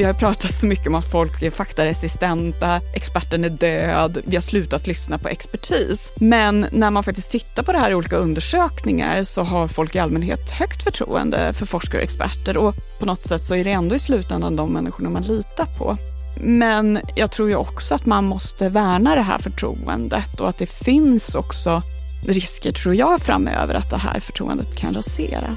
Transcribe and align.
Vi 0.00 0.06
har 0.06 0.14
pratat 0.14 0.54
så 0.54 0.66
mycket 0.66 0.86
om 0.86 0.94
att 0.94 1.10
folk 1.10 1.42
är 1.42 1.50
faktaresistenta, 1.50 2.80
experten 2.94 3.44
är 3.44 3.50
död, 3.50 4.18
vi 4.24 4.36
har 4.36 4.40
slutat 4.40 4.86
lyssna 4.86 5.18
på 5.18 5.28
expertis. 5.28 6.12
Men 6.16 6.66
när 6.72 6.90
man 6.90 7.04
faktiskt 7.04 7.30
tittar 7.30 7.62
på 7.62 7.72
det 7.72 7.78
här 7.78 7.90
i 7.90 7.94
olika 7.94 8.16
undersökningar 8.16 9.22
så 9.22 9.42
har 9.42 9.68
folk 9.68 9.94
i 9.94 9.98
allmänhet 9.98 10.50
högt 10.50 10.82
förtroende 10.82 11.52
för 11.52 11.66
forskare 11.66 11.98
och 11.98 12.04
experter 12.04 12.56
och 12.56 12.74
på 13.00 13.06
något 13.06 13.22
sätt 13.22 13.44
så 13.44 13.54
är 13.54 13.64
det 13.64 13.70
ändå 13.70 13.94
i 13.94 13.98
slutändan 13.98 14.56
de 14.56 14.72
människorna 14.72 15.10
man 15.10 15.22
litar 15.22 15.66
på. 15.78 15.96
Men 16.40 17.00
jag 17.16 17.30
tror 17.32 17.48
ju 17.48 17.56
också 17.56 17.94
att 17.94 18.06
man 18.06 18.24
måste 18.24 18.68
värna 18.68 19.14
det 19.14 19.22
här 19.22 19.38
förtroendet 19.38 20.40
och 20.40 20.48
att 20.48 20.58
det 20.58 20.70
finns 20.70 21.34
också 21.34 21.82
risker, 22.26 22.72
tror 22.72 22.94
jag, 22.94 23.22
framöver 23.22 23.74
att 23.74 23.90
det 23.90 23.98
här 23.98 24.20
förtroendet 24.20 24.76
kan 24.76 24.94
rasera. 24.94 25.56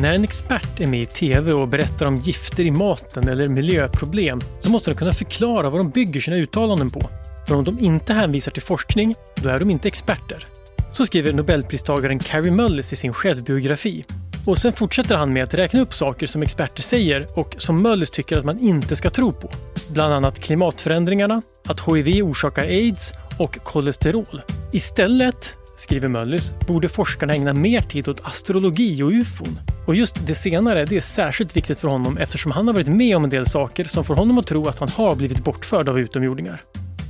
När 0.00 0.14
en 0.14 0.24
expert 0.24 0.80
är 0.80 0.86
med 0.86 1.02
i 1.02 1.06
TV 1.06 1.52
och 1.52 1.68
berättar 1.68 2.06
om 2.06 2.16
gifter 2.16 2.64
i 2.64 2.70
maten 2.70 3.28
eller 3.28 3.46
miljöproblem 3.46 4.40
så 4.60 4.70
måste 4.70 4.90
de 4.90 4.94
kunna 4.96 5.12
förklara 5.12 5.70
vad 5.70 5.80
de 5.80 5.90
bygger 5.90 6.20
sina 6.20 6.36
uttalanden 6.36 6.90
på. 6.90 7.10
För 7.48 7.54
om 7.54 7.64
de 7.64 7.78
inte 7.78 8.12
hänvisar 8.12 8.52
till 8.52 8.62
forskning, 8.62 9.14
då 9.34 9.48
är 9.48 9.58
de 9.58 9.70
inte 9.70 9.88
experter. 9.88 10.46
Så 10.92 11.06
skriver 11.06 11.32
nobelpristagaren 11.32 12.18
Carrie 12.18 12.50
Mullis 12.50 12.92
i 12.92 12.96
sin 12.96 13.12
självbiografi. 13.12 14.04
Och 14.46 14.58
sen 14.58 14.72
fortsätter 14.72 15.16
han 15.16 15.32
med 15.32 15.44
att 15.44 15.54
räkna 15.54 15.80
upp 15.80 15.94
saker 15.94 16.26
som 16.26 16.42
experter 16.42 16.82
säger 16.82 17.26
och 17.34 17.54
som 17.58 17.82
Mullis 17.82 18.10
tycker 18.10 18.38
att 18.38 18.44
man 18.44 18.58
inte 18.58 18.96
ska 18.96 19.10
tro 19.10 19.32
på. 19.32 19.50
Bland 19.88 20.14
annat 20.14 20.40
klimatförändringarna, 20.40 21.42
att 21.68 21.80
HIV 21.80 22.24
orsakar 22.24 22.64
aids 22.64 23.12
och 23.38 23.64
kolesterol. 23.64 24.42
Istället 24.72 25.56
skriver 25.80 26.08
Möllis, 26.08 26.52
borde 26.66 26.88
forskarna 26.88 27.32
ägna 27.34 27.52
mer 27.52 27.80
tid 27.80 28.08
åt 28.08 28.20
astrologi 28.20 29.02
och 29.02 29.10
ufon. 29.10 29.58
Och 29.86 29.94
just 29.94 30.26
det 30.26 30.34
senare 30.34 30.84
det 30.84 30.96
är 30.96 31.00
särskilt 31.00 31.56
viktigt 31.56 31.80
för 31.80 31.88
honom 31.88 32.18
eftersom 32.18 32.52
han 32.52 32.66
har 32.66 32.74
varit 32.74 32.86
med 32.86 33.16
om 33.16 33.24
en 33.24 33.30
del 33.30 33.46
saker 33.46 33.84
som 33.84 34.04
får 34.04 34.14
honom 34.14 34.38
att 34.38 34.46
tro 34.46 34.68
att 34.68 34.78
han 34.78 34.88
har 34.88 35.16
blivit 35.16 35.44
bortförd 35.44 35.88
av 35.88 36.00
utomjordingar. 36.00 36.62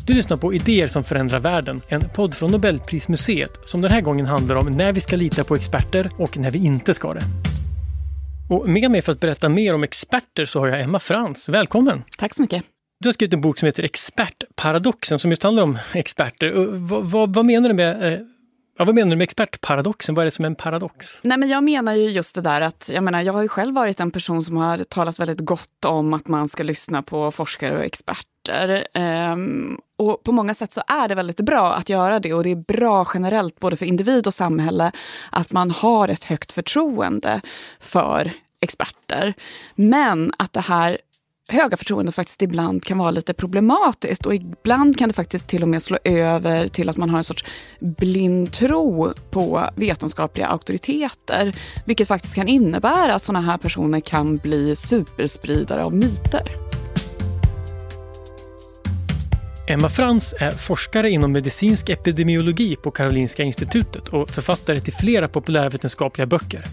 Du 0.07 0.13
lyssnar 0.13 0.37
på 0.37 0.55
Idéer 0.55 0.87
som 0.87 1.05
förändrar 1.05 1.39
världen, 1.39 1.81
en 1.89 2.09
podd 2.15 2.35
från 2.35 2.51
Nobelprismuseet 2.51 3.51
som 3.65 3.81
den 3.81 3.91
här 3.91 4.01
gången 4.01 4.27
handlar 4.27 4.57
om 4.57 4.67
när 4.67 4.93
vi 4.93 5.01
ska 5.01 5.17
lita 5.17 5.45
på 5.45 5.55
experter 5.55 6.11
och 6.19 6.39
när 6.39 6.51
vi 6.51 6.59
inte 6.59 6.95
ska 6.95 7.15
det. 7.15 7.23
Och 8.51 8.69
med 8.69 8.91
mig 8.91 9.03
för 9.03 9.13
att 9.13 9.21
berätta 9.21 9.49
mer 9.49 9.75
om 9.75 9.83
experter 9.83 10.45
så 10.45 10.61
har 10.61 10.69
jag 10.69 10.81
Emma 10.81 10.99
Frans. 10.99 11.49
Välkommen! 11.49 12.03
Tack 12.19 12.35
så 12.35 12.43
mycket. 12.43 12.65
Du 13.01 13.09
har 13.09 13.13
skrivit 13.13 13.35
en 13.35 13.41
bok 13.41 13.59
som 13.59 13.67
heter 13.67 13.83
Expertparadoxen 13.83 15.19
som 15.19 15.31
just 15.31 15.43
handlar 15.43 15.63
om 15.63 15.79
experter. 15.95 16.53
Vad, 16.67 17.05
vad, 17.05 17.35
vad 17.35 17.45
menar 17.45 17.69
du 17.69 17.75
med 17.75 18.13
eh, 18.13 18.19
Ja, 18.81 18.85
vad 18.85 18.95
menar 18.95 19.11
du 19.11 19.17
med 19.17 19.25
expertparadoxen? 19.25 20.15
Vad 20.15 20.23
är 20.23 20.25
det 20.25 20.31
som 20.31 20.45
är 20.45 20.47
en 20.47 20.55
paradox? 20.55 21.19
Nej, 21.23 21.39
men 21.39 21.49
jag 21.49 21.65
menar 21.65 21.95
ju 21.95 22.11
just 22.11 22.35
det 22.35 22.41
där 22.41 22.61
att 22.61 22.91
jag, 22.93 23.05
menar, 23.05 23.23
jag 23.23 23.33
har 23.33 23.43
ju 23.43 23.49
själv 23.49 23.75
varit 23.75 24.01
en 24.01 24.11
person 24.11 24.43
som 24.43 24.57
har 24.57 24.79
talat 24.79 25.19
väldigt 25.19 25.39
gott 25.41 25.85
om 25.85 26.13
att 26.13 26.29
man 26.29 26.49
ska 26.49 26.63
lyssna 26.63 27.03
på 27.03 27.31
forskare 27.31 27.77
och 27.77 27.85
experter. 27.85 28.87
Ehm, 28.95 29.79
och 29.99 30.23
på 30.23 30.33
många 30.33 30.55
sätt 30.55 30.73
så 30.73 30.83
är 30.87 31.09
det 31.09 31.15
väldigt 31.15 31.41
bra 31.41 31.73
att 31.75 31.89
göra 31.89 32.21
det 32.21 32.35
och 32.35 32.43
det 32.43 32.51
är 32.51 32.65
bra 32.77 33.07
generellt 33.15 33.61
både 33.61 33.77
för 33.77 33.87
individ 33.87 34.27
och 34.27 34.35
samhälle 34.35 34.93
att 35.31 35.53
man 35.53 35.71
har 35.71 36.09
ett 36.09 36.25
högt 36.25 36.53
förtroende 36.53 37.41
för 37.81 38.33
experter. 38.61 39.35
Men 39.75 40.33
att 40.39 40.53
det 40.53 40.61
här 40.61 40.99
höga 41.51 41.77
förtroendet 41.77 42.15
faktiskt 42.15 42.43
ibland 42.43 42.85
kan 42.85 42.99
vara 42.99 43.11
lite 43.11 43.35
problematiskt 43.35 44.27
och 44.27 44.35
ibland 44.35 44.99
kan 44.99 45.09
det 45.09 45.15
faktiskt 45.15 45.49
till 45.49 45.63
och 45.63 45.69
med 45.69 45.83
slå 45.83 45.99
över 46.05 46.69
till 46.69 46.89
att 46.89 46.97
man 46.97 47.11
har 47.11 47.19
en 47.19 47.25
sorts 47.25 47.45
blind 47.81 48.53
tro 48.53 49.13
på 49.31 49.71
vetenskapliga 49.77 50.47
auktoriteter. 50.47 51.57
Vilket 51.87 52.09
faktiskt 52.09 52.35
kan 52.35 52.49
innebära 52.49 53.15
att 53.15 53.23
sådana 53.23 53.47
här 53.47 53.59
personer 53.59 54.01
kan 54.01 54.37
bli 54.37 54.77
superspridare 54.77 55.85
av 55.85 55.95
myter. 55.95 56.43
Emma 59.69 59.89
Frans 59.89 60.35
är 60.39 60.51
forskare 60.51 61.11
inom 61.11 61.33
medicinsk 61.33 61.89
epidemiologi 61.89 62.77
på 62.77 62.91
Karolinska 62.91 63.43
institutet 63.43 64.09
och 64.09 64.31
författare 64.31 64.81
till 64.81 64.93
flera 64.93 65.29
populärvetenskapliga 65.29 66.27
böcker. 66.27 66.65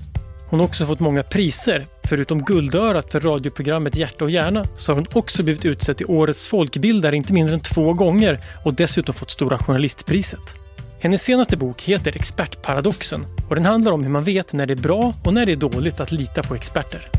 Hon 0.49 0.59
har 0.59 0.67
också 0.67 0.85
fått 0.85 0.99
många 0.99 1.23
priser. 1.23 1.85
Förutom 2.03 2.43
Guldörat 2.43 3.11
för 3.11 3.19
radioprogrammet 3.19 3.95
Hjärta 3.95 4.23
och 4.23 4.31
hjärna 4.31 4.65
så 4.77 4.91
har 4.91 4.95
hon 4.95 5.07
också 5.13 5.43
blivit 5.43 5.65
utsedd 5.65 5.97
till 5.97 6.05
Årets 6.09 6.47
folkbildare 6.47 7.15
inte 7.15 7.33
mindre 7.33 7.53
än 7.53 7.59
två 7.59 7.93
gånger 7.93 8.39
och 8.65 8.73
dessutom 8.73 9.15
fått 9.15 9.31
Stora 9.31 9.57
journalistpriset. 9.57 10.55
Hennes 10.99 11.23
senaste 11.23 11.57
bok 11.57 11.81
heter 11.81 12.15
Expertparadoxen 12.15 13.25
och 13.49 13.55
den 13.55 13.65
handlar 13.65 13.91
om 13.91 14.03
hur 14.03 14.11
man 14.11 14.23
vet 14.23 14.53
när 14.53 14.65
det 14.65 14.73
är 14.73 14.81
bra 14.81 15.13
och 15.23 15.33
när 15.33 15.45
det 15.45 15.51
är 15.51 15.55
dåligt 15.55 15.99
att 15.99 16.11
lita 16.11 16.43
på 16.43 16.55
experter. 16.55 17.09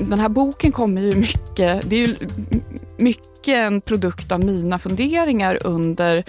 Den 0.00 0.20
här 0.20 0.28
boken 0.28 0.72
kommer 0.72 1.02
ju 1.02 1.14
mycket, 1.14 1.90
det 1.90 1.96
är 1.96 2.06
ju 2.06 2.14
mycket 2.96 3.48
en 3.48 3.80
produkt 3.80 4.32
av 4.32 4.44
mina 4.44 4.78
funderingar 4.78 5.58
under 5.64 6.24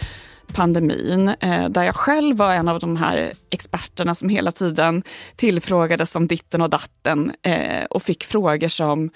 pandemin, 0.54 1.28
eh, 1.40 1.70
där 1.70 1.84
jag 1.84 1.96
själv 1.96 2.38
var 2.38 2.54
en 2.54 2.68
av 2.68 2.80
de 2.80 2.96
här 2.98 3.32
experterna 3.50 4.16
som 4.16 4.30
hela 4.30 4.52
tiden 4.52 5.04
tillfrågades 5.36 6.16
om 6.16 6.28
ditten 6.28 6.62
och 6.62 6.70
datten 6.70 7.32
eh, 7.42 7.86
och 7.90 8.04
fick 8.04 8.24
frågor 8.24 8.68
som 8.68 9.10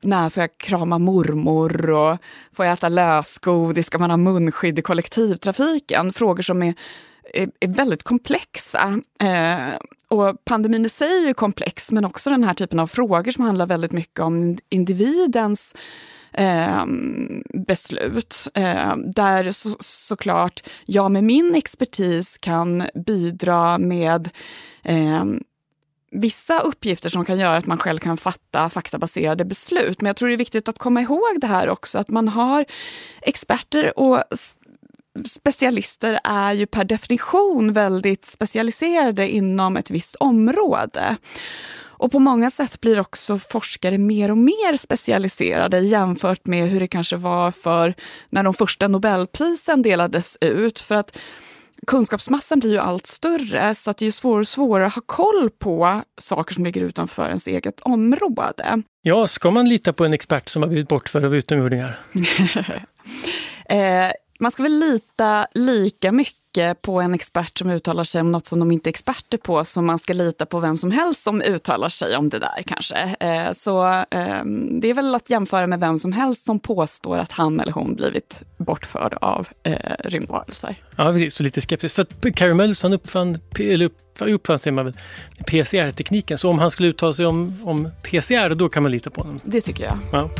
när 0.00 0.30
får 0.30 0.40
jag 0.40 0.58
krama 0.58 0.98
mormor 0.98 1.90
och 1.90 2.18
får 2.52 2.64
jag 2.66 2.72
äta 2.72 2.88
lösgodis, 2.88 3.86
ska 3.86 3.98
man 3.98 4.10
ha 4.10 4.16
munskydd 4.16 4.78
i 4.78 4.82
kollektivtrafiken? 4.82 6.12
Frågor 6.12 6.42
som 6.42 6.62
är, 6.62 6.74
är, 7.34 7.50
är 7.60 7.68
väldigt 7.68 8.02
komplexa. 8.02 9.00
Eh, 9.20 9.76
och 10.08 10.44
pandemin 10.44 10.86
i 10.86 10.88
sig 10.88 11.28
är 11.28 11.34
komplex, 11.34 11.92
men 11.92 12.04
också 12.04 12.30
den 12.30 12.44
här 12.44 12.54
typen 12.54 12.80
av 12.80 12.86
frågor 12.86 13.32
som 13.32 13.44
handlar 13.44 13.66
väldigt 13.66 13.92
mycket 13.92 14.20
om 14.20 14.58
individens 14.68 15.74
eh, 16.32 16.84
beslut. 17.66 18.48
Eh, 18.54 18.96
där 18.96 19.50
så, 19.50 19.76
såklart 19.80 20.60
jag 20.84 21.10
med 21.10 21.24
min 21.24 21.54
expertis 21.54 22.38
kan 22.38 22.86
bidra 22.94 23.78
med 23.78 24.30
eh, 24.82 25.24
vissa 26.10 26.60
uppgifter 26.60 27.10
som 27.10 27.24
kan 27.24 27.38
göra 27.38 27.56
att 27.56 27.66
man 27.66 27.78
själv 27.78 27.98
kan 27.98 28.16
fatta 28.16 28.70
faktabaserade 28.70 29.44
beslut. 29.44 30.00
Men 30.00 30.06
jag 30.06 30.16
tror 30.16 30.28
det 30.28 30.34
är 30.34 30.38
viktigt 30.38 30.68
att 30.68 30.78
komma 30.78 31.00
ihåg 31.00 31.40
det 31.40 31.46
här 31.46 31.68
också, 31.68 31.98
att 31.98 32.08
man 32.08 32.28
har 32.28 32.64
experter 33.22 33.98
och 33.98 34.22
specialister 35.24 36.20
är 36.24 36.52
ju 36.52 36.66
per 36.66 36.84
definition 36.84 37.72
väldigt 37.72 38.24
specialiserade 38.24 39.28
inom 39.28 39.76
ett 39.76 39.90
visst 39.90 40.14
område. 40.14 41.16
Och 42.02 42.12
på 42.12 42.18
många 42.18 42.50
sätt 42.50 42.80
blir 42.80 43.00
också 43.00 43.38
forskare 43.38 43.98
mer 43.98 44.30
och 44.30 44.38
mer 44.38 44.76
specialiserade 44.76 45.78
jämfört 45.80 46.46
med 46.46 46.68
hur 46.68 46.80
det 46.80 46.88
kanske 46.88 47.16
var 47.16 47.50
för 47.50 47.94
när 48.30 48.42
de 48.42 48.54
första 48.54 48.88
Nobelprisen 48.88 49.82
delades 49.82 50.36
ut. 50.40 50.80
För 50.80 50.94
att 50.94 51.18
kunskapsmassan 51.86 52.58
blir 52.58 52.70
ju 52.70 52.78
allt 52.78 53.06
större 53.06 53.74
så 53.74 53.90
att 53.90 53.96
det 53.96 54.06
är 54.06 54.10
svårare 54.10 54.40
och 54.40 54.48
svårare 54.48 54.86
att 54.86 54.94
ha 54.94 55.02
koll 55.06 55.50
på 55.58 56.02
saker 56.20 56.54
som 56.54 56.64
ligger 56.64 56.80
utanför 56.80 57.28
ens 57.28 57.46
eget 57.46 57.80
område. 57.80 58.82
Ja, 59.02 59.26
ska 59.26 59.50
man 59.50 59.68
lita 59.68 59.92
på 59.92 60.04
en 60.04 60.12
expert 60.12 60.48
som 60.48 60.62
har 60.62 60.68
blivit 60.68 60.88
bortförd 60.88 61.24
av 61.24 61.34
utomjordingar? 61.34 61.98
eh, 63.68 64.12
man 64.40 64.50
ska 64.50 64.62
väl 64.62 64.78
lita 64.78 65.46
lika 65.54 66.12
mycket 66.12 66.41
på 66.82 67.00
en 67.00 67.14
expert 67.14 67.58
som 67.58 67.70
uttalar 67.70 68.04
sig 68.04 68.20
om 68.20 68.32
något 68.32 68.46
som 68.46 68.58
de 68.58 68.72
inte 68.72 68.88
är 68.88 68.90
experter 68.90 69.38
på 69.38 69.64
som 69.64 69.86
man 69.86 69.98
ska 69.98 70.12
lita 70.12 70.46
på 70.46 70.60
vem 70.60 70.76
som 70.76 70.90
helst 70.90 71.22
som 71.22 71.42
uttalar 71.42 71.88
sig 71.88 72.16
om 72.16 72.28
det 72.28 72.38
där 72.38 72.62
kanske. 72.66 73.16
Eh, 73.20 73.52
så 73.52 74.04
ehm, 74.10 74.80
det 74.80 74.90
är 74.90 74.94
väl 74.94 75.14
att 75.14 75.30
jämföra 75.30 75.66
med 75.66 75.80
vem 75.80 75.98
som 75.98 76.12
helst 76.12 76.44
som 76.44 76.58
påstår 76.58 77.18
att 77.18 77.32
han 77.32 77.60
eller 77.60 77.72
hon 77.72 77.94
blivit 77.94 78.40
bortförd 78.56 79.14
av 79.20 79.48
eh, 79.62 79.76
rymdvarelser. 80.04 80.76
Ja, 80.96 81.30
så 81.30 81.42
lite 81.42 81.60
skeptisk. 81.60 81.94
För 81.94 82.02
att 82.02 82.34
Carey 82.34 82.54
Mullis 82.54 82.82
han 82.82 82.92
uppfann, 82.92 83.38
eller 83.58 83.90
uppfann 84.18 84.58
säger 84.58 84.74
man 84.74 84.84
väl, 84.84 84.94
PCR-tekniken. 85.46 86.38
Så 86.38 86.50
om 86.50 86.58
han 86.58 86.70
skulle 86.70 86.88
uttala 86.88 87.12
sig 87.12 87.26
om, 87.26 87.58
om 87.64 87.88
PCR, 88.02 88.54
då 88.54 88.68
kan 88.68 88.82
man 88.82 88.92
lita 88.92 89.10
på 89.10 89.20
honom? 89.20 89.40
Det 89.44 89.60
tycker 89.60 89.84
jag. 89.84 89.98
Ja. 90.12 90.30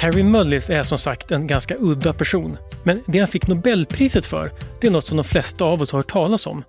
Carrie 0.00 0.24
Mullis 0.24 0.70
är 0.70 0.82
som 0.82 0.98
sagt 0.98 1.32
en 1.32 1.46
ganska 1.46 1.76
udda 1.78 2.12
person. 2.12 2.56
Men 2.82 3.02
det 3.06 3.18
han 3.18 3.28
fick 3.28 3.46
Nobelpriset 3.46 4.26
för, 4.26 4.52
det 4.80 4.86
är 4.86 4.90
något 4.90 5.06
som 5.06 5.16
de 5.16 5.24
flesta 5.24 5.64
av 5.64 5.82
oss 5.82 5.92
har 5.92 5.98
hört 5.98 6.10
talas 6.10 6.46
om. 6.46 6.64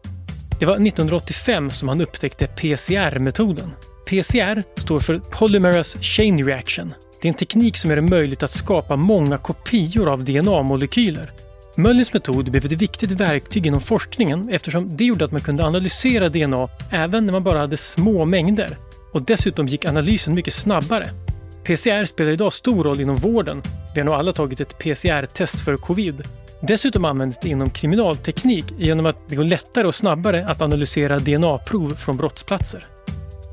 Det 0.59 0.65
var 0.65 0.73
1985 0.73 1.69
som 1.69 1.89
han 1.89 2.01
upptäckte 2.01 2.47
PCR-metoden. 2.47 3.71
PCR 4.09 4.63
står 4.79 4.99
för 4.99 5.19
Polymerase 5.19 5.99
Chain 6.01 6.45
Reaction. 6.45 6.93
Det 7.21 7.27
är 7.27 7.29
en 7.29 7.37
teknik 7.37 7.77
som 7.77 7.89
gör 7.89 7.95
det 7.95 8.01
möjligt 8.01 8.43
att 8.43 8.51
skapa 8.51 8.95
många 8.95 9.37
kopior 9.37 10.09
av 10.09 10.23
DNA-molekyler. 10.23 11.31
Mullis 11.75 12.13
metod 12.13 12.51
blev 12.51 12.65
ett 12.65 12.71
viktigt 12.71 13.11
verktyg 13.11 13.65
inom 13.65 13.81
forskningen 13.81 14.49
eftersom 14.49 14.97
det 14.97 15.05
gjorde 15.05 15.25
att 15.25 15.31
man 15.31 15.41
kunde 15.41 15.65
analysera 15.65 16.29
DNA 16.29 16.69
även 16.89 17.25
när 17.25 17.31
man 17.31 17.43
bara 17.43 17.59
hade 17.59 17.77
små 17.77 18.25
mängder. 18.25 18.77
Och 19.13 19.21
dessutom 19.21 19.67
gick 19.67 19.85
analysen 19.85 20.33
mycket 20.33 20.53
snabbare. 20.53 21.09
PCR 21.63 22.05
spelar 22.05 22.31
idag 22.31 22.53
stor 22.53 22.83
roll 22.83 23.01
inom 23.01 23.15
vården. 23.15 23.61
Vi 23.95 23.99
har 24.01 24.05
nog 24.05 24.15
alla 24.15 24.33
tagit 24.33 24.59
ett 24.59 24.77
PCR-test 24.77 25.61
för 25.61 25.77
covid. 25.77 26.23
Dessutom 26.61 27.05
används 27.05 27.39
det 27.41 27.49
inom 27.49 27.69
kriminalteknik 27.69 28.65
genom 28.77 29.05
att 29.05 29.29
det 29.29 29.35
går 29.35 29.43
lättare 29.43 29.87
och 29.87 29.95
snabbare 29.95 30.45
att 30.45 30.61
analysera 30.61 31.19
DNA-prov 31.19 31.95
från 31.95 32.17
brottsplatser. 32.17 32.85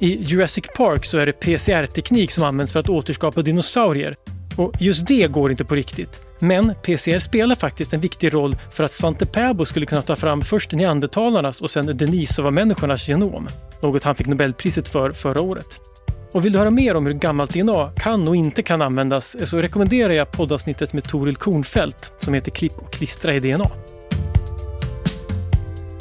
I 0.00 0.22
Jurassic 0.22 0.64
Park 0.76 1.04
så 1.04 1.18
är 1.18 1.26
det 1.26 1.32
PCR-teknik 1.32 2.30
som 2.30 2.44
används 2.44 2.72
för 2.72 2.80
att 2.80 2.88
återskapa 2.88 3.42
dinosaurier. 3.42 4.16
Och 4.56 4.72
just 4.80 5.06
det 5.06 5.26
går 5.26 5.50
inte 5.50 5.64
på 5.64 5.74
riktigt. 5.74 6.20
Men 6.40 6.74
PCR 6.82 7.18
spelar 7.18 7.54
faktiskt 7.54 7.92
en 7.92 8.00
viktig 8.00 8.34
roll 8.34 8.56
för 8.70 8.84
att 8.84 8.92
Svante 8.92 9.26
Pääbo 9.26 9.64
skulle 9.64 9.86
kunna 9.86 10.02
ta 10.02 10.16
fram 10.16 10.42
först 10.42 10.72
neandertalarnas 10.72 11.60
och 11.60 11.70
sen 11.70 11.96
Denisova-människornas 11.96 13.08
genom. 13.08 13.48
Något 13.82 14.04
han 14.04 14.14
fick 14.14 14.26
Nobelpriset 14.26 14.88
för 14.88 15.12
förra 15.12 15.40
året. 15.40 15.80
Och 16.32 16.44
vill 16.44 16.52
du 16.52 16.58
höra 16.58 16.70
mer 16.70 16.94
om 16.94 17.06
hur 17.06 17.12
gammalt 17.12 17.54
DNA 17.54 17.90
kan 17.96 18.28
och 18.28 18.36
inte 18.36 18.62
kan 18.62 18.82
användas 18.82 19.36
så 19.44 19.58
rekommenderar 19.58 20.14
jag 20.14 20.30
poddavsnittet 20.30 20.92
med 20.92 21.04
Toril 21.04 21.36
Kornfeldt 21.36 22.12
som 22.20 22.34
heter 22.34 22.50
Klipp 22.50 22.78
och 22.78 22.92
klistra 22.92 23.34
i 23.34 23.40
DNA. 23.40 23.70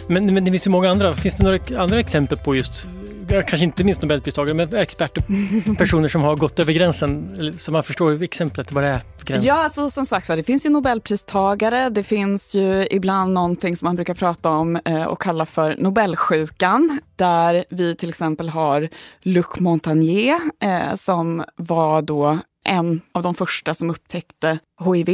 Men, 0.08 0.34
men 0.34 0.46
det 0.46 0.52
finns 0.52 0.68
ju 0.68 0.72
många 0.72 0.90
andra. 0.90 1.14
Finns 1.14 1.36
det 1.36 1.44
några 1.44 1.82
andra 1.84 2.00
exempel 2.00 2.38
på 2.38 2.56
just 2.56 2.88
kanske 3.28 3.64
inte 3.64 3.84
minst 3.84 4.02
Nobelpristagare, 4.02 4.54
men 4.54 4.76
experter, 4.76 5.24
personer 5.78 6.08
som 6.08 6.22
har 6.22 6.36
gått 6.36 6.60
över 6.60 6.74
gränsen, 6.74 7.54
så 7.58 7.72
man 7.72 7.84
förstår 7.84 8.24
exemplet 8.24 8.72
vad 8.72 8.84
det 8.84 8.90
är 8.90 9.02
för 9.18 9.26
gräns. 9.26 9.46
Ja, 9.46 9.64
alltså, 9.64 9.90
som 9.90 10.06
sagt 10.06 10.28
det 10.28 10.44
finns 10.44 10.66
ju 10.66 10.70
Nobelpristagare, 10.70 11.90
det 11.90 12.04
finns 12.04 12.56
ju 12.56 12.88
ibland 12.92 13.34
någonting 13.34 13.76
som 13.76 13.86
man 13.86 13.96
brukar 13.96 14.14
prata 14.14 14.50
om 14.50 14.80
eh, 14.86 15.04
och 15.04 15.22
kalla 15.22 15.46
för 15.46 15.76
Nobelsjukan, 15.80 17.00
där 17.16 17.66
vi 17.70 17.96
till 17.96 18.10
exempel 18.10 18.50
har 18.50 18.90
Luc 19.22 19.48
Montagnier 19.58 20.40
eh, 20.64 20.96
som 20.96 21.44
var 21.56 22.02
då 22.02 22.40
en 22.68 23.02
av 23.12 23.24
de 23.24 23.36
första 23.36 23.74
som 23.74 23.90
upptäckte 23.90 24.60
hiv 24.86 25.10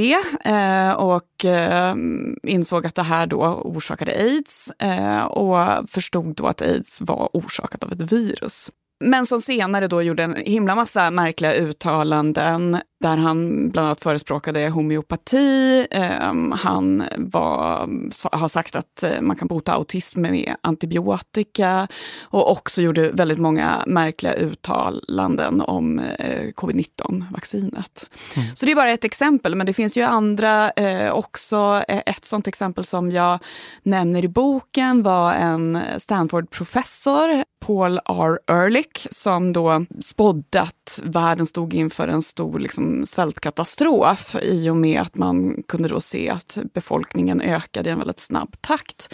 eh, 0.46 0.92
och 0.92 1.46
eh, 1.46 1.96
insåg 2.44 2.86
att 2.86 2.96
det 2.96 3.04
här 3.04 3.28
då 3.28 3.46
orsakade 3.46 4.12
aids 4.12 4.72
eh, 4.80 5.24
och 5.24 5.90
förstod 5.90 6.36
då 6.36 6.48
att 6.48 6.62
aids 6.62 7.02
var 7.02 7.30
orsakat 7.34 7.84
av 7.84 7.92
ett 7.92 8.12
virus. 8.12 8.72
Men 9.06 9.26
som 9.26 9.42
senare 9.42 9.88
då 9.88 10.02
gjorde 10.02 10.24
en 10.24 10.36
himla 10.36 10.76
massa 10.76 11.12
märkliga 11.12 11.54
uttalanden 11.54 12.78
där 13.04 13.18
han 13.18 13.70
bland 13.70 13.86
annat 13.86 14.04
förespråkade 14.04 14.70
homeopati. 14.70 15.88
Ehm, 15.92 16.52
han 16.52 17.04
var, 17.18 17.90
har 18.38 18.48
sagt 18.48 18.76
att 18.76 19.04
eh, 19.04 19.22
man 19.22 19.36
kan 19.36 19.48
bota 19.48 19.74
autism 19.74 20.22
med 20.22 20.56
antibiotika 20.62 21.88
och 22.22 22.52
också 22.52 22.82
gjorde 22.82 23.12
väldigt 23.12 23.38
många 23.38 23.84
märkliga 23.88 24.34
uttalanden 24.34 25.62
om 25.62 26.00
eh, 26.00 26.52
covid-19-vaccinet. 26.56 28.10
Mm. 28.36 28.56
Så 28.56 28.66
det 28.66 28.72
är 28.72 28.76
bara 28.76 28.92
ett 28.92 29.04
exempel, 29.04 29.56
men 29.56 29.66
det 29.66 29.74
finns 29.74 29.98
ju 29.98 30.02
andra 30.02 30.72
eh, 30.72 31.12
också. 31.12 31.84
Ett 31.88 32.26
sånt 32.26 32.48
exempel 32.48 32.86
som 32.86 33.12
jag 33.12 33.40
nämner 33.84 34.24
i 34.24 34.28
boken 34.28 35.04
var 35.04 35.34
en 35.34 35.80
Stanford-professor, 35.98 37.44
Paul 37.66 38.00
R. 38.06 38.40
Ehrlich, 38.48 39.08
som 39.12 39.54
då 39.54 39.86
spådde 40.02 40.62
att 40.62 41.00
världen 41.04 41.46
stod 41.46 41.74
inför 41.74 42.08
en 42.08 42.22
stor 42.22 42.60
liksom, 42.60 42.93
Liksom 42.94 43.06
svältkatastrof 43.06 44.36
i 44.42 44.70
och 44.70 44.78
med 44.78 45.02
att 45.02 45.16
man 45.16 45.64
kunde 45.68 45.90
då 45.90 46.02
se 46.02 46.30
att 46.30 46.58
befolkningen 46.74 47.42
ökade 47.42 47.90
i 47.90 47.92
en 47.92 47.98
väldigt 47.98 48.20
snabb 48.20 48.56
takt. 48.62 49.14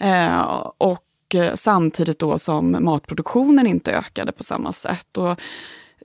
Eh, 0.00 0.66
och 0.78 1.34
eh, 1.34 1.54
samtidigt 1.54 2.18
då 2.18 2.38
som 2.38 2.76
matproduktionen 2.80 3.66
inte 3.66 3.92
ökade 3.92 4.32
på 4.32 4.44
samma 4.44 4.72
sätt. 4.72 5.18
Och 5.18 5.40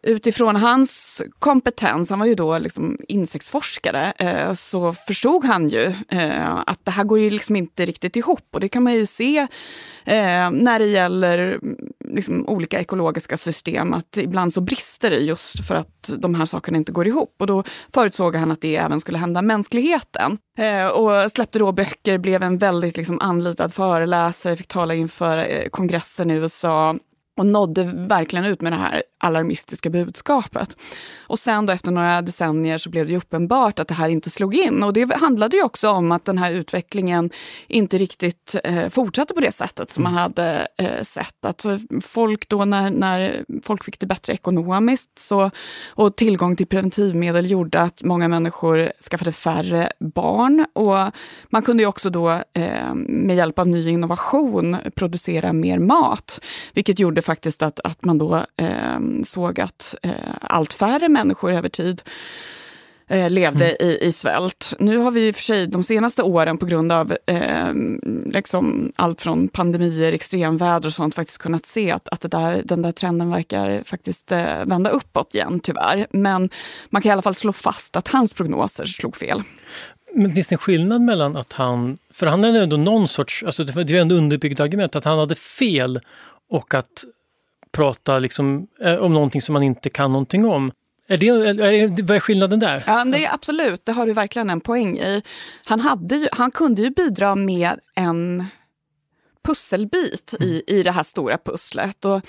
utifrån 0.03 0.55
hans 0.55 1.21
kompetens, 1.39 2.09
han 2.09 2.19
var 2.19 2.25
ju 2.25 2.35
då 2.35 2.57
liksom 2.57 2.97
insektsforskare, 3.07 4.13
eh, 4.17 4.53
så 4.53 4.93
förstod 4.93 5.45
han 5.45 5.69
ju 5.69 5.93
eh, 6.09 6.55
att 6.67 6.85
det 6.85 6.91
här 6.91 7.03
går 7.03 7.19
ju 7.19 7.29
liksom 7.29 7.55
inte 7.55 7.85
riktigt 7.85 8.15
ihop. 8.15 8.47
Och 8.51 8.59
det 8.59 8.69
kan 8.69 8.83
man 8.83 8.93
ju 8.93 9.05
se 9.05 9.37
eh, 10.05 10.51
när 10.51 10.79
det 10.79 10.85
gäller 10.85 11.37
mm, 11.37 11.77
liksom, 11.99 12.47
olika 12.47 12.79
ekologiska 12.79 13.37
system, 13.37 13.93
att 13.93 14.17
ibland 14.17 14.53
så 14.53 14.61
brister 14.61 15.09
det 15.09 15.19
just 15.19 15.67
för 15.67 15.75
att 15.75 16.09
de 16.17 16.35
här 16.35 16.45
sakerna 16.45 16.77
inte 16.77 16.91
går 16.91 17.07
ihop. 17.07 17.35
Och 17.39 17.47
då 17.47 17.63
förutsåg 17.93 18.35
han 18.35 18.51
att 18.51 18.61
det 18.61 18.75
även 18.75 18.99
skulle 18.99 19.17
hända 19.17 19.41
mänskligheten. 19.41 20.37
och 20.93 21.31
släppte 21.31 21.59
då 21.59 21.71
böcker, 21.71 22.17
blev 22.17 22.43
en 22.43 22.57
väldigt 22.57 22.97
liksom, 22.97 23.19
anlitad 23.21 23.73
föreläsare, 23.73 24.55
fick 24.55 24.67
tala 24.67 24.93
inför 24.93 25.69
kongressen 25.69 26.31
i 26.31 26.33
USA 26.33 26.95
och 27.37 27.45
nådde 27.45 27.83
verkligen 27.83 28.45
ut 28.45 28.61
med 28.61 28.71
det 28.71 28.77
här 28.77 29.03
alarmistiska 29.19 29.89
budskapet. 29.89 30.77
Och 31.19 31.39
sen 31.39 31.65
då 31.65 31.73
efter 31.73 31.91
några 31.91 32.21
decennier 32.21 32.77
så 32.77 32.89
blev 32.89 33.07
det 33.07 33.17
uppenbart 33.17 33.79
att 33.79 33.87
det 33.87 33.93
här 33.93 34.09
inte 34.09 34.29
slog 34.29 34.55
in. 34.55 34.83
Och 34.83 34.93
det 34.93 35.15
handlade 35.15 35.57
ju 35.57 35.63
också 35.63 35.89
om 35.89 36.11
att 36.11 36.25
den 36.25 36.37
här 36.37 36.51
utvecklingen 36.51 37.29
inte 37.67 37.97
riktigt 37.97 38.55
eh, 38.63 38.89
fortsatte 38.89 39.33
på 39.33 39.41
det 39.41 39.51
sättet 39.51 39.91
som 39.91 40.03
man 40.03 40.13
hade 40.13 40.67
eh, 40.77 41.01
sett. 41.01 41.45
Att 41.45 41.65
folk 42.01 42.49
då 42.49 42.65
när, 42.65 42.91
när 42.91 43.43
folk 43.63 43.83
fick 43.83 43.99
det 43.99 44.05
bättre 44.05 44.33
ekonomiskt 44.33 45.19
så, 45.19 45.51
och 45.87 46.15
tillgång 46.15 46.55
till 46.55 46.67
preventivmedel 46.67 47.51
gjorde 47.51 47.81
att 47.81 48.03
många 48.03 48.27
människor 48.27 48.91
skaffade 49.09 49.31
färre 49.31 49.89
barn. 49.99 50.65
Och 50.73 51.11
man 51.49 51.61
kunde 51.61 51.83
ju 51.83 51.87
också 51.87 52.09
då 52.09 52.29
eh, 52.53 52.93
med 52.95 53.35
hjälp 53.35 53.59
av 53.59 53.67
ny 53.67 53.89
innovation 53.89 54.77
producera 54.95 55.53
mer 55.53 55.79
mat. 55.79 56.39
Vilket 56.73 56.99
gjorde 56.99 57.21
faktiskt 57.23 57.61
att, 57.61 57.79
att 57.83 58.05
man 58.05 58.17
då 58.17 58.45
eh, 58.57 58.99
såg 59.23 59.59
att 59.59 59.95
eh, 60.03 60.11
allt 60.41 60.73
färre 60.73 61.09
människor 61.09 61.53
över 61.53 61.69
tid 61.69 62.01
eh, 63.07 63.29
levde 63.29 63.69
mm. 63.69 63.91
i, 63.91 63.97
i 64.01 64.11
svält. 64.11 64.73
Nu 64.79 64.97
har 64.97 65.11
vi 65.11 65.27
i 65.27 65.31
och 65.31 65.35
för 65.35 65.43
sig 65.43 65.67
de 65.67 65.83
senaste 65.83 66.23
åren 66.23 66.57
på 66.57 66.65
grund 66.65 66.91
av 66.91 67.17
eh, 67.25 67.73
liksom 68.25 68.91
allt 68.95 69.21
från 69.21 69.47
pandemier, 69.47 70.13
extremväder 70.13 70.87
och 70.87 70.93
sånt 70.93 71.15
faktiskt 71.15 71.37
kunnat 71.37 71.65
se 71.65 71.91
att, 71.91 72.09
att 72.09 72.21
det 72.21 72.27
där, 72.27 72.61
den 72.65 72.81
där 72.81 72.91
trenden 72.91 73.29
verkar 73.29 73.83
faktiskt 73.85 74.31
eh, 74.31 74.65
vända 74.65 74.89
uppåt 74.89 75.35
igen 75.35 75.59
tyvärr. 75.63 76.07
Men 76.11 76.49
man 76.89 77.01
kan 77.01 77.09
i 77.09 77.13
alla 77.13 77.21
fall 77.21 77.35
slå 77.35 77.53
fast 77.53 77.95
att 77.95 78.07
hans 78.07 78.33
prognoser 78.33 78.85
slog 78.85 79.17
fel. 79.17 79.43
Men 80.15 80.35
finns 80.35 80.47
det 80.47 80.55
en 80.55 80.59
skillnad 80.59 81.01
mellan 81.01 81.37
att 81.37 81.53
han, 81.53 81.97
för 82.11 82.27
han 82.27 82.43
hade 82.43 82.59
ändå 82.59 82.77
någon 82.77 83.07
sorts, 83.07 83.43
alltså 83.43 83.63
det 83.63 83.97
är 83.97 84.01
ändå 84.01 84.15
underbyggt 84.15 84.59
argument, 84.59 84.95
att 84.95 85.05
han 85.05 85.19
hade 85.19 85.35
fel 85.35 85.99
och 86.53 86.73
att 86.73 87.03
prata 87.71 88.19
liksom, 88.19 88.67
eh, 88.81 88.95
om 88.95 89.13
någonting 89.13 89.41
som 89.41 89.53
man 89.53 89.63
inte 89.63 89.89
kan 89.89 90.11
någonting 90.11 90.45
om. 90.45 90.71
Är 91.07 91.17
det, 91.17 91.27
är 91.27 91.87
det, 91.87 92.03
vad 92.03 92.15
är 92.15 92.19
skillnaden 92.19 92.59
där? 92.59 92.83
Ja, 92.87 93.05
det 93.05 93.25
är 93.25 93.33
absolut, 93.33 93.85
det 93.85 93.91
har 93.91 94.07
du 94.07 94.13
verkligen 94.13 94.49
en 94.49 94.61
poäng 94.61 94.97
i. 94.97 95.21
Han, 95.65 95.79
hade 95.79 96.15
ju, 96.15 96.27
han 96.31 96.51
kunde 96.51 96.81
ju 96.81 96.89
bidra 96.89 97.35
med 97.35 97.79
en 97.95 98.45
pusselbit 99.45 100.33
i, 100.39 100.63
i 100.67 100.83
det 100.83 100.91
här 100.91 101.03
stora 101.03 101.37
pusslet. 101.37 102.05
Och 102.05 102.21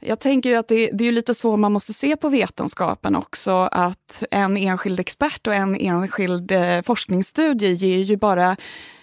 jag 0.00 0.20
tänker 0.20 0.50
ju 0.50 0.56
att 0.56 0.68
det, 0.68 0.90
det 0.92 1.04
är 1.04 1.12
lite 1.12 1.34
så 1.34 1.56
man 1.56 1.72
måste 1.72 1.92
se 1.92 2.16
på 2.16 2.28
vetenskapen 2.28 3.16
också. 3.16 3.68
Att 3.72 4.22
en 4.30 4.56
enskild 4.56 5.00
expert 5.00 5.46
och 5.46 5.54
en 5.54 5.76
enskild 5.76 6.52
eh, 6.52 6.82
forskningsstudie 6.82 7.72
ger 7.72 7.98
ju 7.98 8.16
bara 8.16 8.56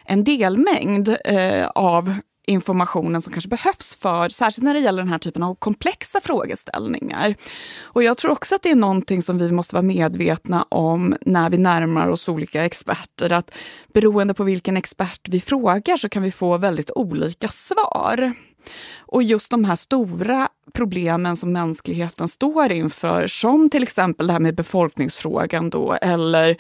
en 0.05 0.23
delmängd 0.23 1.17
eh, 1.25 1.67
av 1.67 2.15
informationen 2.47 3.21
som 3.21 3.33
kanske 3.33 3.49
behövs 3.49 3.95
för, 3.95 4.29
särskilt 4.29 4.63
när 4.63 4.73
det 4.73 4.79
gäller 4.79 5.01
den 5.01 5.11
här 5.11 5.19
typen 5.19 5.43
av 5.43 5.55
komplexa 5.55 6.21
frågeställningar. 6.21 7.35
Och 7.83 8.03
jag 8.03 8.17
tror 8.17 8.31
också 8.31 8.55
att 8.55 8.61
det 8.63 8.71
är 8.71 8.75
någonting 8.75 9.21
som 9.21 9.37
vi 9.37 9.51
måste 9.51 9.75
vara 9.75 9.83
medvetna 9.83 10.65
om 10.69 11.15
när 11.21 11.49
vi 11.49 11.57
närmar 11.57 12.07
oss 12.07 12.29
olika 12.29 12.65
experter. 12.65 13.33
Att 13.33 13.51
beroende 13.93 14.33
på 14.33 14.43
vilken 14.43 14.77
expert 14.77 15.27
vi 15.29 15.41
frågar 15.41 15.97
så 15.97 16.09
kan 16.09 16.23
vi 16.23 16.31
få 16.31 16.57
väldigt 16.57 16.91
olika 16.91 17.47
svar. 17.47 18.33
Och 19.11 19.23
just 19.23 19.51
de 19.51 19.63
här 19.63 19.75
stora 19.75 20.47
problemen 20.73 21.35
som 21.35 21.51
mänskligheten 21.51 22.27
står 22.27 22.71
inför, 22.71 23.27
som 23.27 23.69
till 23.69 23.83
exempel 23.83 24.27
det 24.27 24.33
här 24.33 24.39
med 24.39 24.55
befolkningsfrågan 24.55 25.69
då, 25.69 25.97
eller 26.01 26.57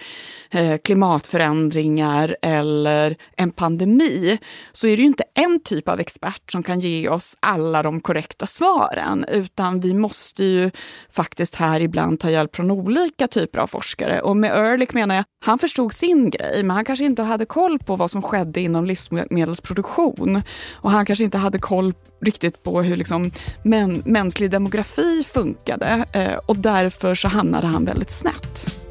eh, 0.49 0.77
klimatförändringar 0.77 2.37
eller 2.41 3.15
en 3.37 3.51
pandemi, 3.51 4.39
så 4.71 4.87
är 4.87 4.97
det 4.97 5.01
ju 5.01 5.07
inte 5.07 5.23
en 5.33 5.59
typ 5.59 5.87
av 5.87 5.99
expert 5.99 6.51
som 6.51 6.63
kan 6.63 6.79
ge 6.79 7.09
oss 7.09 7.37
alla 7.39 7.83
de 7.83 8.01
korrekta 8.01 8.45
svaren, 8.45 9.25
utan 9.27 9.79
vi 9.79 9.93
måste 9.93 10.43
ju 10.43 10.71
faktiskt 11.11 11.55
här 11.55 11.79
ibland 11.79 12.19
ta 12.19 12.29
hjälp 12.29 12.55
från 12.55 12.71
olika 12.71 13.27
typer 13.27 13.59
av 13.59 13.67
forskare. 13.67 14.21
Och 14.21 14.37
med 14.37 14.51
Ehrlich 14.51 14.93
menar 14.93 15.15
jag, 15.15 15.23
han 15.43 15.59
förstod 15.59 15.93
sin 15.93 16.29
grej, 16.29 16.63
men 16.63 16.75
han 16.75 16.85
kanske 16.85 17.05
inte 17.05 17.23
hade 17.23 17.45
koll 17.45 17.79
på 17.79 17.95
vad 17.95 18.11
som 18.11 18.21
skedde 18.21 18.61
inom 18.61 18.85
livsmedelsproduktion. 18.85 20.41
Och 20.73 20.91
han 20.91 21.05
kanske 21.05 21.23
inte 21.23 21.37
hade 21.37 21.59
koll 21.59 21.93
riktigt 22.21 22.63
på 22.63 22.81
hur 22.81 22.97
liksom 22.97 23.31
män, 23.63 24.01
mänsklig 24.05 24.51
demografi 24.51 25.23
funkade 25.33 26.05
eh, 26.13 26.33
och 26.45 26.57
därför 26.57 27.15
så 27.15 27.27
hamnade 27.27 27.67
han 27.67 27.85
väldigt 27.85 28.11
snett. 28.11 28.81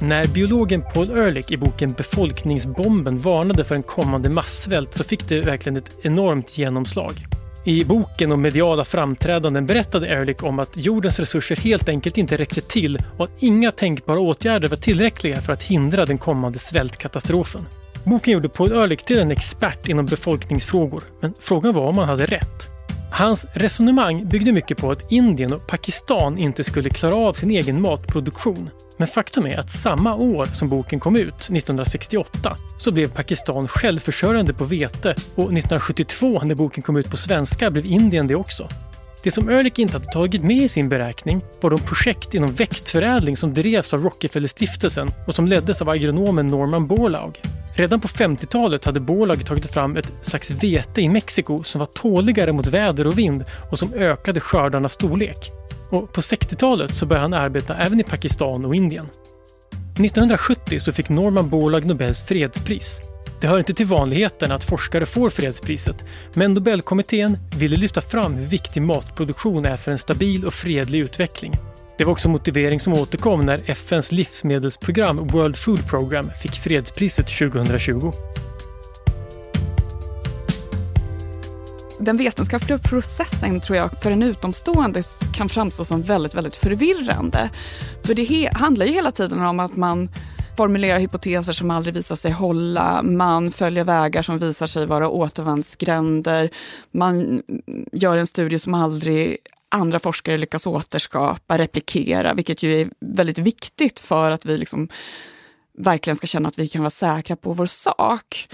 När 0.00 0.26
biologen 0.26 0.82
Paul 0.94 1.10
Ehrlich 1.10 1.52
i 1.52 1.56
boken 1.56 1.92
Befolkningsbomben 1.92 3.18
varnade 3.18 3.64
för 3.64 3.74
en 3.74 3.82
kommande 3.82 4.28
massvält 4.28 4.94
så 4.94 5.04
fick 5.04 5.28
det 5.28 5.40
verkligen 5.40 5.76
ett 5.76 5.96
enormt 6.02 6.58
genomslag. 6.58 7.26
I 7.66 7.84
boken 7.84 8.32
om 8.32 8.42
mediala 8.42 8.84
framträdanden 8.84 9.66
berättade 9.66 10.06
Ehrlich 10.06 10.44
om 10.44 10.58
att 10.58 10.76
jordens 10.76 11.20
resurser 11.20 11.56
helt 11.56 11.88
enkelt 11.88 12.18
inte 12.18 12.36
räckte 12.36 12.60
till 12.60 12.98
och 13.18 13.24
att 13.24 13.42
inga 13.42 13.70
tänkbara 13.70 14.18
åtgärder 14.18 14.68
var 14.68 14.76
tillräckliga 14.76 15.40
för 15.40 15.52
att 15.52 15.62
hindra 15.62 16.06
den 16.06 16.18
kommande 16.18 16.58
svältkatastrofen. 16.58 17.66
Boken 18.04 18.32
gjorde 18.32 18.48
Paul 18.48 18.72
Ehrlich 18.72 19.04
till 19.04 19.18
en 19.18 19.30
expert 19.30 19.88
inom 19.88 20.06
befolkningsfrågor, 20.06 21.02
men 21.20 21.34
frågan 21.40 21.74
var 21.74 21.86
om 21.86 21.98
han 21.98 22.08
hade 22.08 22.26
rätt. 22.26 22.73
Hans 23.16 23.46
resonemang 23.52 24.28
byggde 24.28 24.52
mycket 24.52 24.78
på 24.78 24.90
att 24.90 25.12
Indien 25.12 25.52
och 25.52 25.66
Pakistan 25.66 26.38
inte 26.38 26.64
skulle 26.64 26.90
klara 26.90 27.16
av 27.16 27.32
sin 27.32 27.50
egen 27.50 27.80
matproduktion. 27.80 28.70
Men 28.96 29.08
faktum 29.08 29.46
är 29.46 29.58
att 29.58 29.70
samma 29.70 30.14
år 30.14 30.46
som 30.46 30.68
boken 30.68 31.00
kom 31.00 31.16
ut, 31.16 31.34
1968, 31.34 32.56
så 32.78 32.92
blev 32.92 33.08
Pakistan 33.08 33.68
självförsörjande 33.68 34.52
på 34.52 34.64
vete 34.64 35.10
och 35.34 35.44
1972 35.44 36.40
när 36.42 36.54
boken 36.54 36.82
kom 36.82 36.96
ut 36.96 37.10
på 37.10 37.16
svenska 37.16 37.70
blev 37.70 37.86
Indien 37.86 38.26
det 38.26 38.34
också. 38.34 38.68
Det 39.24 39.30
som 39.30 39.50
Ehrlich 39.50 39.78
inte 39.78 39.96
hade 39.96 40.12
tagit 40.12 40.42
med 40.42 40.56
i 40.56 40.68
sin 40.68 40.88
beräkning 40.88 41.44
var 41.60 41.70
de 41.70 41.80
projekt 41.80 42.34
inom 42.34 42.52
växtförädling 42.52 43.36
som 43.36 43.54
drevs 43.54 43.94
av 43.94 44.02
Rockefellerstiftelsen 44.02 45.10
och 45.26 45.34
som 45.34 45.46
leddes 45.46 45.82
av 45.82 45.88
agronomen 45.88 46.46
Norman 46.46 46.86
Borlaug. 46.86 47.42
Redan 47.76 48.00
på 48.00 48.08
50-talet 48.08 48.84
hade 48.84 49.00
Borlaug 49.00 49.46
tagit 49.46 49.66
fram 49.66 49.96
ett 49.96 50.12
slags 50.22 50.50
vete 50.50 51.00
i 51.00 51.08
Mexiko 51.08 51.62
som 51.62 51.78
var 51.78 51.86
tåligare 51.86 52.52
mot 52.52 52.66
väder 52.66 53.06
och 53.06 53.18
vind 53.18 53.44
och 53.70 53.78
som 53.78 53.92
ökade 53.94 54.40
skördarnas 54.40 54.92
storlek. 54.92 55.50
Och 55.90 56.12
på 56.12 56.20
60-talet 56.20 56.94
så 56.94 57.06
började 57.06 57.24
han 57.24 57.34
arbeta 57.34 57.76
även 57.76 58.00
i 58.00 58.04
Pakistan 58.04 58.64
och 58.64 58.74
Indien. 58.74 59.06
1970 59.94 60.80
så 60.80 60.92
fick 60.92 61.08
Norman 61.08 61.48
Borlaug 61.48 61.86
Nobels 61.86 62.22
fredspris 62.22 63.00
det 63.44 63.48
hör 63.48 63.58
inte 63.58 63.74
till 63.74 63.86
vanligheten 63.86 64.52
att 64.52 64.64
forskare 64.64 65.06
får 65.06 65.30
fredspriset, 65.30 66.04
men 66.34 66.54
Nobelkommittén 66.54 67.38
ville 67.56 67.76
lyfta 67.76 68.00
fram 68.00 68.34
hur 68.34 68.46
viktig 68.46 68.82
matproduktion 68.82 69.64
är 69.64 69.76
för 69.76 69.92
en 69.92 69.98
stabil 69.98 70.44
och 70.44 70.54
fredlig 70.54 70.98
utveckling. 70.98 71.52
Det 71.98 72.04
var 72.04 72.12
också 72.12 72.28
motivering 72.28 72.80
som 72.80 72.92
återkom 72.92 73.46
när 73.46 73.70
FNs 73.70 74.12
livsmedelsprogram 74.12 75.16
World 75.26 75.56
Food 75.56 75.88
Program 75.88 76.30
fick 76.42 76.52
fredspriset 76.52 77.26
2020. 77.26 78.12
Den 81.98 82.16
vetenskapliga 82.16 82.78
processen 82.78 83.60
tror 83.60 83.76
jag 83.76 84.02
för 84.02 84.10
en 84.10 84.22
utomstående 84.22 85.02
kan 85.34 85.48
framstå 85.48 85.84
som 85.84 86.02
väldigt, 86.02 86.34
väldigt 86.34 86.56
förvirrande. 86.56 87.50
För 88.04 88.14
det 88.14 88.50
handlar 88.52 88.86
ju 88.86 88.92
hela 88.92 89.10
tiden 89.10 89.42
om 89.42 89.60
att 89.60 89.76
man 89.76 90.08
formulerar 90.56 90.98
hypoteser 90.98 91.52
som 91.52 91.70
aldrig 91.70 91.94
visar 91.94 92.16
sig 92.16 92.30
hålla, 92.30 93.02
man 93.02 93.52
följer 93.52 93.84
vägar 93.84 94.22
som 94.22 94.38
visar 94.38 94.66
sig 94.66 94.86
vara 94.86 95.08
återvändsgränder, 95.08 96.50
man 96.90 97.42
gör 97.92 98.16
en 98.16 98.26
studie 98.26 98.58
som 98.58 98.74
aldrig 98.74 99.36
andra 99.68 100.00
forskare 100.00 100.38
lyckas 100.38 100.66
återskapa, 100.66 101.58
replikera, 101.58 102.34
vilket 102.34 102.62
ju 102.62 102.80
är 102.80 102.90
väldigt 103.00 103.38
viktigt 103.38 104.00
för 104.00 104.30
att 104.30 104.46
vi 104.46 104.58
liksom 104.58 104.88
verkligen 105.78 106.16
ska 106.16 106.26
känna 106.26 106.48
att 106.48 106.58
vi 106.58 106.68
kan 106.68 106.82
vara 106.82 106.90
säkra 106.90 107.36
på 107.36 107.52
vår 107.52 107.66
sak. 107.66 108.48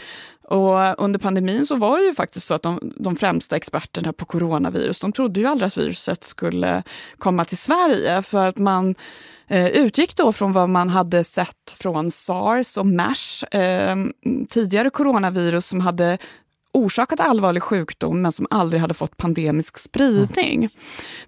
Och 0.50 1.04
under 1.04 1.19
pandemin 1.19 1.66
så 1.66 1.76
var 1.76 1.99
det 1.99 2.04
ju 2.04 2.14
faktiskt 2.14 2.47
så 2.47 2.54
att 2.54 2.62
de, 2.62 2.92
de 2.97 3.16
främsta 3.16 3.57
experterna 3.57 4.12
på 4.12 4.25
coronavirus, 4.25 5.00
de 5.00 5.12
trodde 5.12 5.40
ju 5.40 5.47
aldrig 5.47 5.66
att 5.66 5.76
viruset 5.76 6.25
skulle 6.25 6.83
komma 7.19 7.45
till 7.45 7.59
Sverige. 7.59 8.23
För 8.23 8.49
att 8.49 8.59
man 8.59 8.95
eh, 9.49 9.66
utgick 9.66 10.16
då 10.16 10.33
från 10.33 10.52
vad 10.52 10.69
man 10.69 10.88
hade 10.88 11.25
sett 11.25 11.76
från 11.78 12.11
sars 12.11 12.76
och 12.76 12.87
mers, 12.87 13.45
eh, 13.45 13.97
tidigare 14.49 14.90
coronavirus 14.90 15.66
som 15.66 15.80
hade 15.80 16.19
orsakat 16.73 17.21
allvarlig 17.21 17.62
sjukdom 17.62 18.23
men 18.23 18.33
som 18.33 18.47
aldrig 18.50 18.81
hade 18.81 18.95
fått 18.95 19.17
pandemisk 19.17 19.79
spridning. 19.79 20.57
Mm. 20.57 20.71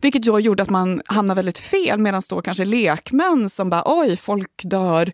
Vilket 0.01 0.23
då 0.23 0.41
gjorde 0.41 0.63
att 0.63 0.71
man 0.71 1.03
hamnade 1.07 1.39
väldigt 1.39 1.59
fel 1.59 1.99
medan 1.99 2.23
då 2.31 2.43
kanske 2.43 2.65
lekmän 2.65 3.49
som 3.49 3.71
bara 3.71 3.83
oj, 3.87 4.17
folk 4.17 4.63
dör 4.65 5.13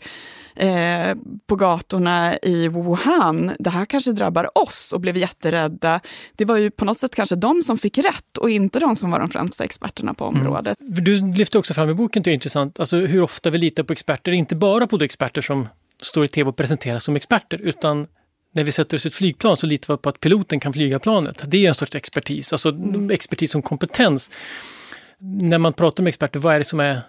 eh, 0.56 1.16
på 1.46 1.56
gatorna 1.56 2.38
i 2.42 2.68
Wuhan. 2.68 3.52
Det 3.58 3.70
här 3.70 3.84
kanske 3.84 4.12
drabbar 4.12 4.58
oss 4.58 4.92
och 4.92 5.00
blev 5.00 5.16
jätterädda. 5.16 6.00
Det 6.36 6.44
var 6.44 6.56
ju 6.56 6.70
på 6.70 6.84
något 6.84 6.98
sätt 6.98 7.14
kanske 7.14 7.36
de 7.36 7.62
som 7.62 7.78
fick 7.78 7.98
rätt 7.98 8.38
och 8.38 8.50
inte 8.50 8.78
de 8.78 8.96
som 8.96 9.10
var 9.10 9.20
de 9.20 9.30
främsta 9.30 9.64
experterna 9.64 10.14
på 10.14 10.24
mm. 10.24 10.40
området. 10.40 10.80
Mm. 10.80 11.04
Du 11.04 11.32
lyfter 11.32 11.58
också 11.58 11.74
fram 11.74 11.90
i 11.90 11.94
boken, 11.94 12.22
det 12.22 12.30
är 12.30 12.34
intressant, 12.34 12.80
alltså 12.80 12.96
hur 12.96 13.22
ofta 13.22 13.50
vi 13.50 13.58
litar 13.58 13.82
på 13.82 13.92
experter, 13.92 14.32
inte 14.32 14.56
bara 14.56 14.86
på 14.86 14.96
de 14.96 15.04
experter 15.04 15.42
som 15.42 15.68
står 16.02 16.24
i 16.24 16.28
tv 16.28 16.48
och 16.48 16.56
presenteras 16.56 17.04
som 17.04 17.16
experter, 17.16 17.58
utan 17.58 18.06
när 18.52 18.64
vi 18.64 18.72
sätter 18.72 18.96
oss 18.96 19.06
i 19.06 19.08
ett 19.08 19.14
flygplan 19.14 19.56
så 19.56 19.66
litar 19.66 19.94
vi 19.94 19.98
på 19.98 20.08
att 20.08 20.20
piloten 20.20 20.60
kan 20.60 20.72
flyga 20.72 20.98
planet. 20.98 21.42
Det 21.46 21.64
är 21.64 21.68
en 21.68 21.74
sorts 21.74 21.94
expertis, 21.94 22.52
alltså 22.52 22.68
mm. 22.68 23.10
expertis 23.10 23.50
som 23.50 23.62
kompetens. 23.62 24.30
När 25.20 25.58
man 25.58 25.72
pratar 25.72 26.02
med 26.02 26.08
experter, 26.08 26.40
vad 26.40 26.54
är 26.54 26.58
det 26.58 26.64
som 26.64 26.80
är 26.80 27.00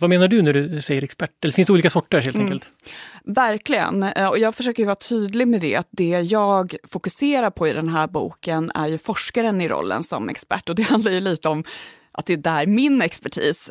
vad 0.00 0.10
menar 0.10 0.28
du 0.28 0.42
när 0.42 0.52
du 0.52 0.80
säger 0.80 1.04
expert? 1.04 1.44
Eller 1.44 1.52
finns 1.52 1.66
det 1.66 1.72
olika 1.72 1.90
sorter 1.90 2.20
helt 2.20 2.36
mm. 2.36 2.46
enkelt? 2.46 2.68
Verkligen. 3.24 4.02
Eh, 4.02 4.28
och 4.28 4.38
jag 4.38 4.54
försöker 4.54 4.84
vara 4.84 4.94
tydlig 4.94 5.48
med 5.48 5.60
det. 5.60 5.76
att 5.76 5.88
Det 5.90 6.08
jag 6.08 6.74
fokuserar 6.88 7.50
på 7.50 7.68
i 7.68 7.72
den 7.72 7.88
här 7.88 8.06
boken 8.06 8.70
är 8.74 8.86
ju 8.86 8.98
forskaren 8.98 9.60
i 9.60 9.68
rollen 9.68 10.02
som 10.02 10.28
expert. 10.28 10.68
Och 10.68 10.74
det 10.74 10.82
handlar 10.82 11.12
ju 11.12 11.20
lite 11.20 11.48
om 11.48 11.64
att 12.12 12.26
det 12.26 12.32
är 12.32 12.36
där 12.36 12.66
min 12.66 13.02
expertis 13.02 13.70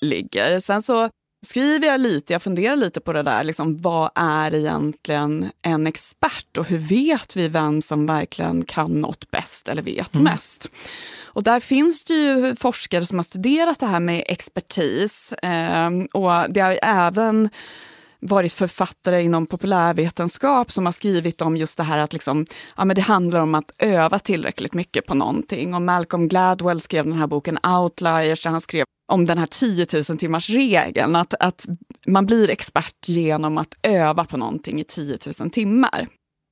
ligger. 0.00 0.60
Sen 0.60 0.82
så 0.82 1.10
skriver 1.46 1.86
jag 1.86 2.00
lite, 2.00 2.32
jag 2.32 2.42
funderar 2.42 2.76
lite 2.76 3.00
på 3.00 3.12
det 3.12 3.22
där, 3.22 3.44
liksom, 3.44 3.80
vad 3.80 4.10
är 4.14 4.54
egentligen 4.54 5.50
en 5.62 5.86
expert 5.86 6.56
och 6.58 6.66
hur 6.66 6.78
vet 6.78 7.36
vi 7.36 7.48
vem 7.48 7.82
som 7.82 8.06
verkligen 8.06 8.64
kan 8.64 8.98
något 8.98 9.30
bäst 9.30 9.68
eller 9.68 9.82
vet 9.82 10.14
mm. 10.14 10.24
mest? 10.24 10.66
Och 11.22 11.42
där 11.42 11.60
finns 11.60 12.04
det 12.04 12.14
ju 12.14 12.56
forskare 12.56 13.06
som 13.06 13.18
har 13.18 13.24
studerat 13.24 13.80
det 13.80 13.86
här 13.86 14.00
med 14.00 14.24
expertis 14.26 15.32
eh, 15.32 15.90
och 16.12 16.52
det 16.52 16.60
har 16.60 16.78
även 16.82 17.48
varit 18.20 18.52
författare 18.52 19.22
inom 19.22 19.46
populärvetenskap 19.46 20.72
som 20.72 20.84
har 20.84 20.92
skrivit 20.92 21.40
om 21.40 21.56
just 21.56 21.76
det 21.76 21.82
här 21.82 21.98
att 21.98 22.12
liksom, 22.12 22.46
ja, 22.76 22.84
men 22.84 22.96
det 22.96 23.02
handlar 23.02 23.40
om 23.40 23.54
att 23.54 23.72
öva 23.78 24.18
tillräckligt 24.18 24.74
mycket 24.74 25.06
på 25.06 25.14
någonting. 25.14 25.74
Och 25.74 25.82
Malcolm 25.82 26.28
Gladwell 26.28 26.80
skrev 26.80 27.04
den 27.04 27.18
här 27.18 27.26
boken 27.26 27.58
Outliers, 27.66 28.42
där 28.42 28.50
han 28.50 28.60
skrev 28.60 28.84
om 29.12 29.26
den 29.26 29.38
här 29.38 29.46
10 29.46 29.86
000 30.08 30.18
timmars 30.18 30.50
regeln. 30.50 31.16
Att, 31.16 31.34
att 31.34 31.66
man 32.06 32.26
blir 32.26 32.50
expert 32.50 33.08
genom 33.08 33.58
att 33.58 33.74
öva 33.82 34.24
på 34.24 34.36
någonting 34.36 34.80
i 34.80 34.84
10 34.84 35.18
000 35.40 35.50
timmar. 35.50 36.06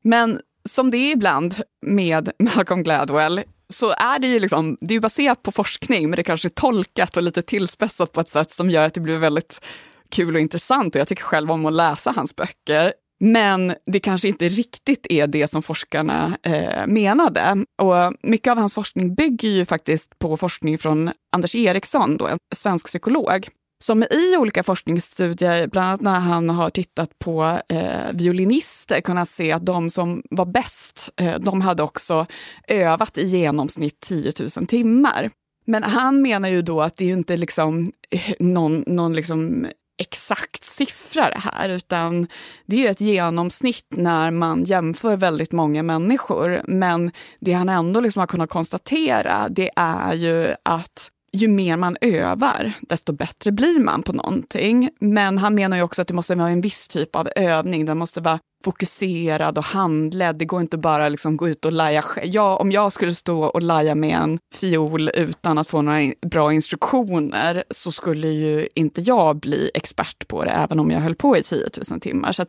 Men 0.05 0.41
som 0.65 0.91
det 0.91 0.97
är 0.97 1.13
ibland 1.13 1.55
med 1.87 2.31
Malcolm 2.39 2.83
Gladwell 2.83 3.43
så 3.69 3.91
är 3.91 4.19
det 4.19 4.27
ju 4.27 4.41
liksom, 4.41 4.77
det 4.81 4.95
är 4.95 5.01
baserat 5.01 5.43
på 5.43 5.53
forskning 5.53 6.11
men 6.11 6.17
det 6.17 6.23
kanske 6.23 6.49
är 6.49 6.51
tolkat 6.51 7.17
och 7.17 7.23
lite 7.23 7.43
tillspetsat 7.43 8.13
på 8.13 8.21
ett 8.21 8.29
sätt 8.29 8.51
som 8.51 8.71
gör 8.71 8.87
att 8.87 8.95
det 8.95 9.01
blir 9.01 9.17
väldigt 9.17 9.61
kul 10.11 10.35
och 10.35 10.41
intressant 10.41 10.95
och 10.95 11.01
jag 11.01 11.09
tycker 11.09 11.23
själv 11.23 11.51
om 11.51 11.67
att 11.67 11.73
läsa 11.73 12.13
hans 12.17 12.37
böcker. 12.37 12.93
Men 13.21 13.75
det 13.87 14.01
kanske 14.01 14.29
inte 14.29 14.49
riktigt 14.49 15.07
är 15.11 15.27
det 15.27 15.49
som 15.49 15.63
forskarna 15.63 16.39
eh, 16.43 16.87
menade. 16.87 17.65
Och 17.83 18.15
mycket 18.23 18.51
av 18.51 18.59
hans 18.59 18.75
forskning 18.75 19.15
bygger 19.15 19.49
ju 19.49 19.65
faktiskt 19.65 20.19
på 20.19 20.37
forskning 20.37 20.79
från 20.79 21.11
Anders 21.33 21.55
Eriksson, 21.55 22.17
då, 22.17 22.27
en 22.27 22.39
svensk 22.55 22.87
psykolog, 22.87 23.49
som 23.85 24.03
i 24.03 24.37
olika 24.39 24.63
forskningsstudier, 24.63 25.67
bland 25.67 25.87
annat 25.87 26.01
när 26.01 26.21
han 26.21 26.51
har 26.51 26.71
tittat 26.71 27.19
på 27.19 27.61
eh, 27.69 28.13
violinister, 28.13 29.01
kunnat 29.01 29.29
se 29.29 29.53
att 29.53 29.67
de 29.67 29.91
som 29.91 30.23
var 30.31 30.47
bäst, 30.47 31.11
eh, 31.17 31.35
de 31.39 31.61
hade 31.61 31.83
också 31.83 32.27
övat 32.69 33.19
i 33.19 33.27
genomsnitt 33.27 34.01
10 34.01 34.33
000 34.57 34.67
timmar. 34.67 35.31
Men 35.67 35.83
han 35.83 36.23
menar 36.23 36.49
ju 36.49 36.63
då 36.63 36.83
att 36.83 36.97
det 36.97 37.05
är 37.05 37.09
ju 37.09 37.13
inte 37.15 37.37
liksom 37.37 37.93
eh, 38.11 38.35
någon, 38.39 38.85
någon 38.87 39.13
liksom 39.13 39.67
exakt 39.99 40.65
siffra 40.65 41.31
det 41.31 41.39
här, 41.39 41.69
utan 41.69 42.27
det 42.67 42.87
är 42.87 42.91
ett 42.91 43.01
genomsnitt 43.01 43.87
när 43.89 44.31
man 44.31 44.65
jämför 44.65 45.17
väldigt 45.17 45.53
många 45.53 45.83
människor. 45.83 46.63
Men 46.65 47.11
det 47.41 47.53
han 47.53 47.69
ändå 47.69 48.01
liksom 48.01 48.21
har 48.21 48.27
kunnat 48.27 48.51
konstatera, 48.51 49.49
det 49.49 49.71
är 49.77 50.15
ju 50.15 50.55
att 50.63 51.11
ju 51.33 51.49
mer 51.49 51.77
man 51.77 51.97
övar, 52.01 52.73
desto 52.81 53.13
bättre 53.13 53.53
blir 53.53 53.81
man 53.81 54.03
på 54.03 54.13
någonting. 54.13 54.91
Men 55.01 55.39
han 55.39 55.55
menar 55.55 55.77
ju 55.77 55.83
också 55.83 56.03
att 56.03 56.09
det 56.09 56.15
måste 56.15 56.35
vara 56.35 56.51
en 56.51 56.61
viss 56.61 56.89
typ 56.89 57.17
av 57.17 57.29
övning. 57.37 57.85
Den 57.85 57.99
måste 57.99 58.21
vara 58.21 58.39
fokuserad 58.67 59.59
och 59.59 59.65
handledd. 59.65 60.37
Det 60.37 60.45
går 60.45 60.61
inte 60.61 60.79
bara 60.79 61.09
liksom 61.09 61.37
gå 61.37 61.49
ut 61.49 61.65
och 61.65 61.73
laja 61.73 62.05
ja, 62.25 62.57
Om 62.57 62.73
jag 62.73 62.93
skulle 62.93 63.15
stå 63.15 63.45
och 63.45 63.63
laja 63.63 63.95
med 63.95 64.19
en 64.19 64.39
fiol 64.55 65.11
utan 65.15 65.59
att 65.59 65.69
få 65.69 65.83
några 65.83 66.13
bra 66.27 66.53
instruktioner 66.53 67.65
så 67.71 67.93
skulle 67.93 68.29
ju 68.29 68.69
inte 68.75 69.01
jag 69.01 69.37
bli 69.37 69.71
expert 69.75 70.29
på 70.29 70.45
det, 70.45 70.51
även 70.51 70.81
om 70.81 70.91
jag 70.91 71.01
höll 71.01 71.15
på 71.15 71.37
i 71.37 71.43
10 71.43 71.69
000 71.91 72.01
timmar. 72.01 72.33
Så 72.33 72.47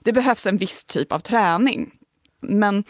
det 0.00 0.12
behövs 0.12 0.46
en 0.46 0.56
viss 0.56 0.84
typ 0.84 1.12
av 1.12 1.18
träning. 1.18 1.90
Men 2.42 2.84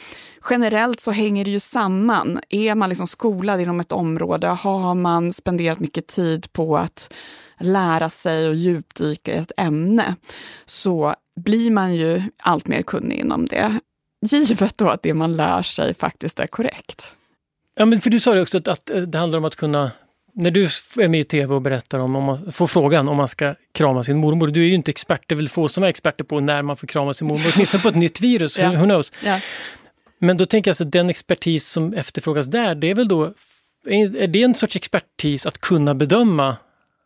generellt 0.50 1.00
så 1.00 1.10
hänger 1.10 1.44
det 1.44 1.50
ju 1.50 1.60
samman. 1.60 2.40
Är 2.48 2.74
man 2.74 2.88
liksom 2.88 3.06
skolad 3.06 3.60
inom 3.60 3.80
ett 3.80 3.92
område, 3.92 4.46
har 4.46 4.94
man 4.94 5.32
spenderat 5.32 5.80
mycket 5.80 6.06
tid 6.06 6.52
på 6.52 6.76
att 6.76 7.14
lära 7.60 8.10
sig 8.10 8.48
och 8.48 8.54
djupdyka 8.54 9.34
i 9.34 9.36
ett 9.36 9.52
ämne, 9.56 10.16
så 10.66 11.14
blir 11.44 11.70
man 11.70 11.94
ju 11.94 12.22
allt 12.42 12.68
mer 12.68 12.82
kunnig 12.82 13.18
inom 13.18 13.46
det. 13.46 13.80
Givet 14.26 14.78
då 14.78 14.88
att 14.88 15.02
det 15.02 15.14
man 15.14 15.36
lär 15.36 15.62
sig 15.62 15.94
faktiskt 15.94 16.40
är 16.40 16.46
korrekt. 16.46 17.14
Ja, 17.76 17.86
men 17.86 18.00
för 18.00 18.10
du 18.10 18.20
sa 18.20 18.34
det 18.34 18.42
också 18.42 18.58
att, 18.58 18.68
att 18.68 18.90
det 19.06 19.18
handlar 19.18 19.38
om 19.38 19.44
att 19.44 19.56
kunna 19.56 19.90
när 20.34 20.50
du 20.50 20.64
är 20.64 21.08
med 21.08 21.20
i 21.20 21.24
tv 21.24 21.54
och 21.54 21.62
berättar 21.62 21.98
om, 21.98 22.16
om 22.16 22.24
man 22.24 22.52
får 22.52 22.66
frågan 22.66 23.08
om 23.08 23.16
man 23.16 23.28
ska 23.28 23.54
krama 23.72 24.04
sin 24.04 24.16
mormor, 24.16 24.48
du 24.48 24.62
är 24.62 24.66
ju 24.66 24.74
inte 24.74 24.90
expert, 24.90 25.22
det 25.26 25.34
är 25.34 25.36
väl 25.36 25.48
få 25.48 25.68
som 25.68 25.84
är 25.84 25.88
experter 25.88 26.24
på 26.24 26.40
när 26.40 26.62
man 26.62 26.76
får 26.76 26.86
krama 26.86 27.14
sin 27.14 27.28
mormor, 27.28 27.52
åtminstone 27.54 27.82
på 27.82 27.88
ett 27.88 27.96
nytt 27.96 28.20
virus, 28.20 28.58
ja. 28.58 28.72
who 28.72 28.84
knows. 28.84 29.12
Ja. 29.24 29.40
Men 30.18 30.36
då 30.36 30.46
tänker 30.46 30.68
jag 30.68 30.86
att 30.86 30.92
den 30.92 31.10
expertis 31.10 31.68
som 31.68 31.94
efterfrågas 31.94 32.46
där, 32.46 32.74
det 32.74 32.90
är 32.90 32.94
väl 32.94 33.08
då, 33.08 33.32
är 33.86 34.28
det 34.28 34.42
en 34.42 34.54
sorts 34.54 34.76
expertis 34.76 35.46
att 35.46 35.58
kunna 35.58 35.94
bedöma 35.94 36.56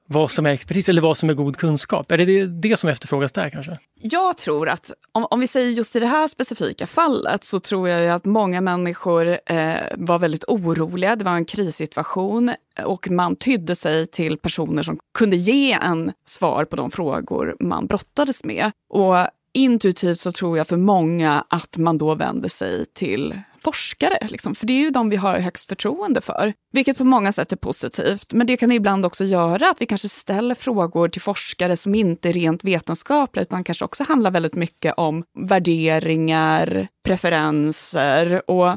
vad 0.07 0.31
som 0.31 0.47
är 0.47 0.51
expertis 0.51 0.89
eller 0.89 1.03
vad 1.03 1.17
som 1.17 1.31
är 1.31 1.35
god 1.35 1.57
kunskap? 1.57 2.13
Är 2.13 2.19
det 2.19 2.47
det 2.47 2.77
som 2.77 2.91
efterfrågas 2.91 3.33
där 3.33 3.51
kanske? 3.51 3.79
Jag 3.95 4.39
tror 4.39 4.69
att, 4.69 4.91
om, 5.13 5.27
om 5.31 5.41
vi 5.41 5.47
säger 5.47 5.71
just 5.71 5.97
i 5.97 6.01
det 6.01 6.07
här 6.07 6.29
specifika 6.29 6.87
fallet, 6.87 7.45
så 7.45 7.61
tror 7.61 7.89
jag 7.89 8.15
att 8.15 8.25
många 8.25 8.61
människor 8.61 9.39
eh, 9.47 9.75
var 9.97 10.19
väldigt 10.19 10.45
oroliga. 10.49 11.17
Det 11.17 11.25
var 11.25 11.33
en 11.33 11.45
krissituation 11.45 12.49
eh, 12.49 12.85
och 12.85 13.11
man 13.11 13.37
tydde 13.37 13.77
sig 13.77 14.07
till 14.07 14.39
personer 14.39 14.83
som 14.83 14.99
kunde 15.15 15.37
ge 15.37 15.73
en 15.73 16.13
svar 16.27 16.65
på 16.65 16.77
de 16.77 16.91
frågor 16.91 17.57
man 17.61 17.87
brottades 17.87 18.45
med. 18.45 18.71
Och 18.89 19.17
intuitivt 19.53 20.21
så 20.21 20.33
tror 20.33 20.59
jag 20.59 20.67
för 20.67 20.77
många 20.77 21.45
att 21.49 21.77
man 21.77 21.99
då 21.99 22.15
vänder 22.15 22.49
sig 22.49 22.87
till 22.87 23.35
forskare, 23.65 24.19
liksom, 24.31 24.55
för 24.55 24.67
det 24.67 24.73
är 24.73 24.81
ju 24.81 24.91
de 24.91 25.11
vi 25.11 25.17
har 25.17 25.39
högst 25.39 25.69
förtroende 25.69 26.21
för. 26.21 26.53
Vilket 26.73 26.99
på 26.99 27.05
många 27.05 27.33
sätt 27.33 27.53
är 27.53 27.57
positivt, 27.57 28.33
men 28.33 28.47
det 28.47 28.57
kan 28.57 28.73
ibland 28.73 29.07
också 29.07 29.25
göra 29.25 29.71
att 29.71 29.81
vi 29.81 29.87
kanske 29.87 30.09
ställer 30.09 30.55
frågor 30.55 31.09
till 31.09 31.23
forskare 31.23 31.77
som 31.77 31.95
inte 31.95 32.29
är 32.29 32.33
rent 32.33 32.65
vetenskapliga, 32.65 33.43
utan 33.43 33.65
kanske 33.65 33.85
också 33.85 34.05
handlar 34.05 34.31
väldigt 34.31 34.55
mycket 34.55 34.95
om 34.97 35.25
värderingar, 35.39 36.89
preferenser 37.05 38.51
och 38.51 38.77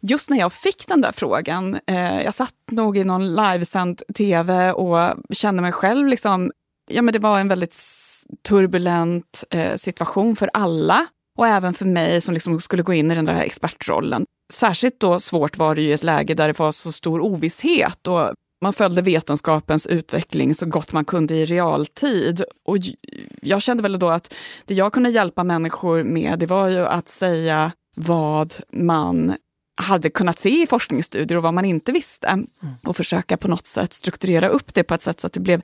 just 0.00 0.30
när 0.30 0.38
jag 0.38 0.52
fick 0.52 0.88
den 0.88 1.00
där 1.00 1.12
frågan, 1.12 1.78
eh, 1.86 2.22
jag 2.22 2.34
satt 2.34 2.54
nog 2.70 2.96
i 2.96 3.04
någon 3.04 3.34
livesänd 3.34 4.02
tv 4.14 4.72
och 4.72 5.14
kände 5.30 5.62
mig 5.62 5.72
själv 5.72 6.08
liksom, 6.08 6.52
ja 6.90 7.02
men 7.02 7.12
det 7.12 7.18
var 7.18 7.40
en 7.40 7.48
väldigt 7.48 7.76
turbulent 8.48 9.44
eh, 9.50 9.76
situation 9.76 10.36
för 10.36 10.50
alla. 10.52 11.06
Och 11.38 11.46
även 11.46 11.74
för 11.74 11.84
mig 11.84 12.20
som 12.20 12.34
liksom 12.34 12.60
skulle 12.60 12.82
gå 12.82 12.94
in 12.94 13.10
i 13.10 13.14
den 13.14 13.24
där 13.24 13.40
expertrollen. 13.40 14.24
Särskilt 14.52 15.00
då 15.00 15.20
svårt 15.20 15.58
var 15.58 15.74
det 15.74 15.82
ju 15.82 15.88
i 15.88 15.92
ett 15.92 16.04
läge 16.04 16.34
där 16.34 16.46
det 16.46 16.58
var 16.58 16.72
så 16.72 16.92
stor 16.92 17.20
ovisshet 17.20 18.06
och 18.06 18.32
man 18.62 18.72
följde 18.72 19.02
vetenskapens 19.02 19.86
utveckling 19.86 20.54
så 20.54 20.66
gott 20.66 20.92
man 20.92 21.04
kunde 21.04 21.34
i 21.34 21.46
realtid. 21.46 22.44
Och 22.64 22.76
jag 23.42 23.62
kände 23.62 23.82
väl 23.82 23.98
då 23.98 24.08
att 24.08 24.34
det 24.64 24.74
jag 24.74 24.92
kunde 24.92 25.10
hjälpa 25.10 25.44
människor 25.44 26.04
med, 26.04 26.38
det 26.38 26.46
var 26.46 26.68
ju 26.68 26.86
att 26.86 27.08
säga 27.08 27.72
vad 27.96 28.54
man 28.72 29.34
hade 29.76 30.10
kunnat 30.10 30.38
se 30.38 30.62
i 30.62 30.66
forskningsstudier 30.66 31.36
och 31.36 31.42
vad 31.42 31.54
man 31.54 31.64
inte 31.64 31.92
visste. 31.92 32.26
Mm. 32.26 32.46
Och 32.82 32.96
försöka 32.96 33.36
på 33.36 33.48
något 33.48 33.66
sätt 33.66 33.92
strukturera 33.92 34.48
upp 34.48 34.74
det 34.74 34.84
på 34.84 34.94
ett 34.94 35.02
sätt 35.02 35.20
så 35.20 35.26
att 35.26 35.32
det 35.32 35.40
blev 35.40 35.62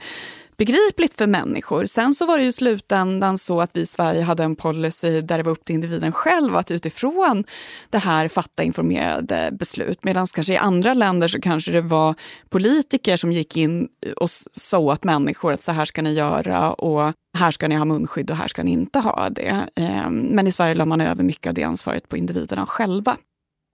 begripligt 0.57 1.15
för 1.15 1.27
människor. 1.27 1.87
Sen 1.87 2.15
så 2.15 2.27
var 2.27 2.39
det 2.39 2.45
ju 2.45 2.53
slutändan 2.53 3.39
så 3.39 3.61
att 3.61 3.71
vi 3.77 3.81
i 3.81 3.87
Sverige 3.87 4.23
hade 4.23 4.45
en 4.45 4.57
policy 4.57 5.21
där 5.21 5.39
det 5.39 5.43
var 5.43 5.53
upp 5.53 5.65
till 5.65 5.75
individen 5.75 6.13
själv 6.13 6.57
att 6.57 6.71
utifrån 6.71 7.45
det 7.91 7.99
här 7.99 8.29
fatta 8.29 8.63
informerade 8.63 9.51
beslut. 9.53 10.05
Medan 10.05 10.27
kanske 10.27 10.53
i 10.53 10.57
andra 10.57 10.95
länder 10.95 11.29
så 11.29 11.41
kanske 11.41 11.73
det 11.73 11.81
var 11.81 12.15
politiker 12.49 13.17
som 13.17 13.33
gick 13.33 13.57
in 13.57 13.89
och 14.17 14.31
sa 14.53 14.79
åt 14.79 15.05
människor 15.05 15.53
att 15.53 15.63
så 15.63 15.73
här 15.73 15.85
ska 15.85 16.03
ni 16.03 16.15
göra 16.15 16.73
och 16.73 17.13
här 17.39 17.51
ska 17.51 17.69
ni 17.69 17.75
ha 17.75 17.85
munskydd 17.85 18.31
och 18.31 18.37
här 18.37 18.49
ska 18.49 18.63
ni 18.63 18.71
inte 18.71 18.99
ha 18.99 19.29
det. 19.31 19.69
Ehm, 19.77 20.15
men 20.15 20.47
i 20.47 20.53
Sverige 20.53 20.75
la 20.75 20.85
man 20.85 21.01
över 21.01 21.25
mycket 21.25 21.47
av 21.47 21.55
det 21.55 21.63
ansvaret 21.63 22.09
på 22.09 22.17
individerna 22.17 22.67
själva. 22.67 23.17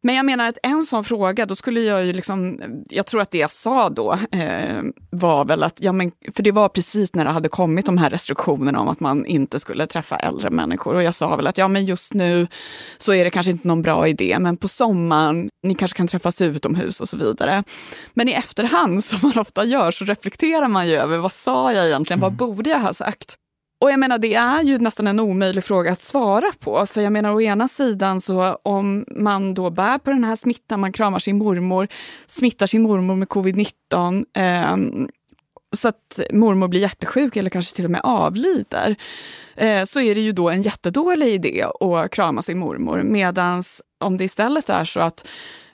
Men 0.03 0.15
jag 0.15 0.27
menar 0.27 0.49
att 0.49 0.59
en 0.63 0.83
sån 0.83 1.05
fråga, 1.05 1.47
då 1.47 1.57
skulle 1.57 1.81
jag 1.81 2.05
ju 2.05 2.13
liksom, 2.13 2.61
jag 2.89 3.07
tror 3.07 3.21
att 3.21 3.31
det 3.31 3.39
jag 3.39 3.51
sa 3.51 3.89
då 3.89 4.13
eh, 4.13 4.83
var 5.11 5.45
väl 5.45 5.63
att, 5.63 5.77
ja 5.81 5.93
men, 5.93 6.13
för 6.35 6.43
det 6.43 6.53
var 6.53 6.69
precis 6.69 7.15
när 7.15 7.25
det 7.25 7.31
hade 7.31 7.49
kommit 7.49 7.87
de 7.87 7.99
här 7.99 8.11
restriktionerna 8.11 8.81
om 8.81 8.89
att 8.89 9.01
man 9.01 9.27
inte 9.27 9.61
skulle 9.61 9.87
träffa 9.87 10.17
äldre 10.17 10.51
människor. 10.51 10.95
Och 10.95 11.03
jag 11.03 11.15
sa 11.15 11.37
väl 11.37 11.47
att, 11.47 11.59
ja 11.59 11.69
men 11.69 11.85
just 11.85 12.15
nu 12.15 12.47
så 12.99 13.15
är 13.15 13.25
det 13.25 13.31
kanske 13.31 13.53
inte 13.53 13.69
någon 13.69 13.83
bra 13.83 14.09
idé, 14.09 14.37
men 14.41 14.57
på 14.57 14.69
sommaren, 14.69 15.49
ni 15.63 15.75
kanske 15.75 15.97
kan 15.97 16.09
träffas 16.09 16.41
utomhus 16.41 17.01
och 17.01 17.09
så 17.09 17.17
vidare. 17.17 17.65
Men 18.15 18.29
i 18.29 18.33
efterhand, 18.33 19.05
som 19.05 19.19
man 19.23 19.39
ofta 19.39 19.65
gör, 19.65 19.91
så 19.91 20.05
reflekterar 20.05 20.69
man 20.69 20.89
ju 20.89 20.95
över, 20.95 21.19
vad 21.19 21.33
sa 21.33 21.73
jag 21.73 21.87
egentligen, 21.87 22.21
vad 22.21 22.33
mm. 22.33 22.37
borde 22.37 22.71
jag 22.71 22.81
ha 22.81 22.93
sagt? 22.93 23.39
Och 23.81 23.91
jag 23.91 24.01
menar, 24.01 24.19
det 24.19 24.35
är 24.35 24.63
ju 24.63 24.79
nästan 24.79 25.07
en 25.07 25.21
omöjlig 25.21 25.65
fråga 25.65 25.93
att 25.93 26.01
svara 26.03 26.53
på. 26.59 26.87
För 26.87 27.01
jag 27.01 27.13
menar, 27.13 27.35
å 27.35 27.41
ena 27.41 27.69
sidan 27.69 28.21
så 28.21 28.59
om 28.63 29.05
man 29.17 29.55
då 29.55 29.71
bär 29.71 29.99
på 29.99 30.11
den 30.11 30.25
här 30.25 30.37
smittan, 30.37 30.81
man 30.81 30.93
kramar 30.93 31.19
sin 31.19 31.39
mormor, 31.39 31.89
smittar 32.27 32.67
sin 32.67 32.83
mormor 32.83 33.17
med 33.17 33.29
covid-19, 33.29 34.25
eh, 34.37 34.77
så 35.77 35.89
att 35.89 36.21
mormor 36.33 36.69
blir 36.69 36.81
jättesjuk 36.81 37.37
eller 37.37 37.51
kanske 37.51 37.75
till 37.75 37.85
och 37.85 37.91
med 37.91 38.01
avlider, 38.05 38.97
eh, 39.55 39.85
så 39.85 40.01
är 40.01 40.15
det 40.15 40.21
ju 40.21 40.33
då 40.33 40.51
en 40.51 40.63
jättedålig 40.63 41.29
idé 41.29 41.65
att 41.81 42.11
krama 42.11 42.43
sin 42.43 42.59
mormor. 42.59 43.03
Medan 43.03 43.63
om 44.01 44.17
det 44.17 44.25
istället 44.25 44.71
är 44.71 44.85
så 44.85 45.01
att 45.01 45.27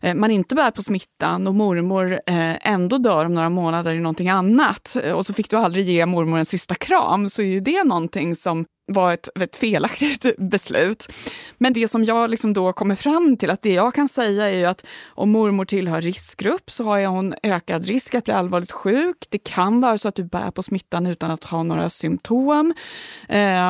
Eh, 0.02 0.14
man 0.14 0.30
inte 0.30 0.54
bär 0.54 0.70
på 0.70 0.82
smittan 0.82 1.46
och 1.46 1.54
mormor 1.54 2.12
eh, 2.12 2.68
ändå 2.72 2.98
dör 2.98 3.24
om 3.24 3.34
några 3.34 3.50
månader 3.50 3.94
i 3.94 4.00
någonting 4.00 4.28
annat 4.28 4.96
eh, 5.04 5.12
och 5.12 5.26
så 5.26 5.34
fick 5.34 5.50
du 5.50 5.56
aldrig 5.56 5.88
ge 5.88 6.06
mormor 6.06 6.38
en 6.38 6.44
sista 6.44 6.74
kram 6.74 7.28
så 7.28 7.42
är 7.42 7.46
ju 7.46 7.60
det 7.60 7.84
någonting 7.84 8.36
som 8.36 8.64
var 8.86 9.12
ett, 9.12 9.28
ett 9.40 9.56
felaktigt 9.56 10.36
beslut. 10.38 11.12
Men 11.58 11.72
det 11.72 11.88
som 11.88 12.04
jag 12.04 12.30
liksom 12.30 12.52
då 12.52 12.72
kommer 12.72 12.94
fram 12.94 13.36
till, 13.36 13.50
att 13.50 13.62
det 13.62 13.72
jag 13.72 13.94
kan 13.94 14.08
säga 14.08 14.50
är 14.50 14.68
att 14.68 14.86
om 15.08 15.30
mormor 15.30 15.64
tillhör 15.64 16.00
riskgrupp 16.00 16.70
så 16.70 16.84
har 16.84 17.06
hon 17.06 17.34
ökad 17.42 17.86
risk 17.86 18.14
att 18.14 18.24
bli 18.24 18.32
allvarligt 18.32 18.72
sjuk. 18.72 19.16
Det 19.30 19.38
kan 19.38 19.80
vara 19.80 19.98
så 19.98 20.08
att 20.08 20.14
du 20.14 20.24
bär 20.24 20.50
på 20.50 20.62
smittan 20.62 21.06
utan 21.06 21.30
att 21.30 21.44
ha 21.44 21.62
några 21.62 21.90
symptom. 21.90 22.74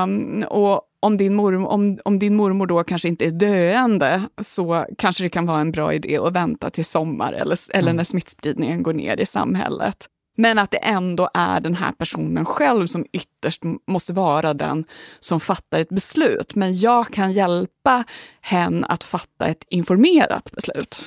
Um, 0.05 0.42
och 0.42 0.83
om 1.01 1.16
din, 1.16 1.35
mormor, 1.35 1.68
om, 1.68 1.98
om 2.05 2.18
din 2.18 2.37
mormor 2.37 2.66
då 2.66 2.85
kanske 2.85 3.09
inte 3.09 3.27
är 3.27 3.31
döende 3.31 4.22
så 4.40 4.87
kanske 4.98 5.25
det 5.25 5.29
kan 5.29 5.46
vara 5.46 5.61
en 5.61 5.72
bra 5.72 5.92
idé 5.92 6.18
att 6.18 6.33
vänta 6.33 6.70
till 6.70 6.85
sommar 6.85 7.33
eller, 7.33 7.59
eller 7.75 7.88
mm. 7.88 7.96
när 7.96 8.05
smittspridningen 8.05 8.83
går 8.83 8.92
ner 8.92 9.20
i 9.20 9.27
samhället. 9.27 10.09
Men 10.37 10.59
att 10.59 10.71
det 10.71 10.77
ändå 10.77 11.31
är 11.35 11.61
den 11.61 11.75
här 11.75 11.92
personen 11.92 12.45
själv 12.45 12.87
som 12.87 13.07
ytterst 13.12 13.62
måste 13.87 14.12
vara 14.12 14.55
den 14.55 14.85
som 15.21 15.40
fattar 15.40 15.79
ett 15.79 15.88
beslut. 15.88 16.55
Men 16.55 16.79
jag 16.79 17.12
kan 17.12 17.33
hjälpa 17.33 18.05
hen 18.40 18.85
att 18.85 19.05
fatta 19.05 19.47
ett 19.47 19.64
informerat 19.68 20.53
beslut. 20.53 21.07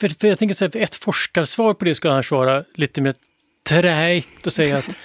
För, 0.00 0.08
för 0.08 0.28
jag 0.28 0.38
tänker 0.38 0.54
så 0.54 0.64
här, 0.64 0.76
ett 0.76 0.94
forskarsvar 0.94 1.74
på 1.74 1.84
det 1.84 1.94
skulle 1.94 2.12
annars 2.12 2.30
vara 2.30 2.64
lite 2.74 3.00
mer 3.00 3.14
träigt 3.68 4.46
och 4.46 4.52
säga 4.52 4.78
att 4.78 4.96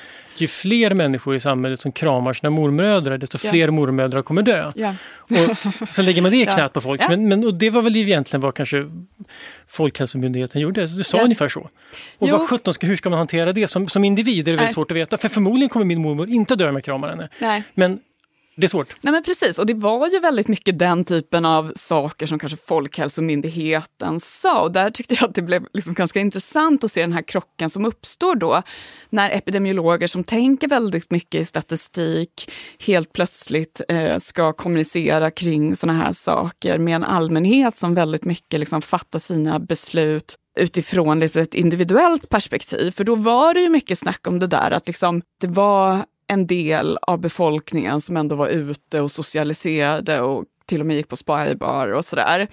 ju 0.42 0.48
fler 0.48 0.94
människor 0.94 1.36
i 1.36 1.40
samhället 1.40 1.80
som 1.80 1.92
kramar 1.92 2.34
sina 2.34 2.50
mormödrar, 2.50 3.18
desto 3.18 3.38
ja. 3.44 3.52
fler 3.52 3.70
mormödrar 3.70 4.22
kommer 4.22 4.42
dö. 4.42 4.72
Ja. 4.76 4.96
Och 5.18 5.90
sen 5.90 6.06
lägger 6.06 6.22
man 6.22 6.32
det 6.32 6.38
i 6.38 6.46
knät 6.46 6.58
ja. 6.58 6.68
på 6.68 6.82
folk. 6.82 7.02
Men, 7.10 7.28
men, 7.28 7.44
och 7.44 7.54
det 7.54 7.70
var 7.70 7.82
väl 7.82 7.98
egentligen 7.98 8.42
vad 8.42 8.56
kanske 8.56 8.86
Folkhälsomyndigheten 9.68 10.62
gjorde. 10.62 10.82
Det 10.82 11.04
sa 11.04 11.18
ja. 11.18 11.24
ungefär 11.24 11.48
så. 11.48 11.60
Och 11.60 11.70
jo. 12.28 12.38
vad 12.38 12.50
17 12.50 12.74
ska, 12.74 12.88
hur 12.88 12.96
ska 12.96 13.10
man 13.10 13.20
hantera 13.20 13.54
det? 13.54 13.68
Som, 13.68 13.88
som 13.88 14.04
individ 14.04 14.48
är 14.48 14.52
det 14.52 14.58
väldigt 14.58 14.74
svårt 14.74 14.92
att 14.92 14.98
veta. 14.98 15.18
För 15.18 15.30
förmodligen 15.30 15.70
kommer 15.70 15.86
min 15.86 16.02
mormor 16.02 16.30
inte 16.30 16.56
dö 16.56 16.72
med 16.72 16.84
kramar 16.84 17.10
henne. 17.10 17.30
Nej. 17.40 17.64
Men 17.74 18.00
det 18.60 18.66
är 18.66 18.68
svårt. 18.68 18.96
Nej 19.02 19.12
men 19.12 19.24
precis, 19.24 19.60
och 19.60 19.66
det 19.66 19.74
var 19.74 20.08
ju 20.08 20.20
väldigt 20.20 20.48
mycket 20.48 20.80
den 20.80 21.06
typen 21.06 21.46
av 21.46 21.72
saker 21.76 22.28
som 22.28 22.40
kanske 22.40 22.58
Folkhälsomyndigheten 22.58 24.20
sa. 24.20 24.62
Och 24.62 24.72
där 24.72 24.90
tyckte 24.90 25.16
jag 25.20 25.30
att 25.30 25.36
det 25.36 25.42
blev 25.42 25.68
liksom 25.74 25.94
ganska 25.94 26.20
intressant 26.20 26.84
att 26.84 26.92
se 26.92 27.02
den 27.02 27.14
här 27.14 27.22
krocken 27.22 27.70
som 27.70 27.86
uppstår 27.86 28.36
då 28.36 28.62
när 29.10 29.30
epidemiologer 29.30 30.08
som 30.08 30.24
tänker 30.24 30.68
väldigt 30.68 31.12
mycket 31.12 31.42
i 31.42 31.46
statistik 31.46 32.52
helt 32.80 33.14
plötsligt 33.14 33.82
eh, 33.90 34.18
ska 34.18 34.54
kommunicera 34.54 35.32
kring 35.32 35.76
sådana 35.76 36.00
här 36.00 36.14
saker 36.14 36.78
med 36.78 36.96
en 36.96 37.04
allmänhet 37.04 37.76
som 37.76 37.96
väldigt 37.96 38.26
mycket 38.26 38.60
liksom 38.60 38.82
fattar 38.82 39.20
sina 39.20 39.60
beslut 39.60 40.36
utifrån 40.60 41.24
ett 41.24 41.54
individuellt 41.54 42.30
perspektiv. 42.30 42.92
För 42.92 43.04
då 43.04 43.16
var 43.16 43.54
det 43.54 43.60
ju 43.60 43.70
mycket 43.70 44.00
snack 44.00 44.28
om 44.28 44.40
det 44.40 44.48
där 44.48 44.72
att 44.72 44.88
liksom, 44.88 45.22
det 45.42 45.48
var 45.48 46.06
en 46.30 46.48
del 46.48 46.98
av 47.02 47.20
befolkningen 47.20 48.02
som 48.02 48.18
ändå 48.18 48.36
var 48.36 48.48
ute 48.48 49.02
och 49.02 49.12
socialiserade 49.12 50.22
och 50.22 50.46
till 50.66 50.80
och 50.80 50.86
med 50.86 50.96
gick 50.96 51.08
på 51.08 51.16
spybar 51.16 51.88
och 51.88 52.06
sådär. 52.06 52.48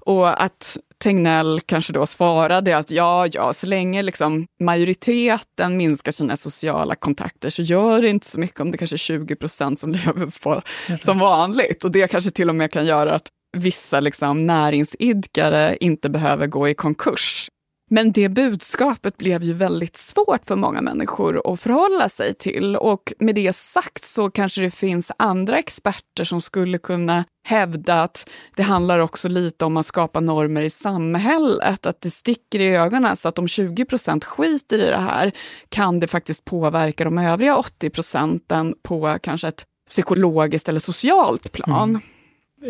Och 0.00 0.42
att 0.42 0.76
Tegnell 0.98 1.60
kanske 1.66 1.92
då 1.92 2.06
svarade 2.06 2.76
att 2.76 2.90
ja, 2.90 3.26
ja, 3.26 3.52
så 3.52 3.66
länge 3.66 4.02
liksom 4.02 4.46
majoriteten 4.60 5.76
minskar 5.76 6.12
sina 6.12 6.36
sociala 6.36 6.94
kontakter 6.94 7.50
så 7.50 7.62
gör 7.62 8.02
det 8.02 8.08
inte 8.08 8.26
så 8.26 8.40
mycket 8.40 8.60
om 8.60 8.70
det 8.70 8.78
kanske 8.78 8.96
är 8.96 8.98
20 8.98 9.36
procent 9.36 9.80
som 9.80 9.92
lever 10.06 10.40
på 10.42 10.62
som 10.98 11.18
vanligt. 11.18 11.84
Och 11.84 11.90
det 11.90 12.10
kanske 12.10 12.30
till 12.30 12.48
och 12.48 12.54
med 12.54 12.72
kan 12.72 12.86
göra 12.86 13.14
att 13.14 13.28
vissa 13.56 14.00
liksom 14.00 14.46
näringsidkare 14.46 15.76
inte 15.80 16.10
behöver 16.10 16.46
gå 16.46 16.68
i 16.68 16.74
konkurs 16.74 17.48
men 17.90 18.12
det 18.12 18.28
budskapet 18.28 19.16
blev 19.16 19.42
ju 19.42 19.52
väldigt 19.52 19.96
svårt 19.96 20.46
för 20.46 20.56
många 20.56 20.80
människor 20.80 21.52
att 21.52 21.60
förhålla 21.60 22.08
sig 22.08 22.34
till. 22.34 22.76
Och 22.76 23.12
med 23.18 23.34
det 23.34 23.56
sagt 23.56 24.04
så 24.04 24.30
kanske 24.30 24.60
det 24.60 24.70
finns 24.70 25.12
andra 25.16 25.58
experter 25.58 26.24
som 26.24 26.40
skulle 26.40 26.78
kunna 26.78 27.24
hävda 27.44 28.02
att 28.02 28.28
det 28.56 28.62
handlar 28.62 28.98
också 28.98 29.28
lite 29.28 29.64
om 29.64 29.76
att 29.76 29.86
skapa 29.86 30.20
normer 30.20 30.62
i 30.62 30.70
samhället, 30.70 31.86
att 31.86 32.00
det 32.00 32.10
sticker 32.10 32.60
i 32.60 32.76
ögonen 32.76 33.16
så 33.16 33.28
att 33.28 33.38
om 33.38 33.48
20 33.48 33.84
procent 33.84 34.24
skiter 34.24 34.78
i 34.78 34.86
det 34.86 34.96
här 34.96 35.32
kan 35.68 36.00
det 36.00 36.06
faktiskt 36.06 36.44
påverka 36.44 37.04
de 37.04 37.18
övriga 37.18 37.56
80 37.56 37.90
procenten 37.90 38.74
på 38.82 39.18
kanske 39.22 39.48
ett 39.48 39.66
psykologiskt 39.90 40.68
eller 40.68 40.80
socialt 40.80 41.52
plan. 41.52 41.88
Mm. 41.90 42.02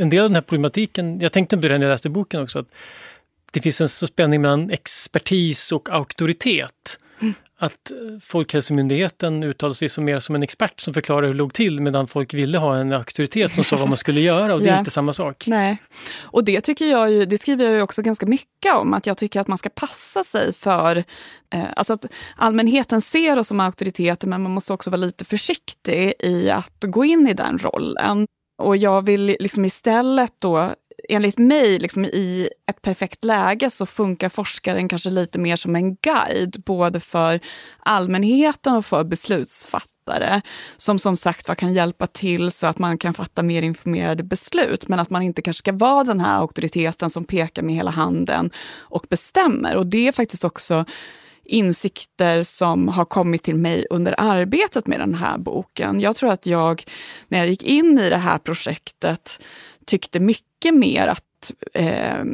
En 0.02 0.10
del 0.10 0.20
av 0.20 0.30
den 0.30 0.34
här 0.34 0.42
problematiken, 0.42 1.20
jag 1.20 1.32
tänkte 1.32 1.56
på 1.56 1.62
det 1.62 1.78
när 1.78 1.86
jag 1.86 1.92
läste 1.92 2.10
boken 2.10 2.42
också, 2.42 2.58
att 2.58 2.68
det 3.56 3.62
finns 3.62 3.80
en 3.80 3.88
så 3.88 4.06
spänning 4.06 4.42
mellan 4.42 4.70
expertis 4.70 5.72
och 5.72 5.88
auktoritet. 5.90 6.98
Mm. 7.20 7.34
Att 7.58 7.90
eh, 7.90 7.96
Folkhälsomyndigheten 8.20 9.44
uttalar 9.44 9.74
sig 9.74 9.88
som 9.88 10.04
mer 10.04 10.18
som 10.18 10.34
en 10.34 10.42
expert 10.42 10.80
som 10.80 10.94
förklarar 10.94 11.22
hur 11.22 11.32
det 11.32 11.38
låg 11.38 11.52
till 11.52 11.80
medan 11.80 12.06
folk 12.06 12.34
ville 12.34 12.58
ha 12.58 12.76
en 12.76 12.92
auktoritet 12.92 13.54
som 13.54 13.64
sa 13.64 13.76
vad 13.76 13.88
man 13.88 13.96
skulle 13.96 14.20
göra 14.20 14.54
och 14.54 14.60
det 14.60 14.68
är 14.68 14.78
inte 14.78 14.90
samma 14.90 15.12
sak. 15.12 15.44
Nej, 15.46 15.76
och 16.20 16.44
det 16.44 16.60
tycker 16.60 16.84
jag 16.86 17.10
ju, 17.10 17.24
det 17.24 17.38
skriver 17.38 17.64
jag 17.64 17.74
ju 17.74 17.82
också 17.82 18.02
ganska 18.02 18.26
mycket 18.26 18.74
om, 18.74 18.94
att 18.94 19.06
jag 19.06 19.16
tycker 19.16 19.40
att 19.40 19.48
man 19.48 19.58
ska 19.58 19.68
passa 19.68 20.24
sig 20.24 20.52
för, 20.52 20.96
eh, 21.54 21.64
alltså 21.76 21.92
att 21.92 22.04
allmänheten 22.36 23.00
ser 23.00 23.38
oss 23.38 23.48
som 23.48 23.60
auktoriteter 23.60 24.26
men 24.28 24.42
man 24.42 24.52
måste 24.52 24.72
också 24.72 24.90
vara 24.90 25.00
lite 25.00 25.24
försiktig 25.24 26.12
i 26.18 26.50
att 26.50 26.80
gå 26.80 27.04
in 27.04 27.28
i 27.28 27.32
den 27.32 27.58
rollen. 27.58 28.26
Och 28.62 28.76
jag 28.76 29.06
vill 29.06 29.36
liksom 29.40 29.64
istället 29.64 30.32
då 30.38 30.74
enligt 31.08 31.38
mig, 31.38 31.78
liksom, 31.78 32.04
i 32.04 32.48
ett 32.70 32.82
perfekt 32.82 33.24
läge 33.24 33.70
så 33.70 33.86
funkar 33.86 34.28
forskaren 34.28 34.88
kanske 34.88 35.10
lite 35.10 35.38
mer 35.38 35.56
som 35.56 35.76
en 35.76 35.94
guide, 35.94 36.62
både 36.66 37.00
för 37.00 37.40
allmänheten 37.78 38.76
och 38.76 38.86
för 38.86 39.04
beslutsfattare. 39.04 40.42
Som 40.76 40.98
som 40.98 41.16
sagt 41.16 41.48
var 41.48 41.54
kan 41.54 41.74
hjälpa 41.74 42.06
till 42.06 42.52
så 42.52 42.66
att 42.66 42.78
man 42.78 42.98
kan 42.98 43.14
fatta 43.14 43.42
mer 43.42 43.62
informerade 43.62 44.22
beslut, 44.22 44.88
men 44.88 44.98
att 44.98 45.10
man 45.10 45.22
inte 45.22 45.42
kanske 45.42 45.58
ska 45.58 45.72
vara 45.72 46.04
den 46.04 46.20
här 46.20 46.40
auktoriteten 46.40 47.10
som 47.10 47.24
pekar 47.24 47.62
med 47.62 47.74
hela 47.74 47.90
handen 47.90 48.50
och 48.78 49.06
bestämmer. 49.10 49.76
Och 49.76 49.86
det 49.86 50.08
är 50.08 50.12
faktiskt 50.12 50.44
också 50.44 50.84
insikter 51.46 52.42
som 52.42 52.88
har 52.88 53.04
kommit 53.04 53.42
till 53.42 53.54
mig 53.54 53.86
under 53.90 54.14
arbetet 54.18 54.86
med 54.86 55.00
den 55.00 55.14
här 55.14 55.38
boken. 55.38 56.00
Jag 56.00 56.16
tror 56.16 56.30
att 56.30 56.46
jag, 56.46 56.82
när 57.28 57.38
jag 57.38 57.48
gick 57.48 57.62
in 57.62 57.98
i 57.98 58.10
det 58.10 58.16
här 58.16 58.38
projektet, 58.38 59.40
tyckte 59.86 60.20
mycket 60.20 60.74
mer 60.74 61.06
att 61.06 61.52
eh, 61.74 62.24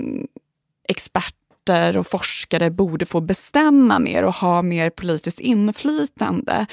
experter 0.89 1.97
och 1.97 2.07
forskare 2.07 2.71
borde 2.71 3.07
få 3.07 3.21
bestämma 3.21 3.99
mer 3.99 4.25
och 4.25 4.35
ha 4.35 4.63
mer 4.63 4.91
politiskt 4.91 5.41
inflytande. 5.41 6.67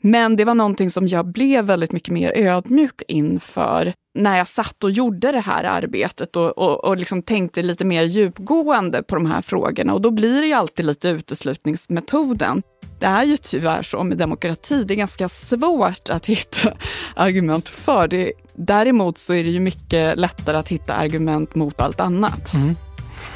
Men 0.00 0.36
det 0.36 0.44
var 0.44 0.54
någonting 0.54 0.90
som 0.90 1.08
jag 1.08 1.26
blev 1.26 1.64
väldigt 1.64 1.92
mycket 1.92 2.12
mer 2.12 2.32
ödmjuk 2.36 3.02
inför 3.08 3.92
när 4.14 4.38
jag 4.38 4.48
satt 4.48 4.84
och 4.84 4.90
gjorde 4.90 5.32
det 5.32 5.40
här 5.40 5.64
arbetet 5.64 6.36
och, 6.36 6.58
och, 6.58 6.84
och 6.84 6.96
liksom 6.96 7.22
tänkte 7.22 7.62
lite 7.62 7.84
mer 7.84 8.02
djupgående 8.02 9.02
på 9.02 9.14
de 9.14 9.26
här 9.26 9.40
frågorna. 9.40 9.94
Och 9.94 10.00
då 10.00 10.10
blir 10.10 10.40
det 10.40 10.46
ju 10.46 10.52
alltid 10.52 10.86
lite 10.86 11.08
uteslutningsmetoden. 11.08 12.62
Det 13.02 13.08
är 13.08 13.24
ju 13.24 13.36
tyvärr 13.36 13.82
så 13.82 14.04
med 14.04 14.18
demokrati, 14.18 14.84
det 14.84 14.94
är 14.94 14.96
ganska 14.96 15.28
svårt 15.28 16.08
att 16.10 16.26
hitta 16.26 16.72
argument 17.16 17.68
för. 17.68 18.08
Det. 18.08 18.32
Däremot 18.54 19.18
så 19.18 19.34
är 19.34 19.44
det 19.44 19.50
ju 19.50 19.60
mycket 19.60 20.16
lättare 20.18 20.56
att 20.56 20.68
hitta 20.68 20.94
argument 20.94 21.54
mot 21.54 21.80
allt 21.80 22.00
annat. 22.00 22.54
Mm. 22.54 22.74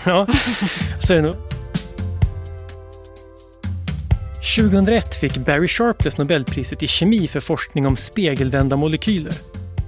Ja, 0.06 0.26
så 1.00 1.12
är 1.12 1.16
det 1.16 1.22
nog. 1.22 1.36
2001 4.56 5.14
fick 5.14 5.36
Barry 5.36 5.68
Sharpless 5.68 6.18
Nobelpriset 6.18 6.82
i 6.82 6.86
kemi 6.86 7.28
för 7.28 7.40
forskning 7.40 7.86
om 7.86 7.96
spegelvända 7.96 8.76
molekyler. 8.76 9.32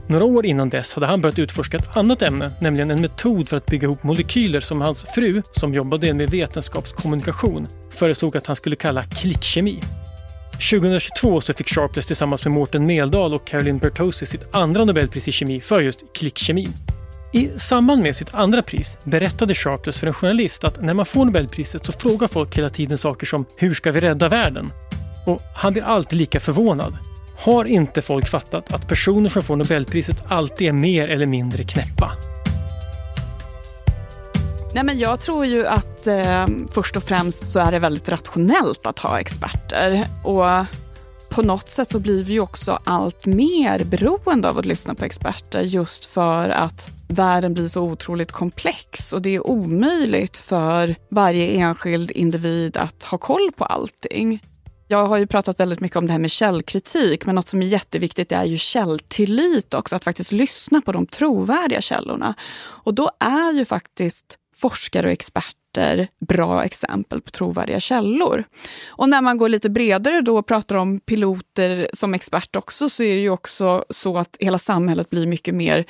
Några 0.09 0.25
år 0.25 0.47
innan 0.47 0.69
dess 0.69 0.95
hade 0.95 1.07
han 1.07 1.21
börjat 1.21 1.39
utforska 1.39 1.77
ett 1.77 1.97
annat 1.97 2.23
ämne, 2.23 2.51
nämligen 2.61 2.91
en 2.91 3.01
metod 3.01 3.49
för 3.49 3.57
att 3.57 3.67
bygga 3.67 3.87
ihop 3.87 4.03
molekyler 4.03 4.61
som 4.61 4.81
hans 4.81 5.05
fru, 5.05 5.43
som 5.53 5.75
jobbade 5.75 6.15
med 6.15 6.31
vetenskapskommunikation, 6.31 7.69
föreslog 7.91 8.37
att 8.37 8.47
han 8.47 8.57
skulle 8.57 8.77
kalla 8.77 9.03
klickkemi. 9.03 9.81
2022 10.53 11.41
så 11.41 11.55
fick 11.55 11.69
Sharpless 11.69 12.07
tillsammans 12.07 12.45
med 12.45 12.53
Mårten 12.53 12.87
Meldal 12.87 13.35
och 13.35 13.47
Caroline 13.47 13.79
Bertozzi 13.79 14.27
sitt 14.27 14.49
andra 14.51 14.85
Nobelpris 14.85 15.29
i 15.29 15.33
kemi 15.33 15.61
för 15.61 15.81
just 15.81 16.05
klickkemi. 16.15 16.69
I 17.33 17.49
samband 17.57 18.03
med 18.03 18.17
sitt 18.17 18.35
andra 18.35 18.63
pris 18.63 18.99
berättade 19.05 19.55
Sharpless 19.55 20.01
för 20.01 20.07
en 20.07 20.13
journalist 20.13 20.65
att 20.65 20.83
när 20.83 20.95
man 20.95 21.07
får 21.07 21.25
Nobelpriset 21.25 21.85
så 21.85 21.93
frågar 21.93 22.29
folk 22.29 22.59
hela 22.59 22.71
tiden 22.71 22.99
saker 22.99 23.27
som 23.27 23.47
“Hur 23.57 23.75
ska 23.75 23.93
vi 23.93 24.01
rädda 24.01 24.29
världen?” 24.29 24.71
Och 25.27 25.43
han 25.55 25.73
blir 25.73 25.83
alltid 25.83 26.19
lika 26.19 26.41
förvånad. 26.41 26.95
Har 27.39 27.65
inte 27.65 28.03
folk 28.03 28.29
fattat 28.29 28.73
att 28.73 28.89
personer 28.89 29.31
som 29.31 29.43
får 29.43 29.57
Nobelpriset 29.57 30.25
alltid 30.29 30.69
är 30.69 30.73
mer 30.73 31.09
eller 31.09 31.27
mindre 31.27 31.65
knäppa? 31.65 32.13
Nej, 34.75 34.85
men 34.85 34.99
jag 34.99 35.21
tror 35.21 35.47
ju 35.47 35.67
att 35.67 36.07
eh, 36.07 36.47
först 36.71 36.97
och 36.97 37.03
främst 37.03 37.53
så 37.53 37.61
är 37.61 37.73
det 37.73 37.79
väldigt 37.79 38.09
rationellt 38.09 38.87
att 38.87 38.99
ha 38.99 39.21
experter. 39.21 40.05
Och 40.25 40.45
på 41.31 41.43
något 41.43 41.69
sätt 41.69 41.91
så 41.91 42.01
blir 42.01 42.25
vi 42.25 42.41
också 42.41 42.79
allt 42.85 43.27
mer 43.27 43.85
beroende 43.85 44.49
av 44.51 44.59
att 44.59 44.67
lyssna 44.67 44.95
på 44.95 45.05
experter 45.05 45.61
just 45.61 46.05
för 46.05 46.49
att 46.49 46.91
världen 47.09 47.55
blir 47.55 47.69
så 47.69 47.83
otroligt 47.83 48.33
komplex 48.33 49.13
och 49.13 49.23
det 49.23 49.35
är 49.35 49.47
omöjligt 49.47 50.39
för 50.39 50.97
varje 51.11 51.47
enskild 51.47 52.11
individ 52.11 52.77
att 52.77 53.03
ha 53.03 53.19
koll 53.19 53.51
på 53.57 53.65
allting. 53.65 54.41
Jag 54.91 55.07
har 55.07 55.17
ju 55.17 55.27
pratat 55.27 55.61
väldigt 55.61 55.81
mycket 55.81 55.97
om 55.97 56.07
det 56.07 56.13
här 56.13 56.21
med 56.21 56.31
källkritik, 56.31 57.27
men 57.27 57.35
något 57.35 57.49
som 57.49 57.63
är 57.63 57.67
jätteviktigt 57.67 58.33
är 58.33 58.45
ju 58.45 58.59
källtillit 58.59 59.75
också, 59.75 59.97
att 59.97 60.05
faktiskt 60.05 60.33
lyssna 60.33 60.81
på 60.81 60.93
de 60.93 61.07
trovärdiga 61.07 61.81
källorna. 61.81 62.35
Och 62.61 62.95
då 62.95 63.11
är 63.21 63.53
ju 63.53 63.65
faktiskt 63.65 64.39
forskare 64.57 65.07
och 65.07 65.13
experter 65.13 66.09
bra 66.21 66.65
exempel 66.65 67.21
på 67.21 67.31
trovärdiga 67.31 67.81
källor. 67.81 68.45
Och 68.89 69.09
när 69.09 69.23
man 69.23 69.39
går 69.39 69.49
lite 69.49 69.71
bredare 69.71 70.21
då 70.21 70.39
och 70.39 70.47
pratar 70.47 70.77
om 70.77 71.01
piloter 71.01 71.89
som 71.93 72.15
expert 72.15 72.57
också, 72.57 72.89
så 72.89 73.03
är 73.03 73.15
det 73.15 73.23
ju 73.23 73.31
också 73.31 73.85
så 73.91 74.19
att 74.19 74.37
hela 74.41 74.59
samhället 74.59 75.11
blir 75.11 75.27
mycket 75.27 75.55
mer 75.55 75.85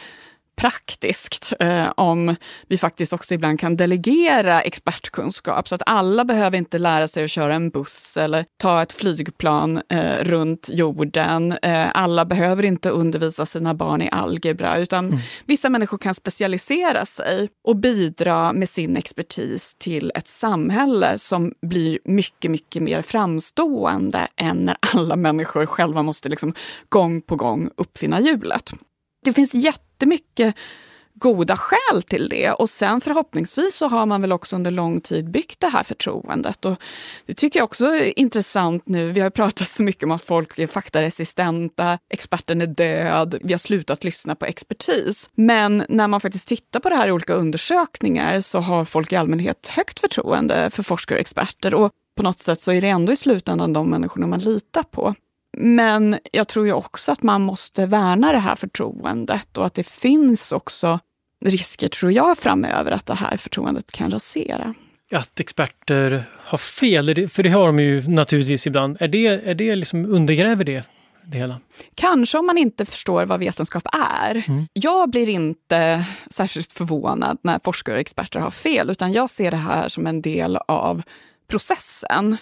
praktiskt 0.59 1.53
eh, 1.61 1.93
om 1.97 2.37
vi 2.67 2.79
faktiskt 2.79 3.13
också 3.13 3.35
ibland 3.35 3.61
kan 3.61 3.77
delegera 3.77 4.61
expertkunskap 4.61 5.69
så 5.69 5.75
att 5.75 5.83
alla 5.87 6.25
behöver 6.25 6.59
inte 6.59 6.79
lära 6.79 7.09
sig 7.09 7.25
att 7.25 7.31
köra 7.31 7.55
en 7.55 7.71
buss 7.71 8.17
eller 8.17 8.45
ta 8.57 8.83
ett 8.83 8.93
flygplan 8.93 9.83
eh, 9.89 10.25
runt 10.25 10.69
jorden. 10.73 11.53
Eh, 11.63 11.87
alla 11.95 12.25
behöver 12.25 12.65
inte 12.65 12.91
undervisa 12.91 13.47
sina 13.47 13.75
barn 13.75 14.03
i 14.03 14.09
algebra 14.13 14.79
utan 14.79 15.07
mm. 15.07 15.19
vissa 15.47 15.71
människor 15.71 15.99
kan 15.99 16.15
specialisera 16.15 17.07
sig 17.07 17.49
och 17.69 17.77
bidra 17.77 18.53
med 18.53 18.69
sin 18.69 18.97
expertis 18.97 19.75
till 19.79 20.13
ett 20.15 20.29
samhälle 20.29 21.19
som 21.19 21.53
blir 21.63 21.99
mycket, 22.05 22.51
mycket 22.51 22.83
mer 22.83 23.03
framstående 23.03 24.27
än 24.37 24.57
när 24.57 24.77
alla 24.81 25.17
människor 25.17 25.67
själva 25.67 26.03
måste 26.03 26.29
liksom 26.29 26.55
gång 26.89 27.23
på 27.23 27.37
gång 27.37 27.71
uppfinna 27.77 28.21
hjulet. 28.21 28.73
Det 29.25 29.33
finns 29.33 29.55
jättemycket 29.99 30.55
goda 31.15 31.57
skäl 31.57 32.03
till 32.03 32.29
det. 32.29 32.53
Och 32.53 32.69
sen 32.69 33.01
förhoppningsvis 33.01 33.75
så 33.75 33.89
har 33.89 34.07
man 34.07 34.21
väl 34.21 34.33
också 34.33 34.57
under 34.57 34.71
lång 34.71 35.01
tid 35.01 35.31
byggt 35.31 35.61
det 35.61 35.69
här 35.69 35.83
förtroendet. 35.83 36.65
Och 36.65 36.77
det 37.27 37.35
tycker 37.35 37.59
jag 37.59 37.65
också 37.65 37.87
är 37.87 38.19
intressant 38.19 38.83
nu. 38.87 39.13
Vi 39.13 39.21
har 39.21 39.31
pratat 39.31 39.69
så 39.69 39.83
mycket 39.83 40.05
om 40.05 40.11
att 40.11 40.23
folk 40.23 40.59
är 40.59 40.67
faktaresistenta, 40.67 41.99
experten 42.11 42.63
är 42.63 42.67
död, 42.67 43.39
vi 43.43 43.53
har 43.53 43.59
slutat 43.59 44.05
lyssna 44.05 44.35
på 44.35 44.47
expertis. 44.47 45.31
Men 45.35 45.85
när 45.89 46.09
man 46.09 46.21
faktiskt 46.21 46.49
tittar 46.49 46.81
på 46.81 46.89
det 46.89 46.97
här 46.97 47.09
i 47.09 47.13
olika 47.13 47.35
undersökningar 47.35 48.41
så 48.41 48.61
har 48.61 48.85
folk 48.85 49.13
i 49.13 49.17
allmänhet 49.17 49.69
högt 49.69 50.01
förtroende 50.01 50.71
för 50.71 50.83
forskare 50.83 51.17
och 51.17 51.21
experter. 51.21 51.75
Och 51.75 51.93
på 52.17 52.23
något 52.23 52.41
sätt 52.41 52.61
så 52.61 52.73
är 52.73 52.81
det 52.81 52.89
ändå 52.89 53.13
i 53.13 53.17
slutändan 53.17 53.73
de 53.73 53.91
människorna 53.91 54.27
man 54.27 54.41
litar 54.41 54.83
på. 54.83 55.15
Men 55.61 56.19
jag 56.33 56.49
tror 56.49 56.67
ju 56.67 56.73
också 56.73 57.13
att 57.13 57.23
man 57.23 57.43
måste 57.43 57.87
värna 57.87 58.33
det 58.33 58.39
här 58.39 58.57
förtroendet 58.57 59.57
och 59.57 59.67
att 59.67 59.75
det 59.75 59.87
finns 59.87 60.53
också 60.53 61.01
risker, 61.45 61.89
tror 61.89 62.13
jag, 62.13 62.39
framöver 62.39 62.93
att 62.93 63.07
det 63.07 63.15
här 63.15 63.37
förtroendet 63.37 63.93
kan 63.93 64.11
rasera. 64.11 64.75
Att 65.13 65.41
experter 65.41 66.25
har 66.35 66.59
fel, 66.59 67.29
för 67.29 67.43
det 67.43 67.51
har 67.51 67.67
de 67.67 67.79
ju 67.79 68.09
naturligtvis 68.09 68.67
ibland. 68.67 68.97
Är 69.01 69.09
det, 69.09 69.27
är 69.27 69.55
det 69.55 69.77
liksom, 69.77 70.07
undergräver 70.07 70.65
det 70.65 70.89
det 71.31 71.39
hela? 71.39 71.61
Kanske 71.95 72.39
om 72.39 72.47
man 72.47 72.59
inte 72.59 72.87
förstår 72.87 73.27
vad 73.27 73.41
vetenskap 73.41 73.87
är. 73.93 74.45
Mm. 74.49 74.67
Jag 74.73 75.11
blir 75.11 75.29
inte 75.29 76.05
särskilt 76.31 76.73
förvånad 76.73 77.39
när 77.43 77.61
forskare 77.65 77.95
och 77.95 78.01
experter 78.01 78.41
har 78.41 78.51
fel, 78.51 78.91
utan 78.91 79.13
jag 79.13 79.31
ser 79.31 79.51
det 79.51 79.57
här 79.57 79.89
som 79.89 80.07
en 80.07 80.23
del 80.23 80.57
av 80.57 81.03
processen. 81.51 82.37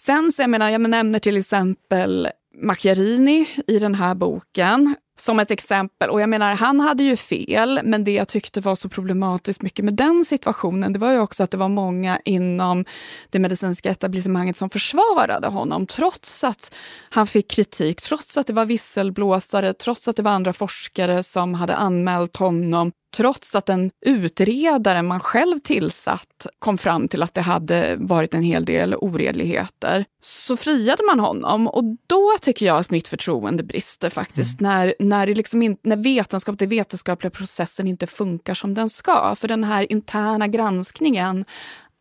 Sen 0.00 0.32
så 0.32 0.42
jag 0.42 0.50
menar, 0.50 0.70
jag 0.70 0.80
nämner 0.80 1.18
till 1.18 1.36
exempel 1.36 2.28
Macchiarini 2.62 3.48
i 3.66 3.78
den 3.78 3.94
här 3.94 4.14
boken 4.14 4.94
som 5.18 5.38
ett 5.40 5.50
exempel. 5.50 6.10
Och 6.10 6.20
jag 6.20 6.28
menar, 6.28 6.54
han 6.54 6.80
hade 6.80 7.02
ju 7.02 7.16
fel, 7.16 7.80
men 7.84 8.04
det 8.04 8.12
jag 8.12 8.28
tyckte 8.28 8.60
var 8.60 8.74
så 8.74 8.88
problematiskt 8.88 9.62
mycket 9.62 9.84
med 9.84 9.94
den 9.94 10.24
situationen, 10.24 10.92
det 10.92 10.98
var 10.98 11.12
ju 11.12 11.18
också 11.18 11.44
att 11.44 11.50
det 11.50 11.56
var 11.56 11.68
många 11.68 12.20
inom 12.24 12.84
det 13.30 13.38
medicinska 13.38 13.90
etablissemanget 13.90 14.56
som 14.56 14.70
försvarade 14.70 15.48
honom, 15.48 15.86
trots 15.86 16.44
att 16.44 16.74
han 17.10 17.26
fick 17.26 17.50
kritik, 17.50 18.02
trots 18.02 18.36
att 18.36 18.46
det 18.46 18.52
var 18.52 18.64
visselblåsare, 18.64 19.72
trots 19.72 20.08
att 20.08 20.16
det 20.16 20.22
var 20.22 20.32
andra 20.32 20.52
forskare 20.52 21.22
som 21.22 21.54
hade 21.54 21.76
anmält 21.76 22.36
honom 22.36 22.92
trots 23.16 23.54
att 23.54 23.68
en 23.68 23.90
utredare 24.06 25.02
man 25.02 25.20
själv 25.20 25.58
tillsatt 25.58 26.46
kom 26.58 26.78
fram 26.78 27.08
till 27.08 27.22
att 27.22 27.34
det 27.34 27.40
hade 27.40 27.96
varit 27.96 28.34
en 28.34 28.42
hel 28.42 28.64
del 28.64 28.94
oredligheter, 28.94 30.04
så 30.20 30.56
friade 30.56 31.02
man 31.06 31.20
honom. 31.20 31.66
Och 31.68 31.84
då 32.06 32.32
tycker 32.40 32.66
jag 32.66 32.78
att 32.78 32.90
mitt 32.90 33.08
förtroende 33.08 33.62
brister 33.62 34.10
faktiskt, 34.10 34.60
mm. 34.60 34.72
när, 34.72 34.94
när, 34.98 35.26
det 35.26 35.34
liksom 35.34 35.62
in, 35.62 35.76
när 35.82 35.96
vetenskap, 35.96 36.58
den 36.58 36.68
vetenskapliga 36.68 37.30
processen 37.30 37.86
inte 37.86 38.06
funkar 38.06 38.54
som 38.54 38.74
den 38.74 38.88
ska. 38.88 39.34
För 39.34 39.48
den 39.48 39.64
här 39.64 39.92
interna 39.92 40.46
granskningen 40.46 41.44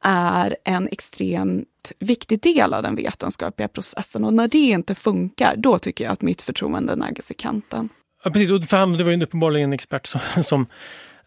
är 0.03 0.57
en 0.63 0.87
extremt 0.87 1.91
viktig 1.99 2.41
del 2.41 2.73
av 2.73 2.83
den 2.83 2.95
vetenskapliga 2.95 3.67
processen. 3.67 4.25
Och 4.25 4.33
när 4.33 4.47
det 4.47 4.57
inte 4.57 4.95
funkar, 4.95 5.55
då 5.57 5.77
tycker 5.77 6.03
jag 6.03 6.13
att 6.13 6.21
mitt 6.21 6.41
förtroende 6.41 6.95
naggas 6.95 7.31
i 7.31 7.33
kanten. 7.33 7.89
Ja, 8.23 8.31
precis, 8.31 8.51
och 8.51 8.63
för 8.63 8.77
han 8.77 8.97
det 8.97 9.03
var 9.03 9.11
ju 9.11 9.23
uppenbarligen 9.23 9.69
en 9.69 9.73
expert 9.73 10.07
som, 10.07 10.21
som 10.43 10.67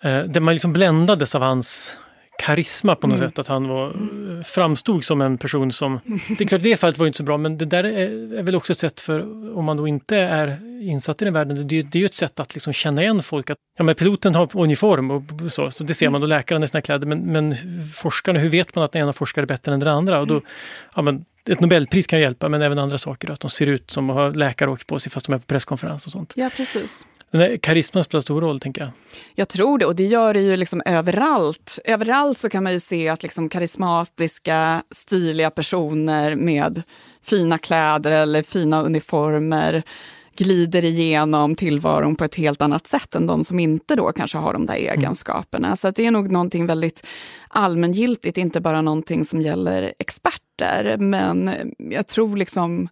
eh, 0.01 0.23
där 0.25 0.41
man 0.41 0.55
liksom 0.55 0.73
bländades 0.73 1.35
av 1.35 1.43
hans 1.43 1.99
karisma 2.39 2.95
på 2.95 3.07
något 3.07 3.19
mm. 3.19 3.29
sätt. 3.29 3.39
Att 3.39 3.49
han 3.49 3.69
var, 3.69 3.93
framstod 4.43 5.05
som 5.05 5.21
en 5.21 5.39
person 5.39 5.73
som... 5.73 6.01
Det 6.39 6.45
är 6.45 6.49
klart, 6.49 6.63
det 6.63 6.77
fallet 6.77 6.99
var 6.99 7.07
inte 7.07 7.17
så 7.17 7.25
bra, 7.25 7.37
men 7.37 7.59
det 7.59 7.65
där 7.65 7.85
är, 7.85 8.39
är 8.39 8.43
väl 8.43 8.57
också 8.57 8.73
ett 8.73 8.79
sätt 8.79 9.01
för, 9.01 9.21
om 9.59 9.65
man 9.65 9.77
då 9.77 9.89
inte 9.89 10.17
är 10.17 10.59
insatt 10.83 11.23
i 11.23 11.25
den 11.25 11.35
världen, 11.35 11.69
det, 11.69 11.83
det 11.83 11.99
är 11.99 12.01
ju 12.01 12.07
ett 12.07 12.15
sätt 12.15 12.41
att 12.41 12.55
liksom 12.55 12.73
känna 12.73 13.03
igen 13.03 13.23
folk. 13.23 13.51
Att, 13.51 13.59
ja, 13.79 13.85
men 13.85 13.95
piloten 13.95 14.35
har 14.35 14.49
uniform 14.53 15.11
och 15.11 15.23
så, 15.49 15.71
så 15.71 15.85
det 15.85 15.95
ser 15.95 16.11
man, 16.11 16.23
och 16.23 16.29
läkaren 16.29 16.63
i 16.63 16.69
sina 16.69 16.81
kläder. 16.81 17.07
Men, 17.07 17.33
men 17.33 17.55
forskarna, 17.95 18.39
hur 18.39 18.49
vet 18.49 18.75
man 18.75 18.85
att 18.85 18.93
den 18.93 19.03
ena 19.03 19.13
forskare 19.13 19.45
är 19.45 19.47
bättre 19.47 19.75
än 19.75 19.81
den 19.81 19.89
andra? 19.89 20.21
Och 20.21 20.27
då, 20.27 20.41
ja, 20.97 21.03
men, 21.03 21.25
ett 21.51 21.61
Nobelpris 21.61 22.07
kan 22.07 22.21
hjälpa, 22.21 22.49
men 22.49 22.63
även 22.63 22.79
andra 22.79 22.99
saker. 22.99 23.31
Att 23.31 23.41
de 23.41 23.51
ser 23.51 23.67
ut 23.67 23.91
som 23.91 24.11
att 24.11 24.17
ha 24.17 24.29
läkaråk 24.29 24.87
på 24.87 24.99
sig 24.99 25.13
fast 25.13 25.27
de 25.27 25.33
är 25.35 25.39
på 25.39 25.47
presskonferens 25.47 26.07
och 26.07 26.13
sånt. 26.13 26.33
Ja, 26.37 26.51
precis. 26.57 27.07
Den 27.31 27.59
karisman 27.59 28.05
spelar 28.05 28.23
stor 28.23 28.41
roll, 28.41 28.61
tänker 28.61 28.83
jag. 28.83 28.91
Jag 29.35 29.49
tror 29.49 29.79
det, 29.79 29.87
och 29.87 29.97
det 29.97 30.07
gör 30.07 30.35
det 30.35 30.41
ju 30.41 30.57
liksom 30.57 30.83
överallt. 30.87 31.79
Överallt 31.85 32.39
så 32.39 32.49
kan 32.49 32.63
man 32.63 32.73
ju 32.73 32.81
se 32.81 33.09
att 33.09 33.23
liksom 33.23 33.49
karismatiska, 33.49 34.83
stiliga 34.91 35.51
personer 35.51 36.35
med 36.35 36.83
fina 37.23 37.59
kläder 37.59 38.11
eller 38.11 38.43
fina 38.43 38.83
uniformer 38.83 39.83
glider 40.37 40.85
igenom 40.85 41.55
tillvaron 41.55 42.17
på 42.17 42.25
ett 42.25 42.35
helt 42.35 42.63
annat 42.63 42.87
sätt 42.87 43.15
än 43.15 43.27
de 43.27 43.45
som 43.45 43.59
inte 43.59 43.97
då 43.97 44.13
kanske 44.13 44.39
har 44.39 44.53
de 44.53 44.67
där 44.67 44.77
mm. 44.77 44.99
egenskaperna. 44.99 45.67
Mm. 45.67 45.77
Så 45.77 45.91
det 45.91 46.07
är 46.07 46.11
nog 46.11 46.31
någonting 46.31 46.67
väldigt 46.67 47.07
allmängiltigt, 47.49 48.39
inte 48.39 48.61
bara 48.61 48.83
någonting 48.83 49.25
som 49.25 49.43
gäller 49.43 49.95
experter. 49.99 50.97
Men 50.99 51.51
jag 51.79 52.07
tror 52.07 52.37
liksom 52.37 52.89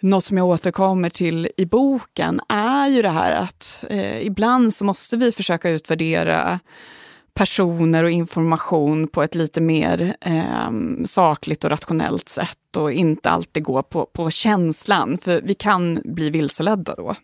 något 0.00 0.24
som 0.24 0.38
jag 0.38 0.46
återkommer 0.46 1.10
till 1.10 1.48
i 1.56 1.66
boken 1.66 2.40
är 2.48 2.88
ju 2.88 3.02
det 3.02 3.08
här 3.08 3.32
att 3.32 3.84
eh, 3.90 4.26
ibland 4.26 4.74
så 4.74 4.84
måste 4.84 5.16
vi 5.16 5.32
försöka 5.32 5.70
utvärdera 5.70 6.60
personer 7.34 8.04
och 8.04 8.10
information 8.10 9.08
på 9.08 9.22
ett 9.22 9.34
lite 9.34 9.60
mer 9.60 10.16
eh, 10.20 10.70
sakligt 11.04 11.64
och 11.64 11.70
rationellt 11.70 12.28
sätt 12.28 12.76
och 12.76 12.92
inte 12.92 13.30
alltid 13.30 13.62
gå 13.62 13.82
på, 13.82 14.06
på 14.06 14.30
känslan, 14.30 15.18
för 15.18 15.40
vi 15.42 15.54
kan 15.54 16.00
bli 16.04 16.30
vilseledda 16.30 16.94
då. 16.94 17.14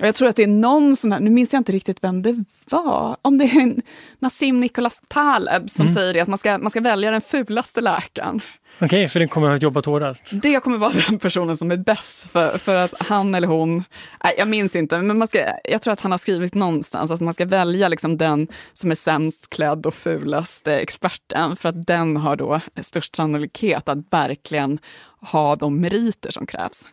Och 0.00 0.06
jag 0.06 0.14
tror 0.14 0.28
att 0.28 0.36
det 0.36 0.42
är 0.42 0.46
någon 0.46 0.96
sån 0.96 1.12
här, 1.12 1.20
nu 1.20 1.30
minns 1.30 1.52
jag 1.52 1.60
inte 1.60 1.72
riktigt 1.72 2.04
vem 2.04 2.22
det 2.22 2.44
var, 2.70 3.16
om 3.22 3.38
det 3.38 3.44
är 3.44 3.74
Nassim 4.18 4.60
Nicholas 4.60 5.02
Taleb 5.08 5.70
som 5.70 5.86
mm. 5.86 5.94
säger 5.94 6.14
det, 6.14 6.20
att 6.20 6.28
man 6.28 6.38
ska, 6.38 6.58
man 6.58 6.70
ska 6.70 6.80
välja 6.80 7.10
den 7.10 7.20
fulaste 7.20 7.80
läkaren. 7.80 8.40
Okej, 8.80 8.86
okay, 8.86 9.08
för 9.08 9.20
den 9.20 9.28
kommer 9.28 9.46
att 9.46 9.52
ha 9.52 9.58
jobbat 9.58 9.86
hårdast? 9.86 10.30
Det 10.32 10.60
kommer 10.60 10.78
vara 10.78 10.92
den 11.08 11.18
personen 11.18 11.56
som 11.56 11.70
är 11.70 11.76
bäst 11.76 12.30
för, 12.30 12.58
för 12.58 12.76
att 12.76 12.94
han 13.02 13.34
eller 13.34 13.48
hon, 13.48 13.84
nej, 14.24 14.34
jag 14.38 14.48
minns 14.48 14.76
inte, 14.76 15.02
men 15.02 15.18
man 15.18 15.28
ska, 15.28 15.38
jag 15.64 15.82
tror 15.82 15.92
att 15.92 16.00
han 16.00 16.10
har 16.10 16.18
skrivit 16.18 16.54
någonstans 16.54 17.10
att 17.10 17.20
man 17.20 17.34
ska 17.34 17.46
välja 17.46 17.88
liksom 17.88 18.16
den 18.16 18.48
som 18.72 18.90
är 18.90 18.94
sämst 18.94 19.50
klädd 19.50 19.86
och 19.86 19.94
fulaste 19.94 20.80
experten 20.80 21.56
för 21.56 21.68
att 21.68 21.86
den 21.86 22.16
har 22.16 22.36
då 22.36 22.60
störst 22.80 23.16
sannolikhet 23.16 23.88
att 23.88 23.98
verkligen 24.10 24.78
ha 25.20 25.56
de 25.56 25.80
meriter 25.80 26.30
som 26.30 26.46
krävs. 26.46 26.86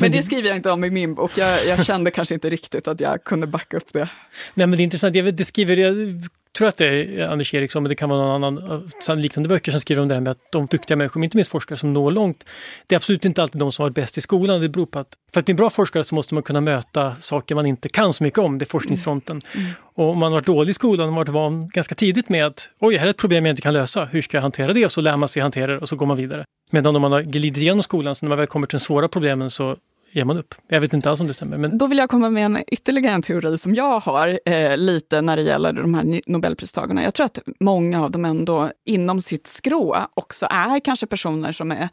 Men 0.00 0.12
det 0.12 0.22
skriver 0.22 0.48
jag 0.48 0.56
inte 0.56 0.70
om 0.70 0.84
i 0.84 0.90
min 0.90 1.14
bok. 1.14 1.38
Jag, 1.38 1.66
jag 1.66 1.86
kände 1.86 2.10
kanske 2.10 2.34
inte 2.34 2.50
riktigt 2.50 2.88
att 2.88 3.00
jag 3.00 3.24
kunde 3.24 3.46
backa 3.46 3.76
upp 3.76 3.92
det. 3.92 4.08
Nej, 4.54 4.66
men 4.66 4.70
det 4.70 4.82
är 4.82 4.84
intressant. 4.84 5.16
Jag 5.16 5.24
vet, 5.24 5.36
det 5.36 5.44
skriver 5.44 5.76
jag 5.76 6.28
tror 6.58 6.68
att 6.68 6.76
det 6.76 6.86
är 6.86 7.28
Anders 7.28 7.54
Eriksson, 7.54 7.82
men 7.82 7.88
det 7.88 7.94
kan 7.94 8.08
vara 8.08 8.38
någon 8.38 8.44
annan 8.44 9.20
liknande 9.20 9.48
böcker 9.48 9.72
som 9.72 9.80
skriver 9.80 10.02
om 10.02 10.08
det 10.08 10.14
här 10.14 10.20
med 10.20 10.30
att 10.30 10.52
de 10.52 10.66
duktiga 10.66 10.96
människor, 10.96 11.24
inte 11.24 11.36
minst 11.36 11.50
forskare 11.50 11.76
som 11.76 11.92
når 11.92 12.10
långt, 12.10 12.50
det 12.86 12.94
är 12.94 12.96
absolut 12.96 13.24
inte 13.24 13.42
alltid 13.42 13.60
de 13.60 13.72
som 13.72 13.82
var 13.82 13.90
bäst 13.90 14.18
i 14.18 14.20
skolan. 14.20 14.60
Det 14.60 14.68
beror 14.68 14.86
på 14.86 14.98
att 14.98 15.16
för 15.32 15.40
att 15.40 15.44
bli 15.44 15.52
en 15.52 15.56
bra 15.56 15.70
forskare 15.70 16.04
så 16.04 16.14
måste 16.14 16.34
man 16.34 16.42
kunna 16.42 16.60
möta 16.60 17.14
saker 17.14 17.54
man 17.54 17.66
inte 17.66 17.88
kan 17.88 18.12
så 18.12 18.24
mycket 18.24 18.38
om, 18.38 18.58
det 18.58 18.64
är 18.64 18.66
forskningsfronten. 18.66 19.42
Mm. 19.52 19.66
Mm. 19.66 19.76
Och 20.00 20.10
om 20.10 20.18
man 20.18 20.32
har 20.32 20.40
varit 20.40 20.46
dålig 20.46 20.70
i 20.70 20.74
skolan 20.74 21.08
och 21.08 21.14
varit 21.14 21.28
van 21.28 21.68
ganska 21.68 21.94
tidigt 21.94 22.28
med 22.28 22.46
att 22.46 22.70
oj, 22.80 22.96
här 22.96 23.06
är 23.06 23.10
ett 23.10 23.16
problem 23.16 23.46
jag 23.46 23.52
inte 23.52 23.62
kan 23.62 23.74
lösa, 23.74 24.04
hur 24.04 24.22
ska 24.22 24.36
jag 24.36 24.42
hantera 24.42 24.72
det? 24.72 24.84
Och 24.84 24.92
så 24.92 25.00
lär 25.00 25.16
man 25.16 25.28
sig 25.28 25.42
hantera 25.42 25.72
det 25.72 25.78
och 25.78 25.88
så 25.88 25.96
går 25.96 26.06
man 26.06 26.16
vidare. 26.16 26.44
Medan 26.70 26.96
om 26.96 27.02
man 27.02 27.12
har 27.12 27.22
glidit 27.22 27.56
igenom 27.56 27.82
skolan, 27.82 28.14
så 28.14 28.24
när 28.24 28.28
man 28.28 28.38
väl 28.38 28.46
kommer 28.46 28.66
till 28.66 28.78
de 28.78 28.84
svåra 28.84 29.08
problemen 29.08 29.50
så 29.50 29.76
ger 30.12 30.24
man 30.24 30.38
upp. 30.38 30.54
Jag 30.68 30.80
vet 30.80 30.92
inte 30.92 31.10
alls 31.10 31.20
om 31.20 31.26
det 31.26 31.34
stämmer. 31.34 31.58
Men... 31.58 31.78
Då 31.78 31.86
vill 31.86 31.98
jag 31.98 32.10
komma 32.10 32.30
med 32.30 32.44
en 32.44 32.58
ytterligare 32.66 33.14
en 33.14 33.22
teori 33.22 33.58
som 33.58 33.74
jag 33.74 34.00
har 34.00 34.40
eh, 34.44 34.76
lite 34.76 35.20
när 35.20 35.36
det 35.36 35.42
gäller 35.42 35.72
de 35.72 35.94
här 35.94 36.20
Nobelpristagarna. 36.26 37.02
Jag 37.02 37.14
tror 37.14 37.26
att 37.26 37.38
många 37.60 38.04
av 38.04 38.10
dem 38.10 38.24
ändå 38.24 38.70
inom 38.86 39.20
sitt 39.20 39.46
skrå 39.46 39.96
också 40.14 40.46
är 40.50 40.80
kanske 40.80 41.06
personer 41.06 41.52
som 41.52 41.72
är 41.72 41.88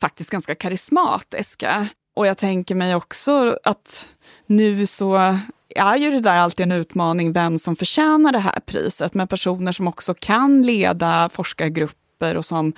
faktiskt 0.00 0.30
ganska 0.30 0.54
karismatiska. 0.54 1.88
Och 2.16 2.26
jag 2.26 2.38
tänker 2.38 2.74
mig 2.74 2.94
också 2.94 3.58
att 3.64 4.06
nu 4.46 4.86
så 4.86 5.38
är 5.74 5.96
ju 5.96 6.10
det 6.10 6.20
där 6.20 6.36
alltid 6.36 6.64
en 6.64 6.72
utmaning 6.72 7.32
vem 7.32 7.58
som 7.58 7.76
förtjänar 7.76 8.32
det 8.32 8.38
här 8.38 8.60
priset, 8.66 9.14
med 9.14 9.30
personer 9.30 9.72
som 9.72 9.88
också 9.88 10.14
kan 10.14 10.62
leda 10.62 11.28
forskargrupper 11.32 12.36
och 12.36 12.44
som 12.44 12.72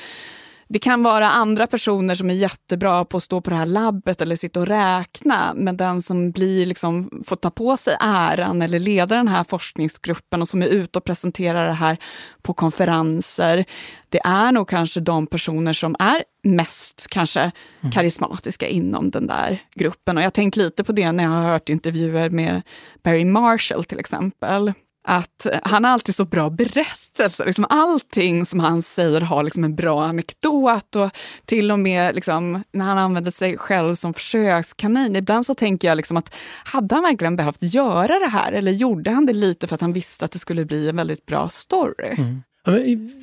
det 0.68 0.78
kan 0.78 1.02
vara 1.02 1.28
andra 1.28 1.66
personer 1.66 2.14
som 2.14 2.30
är 2.30 2.34
jättebra 2.34 3.04
på 3.04 3.16
att 3.16 3.22
stå 3.22 3.40
på 3.40 3.50
det 3.50 3.56
här 3.56 3.66
labbet 3.66 4.20
eller 4.20 4.36
sitta 4.36 4.60
och 4.60 4.66
räkna, 4.66 5.52
men 5.56 5.76
den 5.76 6.02
som 6.02 6.30
blir 6.30 6.66
liksom, 6.66 7.22
får 7.26 7.36
ta 7.36 7.50
på 7.50 7.76
sig 7.76 7.96
äran 8.00 8.62
eller 8.62 8.78
leda 8.78 9.16
den 9.16 9.28
här 9.28 9.44
forskningsgruppen 9.44 10.42
och 10.42 10.48
som 10.48 10.62
är 10.62 10.66
ute 10.66 10.98
och 10.98 11.04
presenterar 11.04 11.66
det 11.66 11.72
här 11.72 11.96
på 12.42 12.52
konferenser, 12.52 13.64
det 14.08 14.20
är 14.24 14.52
nog 14.52 14.68
kanske 14.68 15.00
de 15.00 15.26
personer 15.26 15.72
som 15.72 15.96
är 15.98 16.22
mest 16.42 17.06
kanske 17.10 17.40
mm. 17.80 17.92
karismatiska 17.92 18.68
inom 18.68 19.10
den 19.10 19.26
där 19.26 19.58
gruppen. 19.74 20.16
Och 20.16 20.22
jag 20.22 20.26
har 20.26 20.30
tänkt 20.30 20.56
lite 20.56 20.84
på 20.84 20.92
det 20.92 21.12
när 21.12 21.24
jag 21.24 21.30
har 21.30 21.42
hört 21.42 21.68
intervjuer 21.68 22.30
med 22.30 22.62
Barry 23.02 23.24
Marshall 23.24 23.84
till 23.84 23.98
exempel 23.98 24.72
att 25.08 25.46
han 25.62 25.84
har 25.84 25.92
alltid 25.92 26.14
så 26.14 26.24
bra 26.24 26.50
berättelser. 26.50 27.46
Liksom 27.46 27.66
allting 27.68 28.46
som 28.46 28.60
han 28.60 28.82
säger 28.82 29.20
har 29.20 29.44
liksom 29.44 29.64
en 29.64 29.74
bra 29.76 30.04
anekdot 30.04 30.96
och 30.96 31.10
till 31.44 31.70
och 31.70 31.78
med 31.78 32.14
liksom, 32.14 32.62
när 32.72 32.84
han 32.84 32.98
använder 32.98 33.30
sig 33.30 33.58
själv 33.58 33.94
som 33.94 34.14
försökskanin. 34.14 35.16
Ibland 35.16 35.46
så 35.46 35.54
tänker 35.54 35.88
jag 35.88 35.96
liksom 35.96 36.16
att 36.16 36.34
hade 36.64 36.94
han 36.94 37.04
verkligen 37.04 37.36
behövt 37.36 37.62
göra 37.62 38.18
det 38.18 38.28
här 38.28 38.52
eller 38.52 38.72
gjorde 38.72 39.10
han 39.10 39.26
det 39.26 39.32
lite 39.32 39.66
för 39.66 39.74
att 39.74 39.80
han 39.80 39.92
visste 39.92 40.24
att 40.24 40.32
det 40.32 40.38
skulle 40.38 40.64
bli 40.64 40.88
en 40.88 40.96
väldigt 40.96 41.26
bra 41.26 41.48
story? 41.48 42.14
Mm. 42.18 42.42
Ja, 42.66 42.72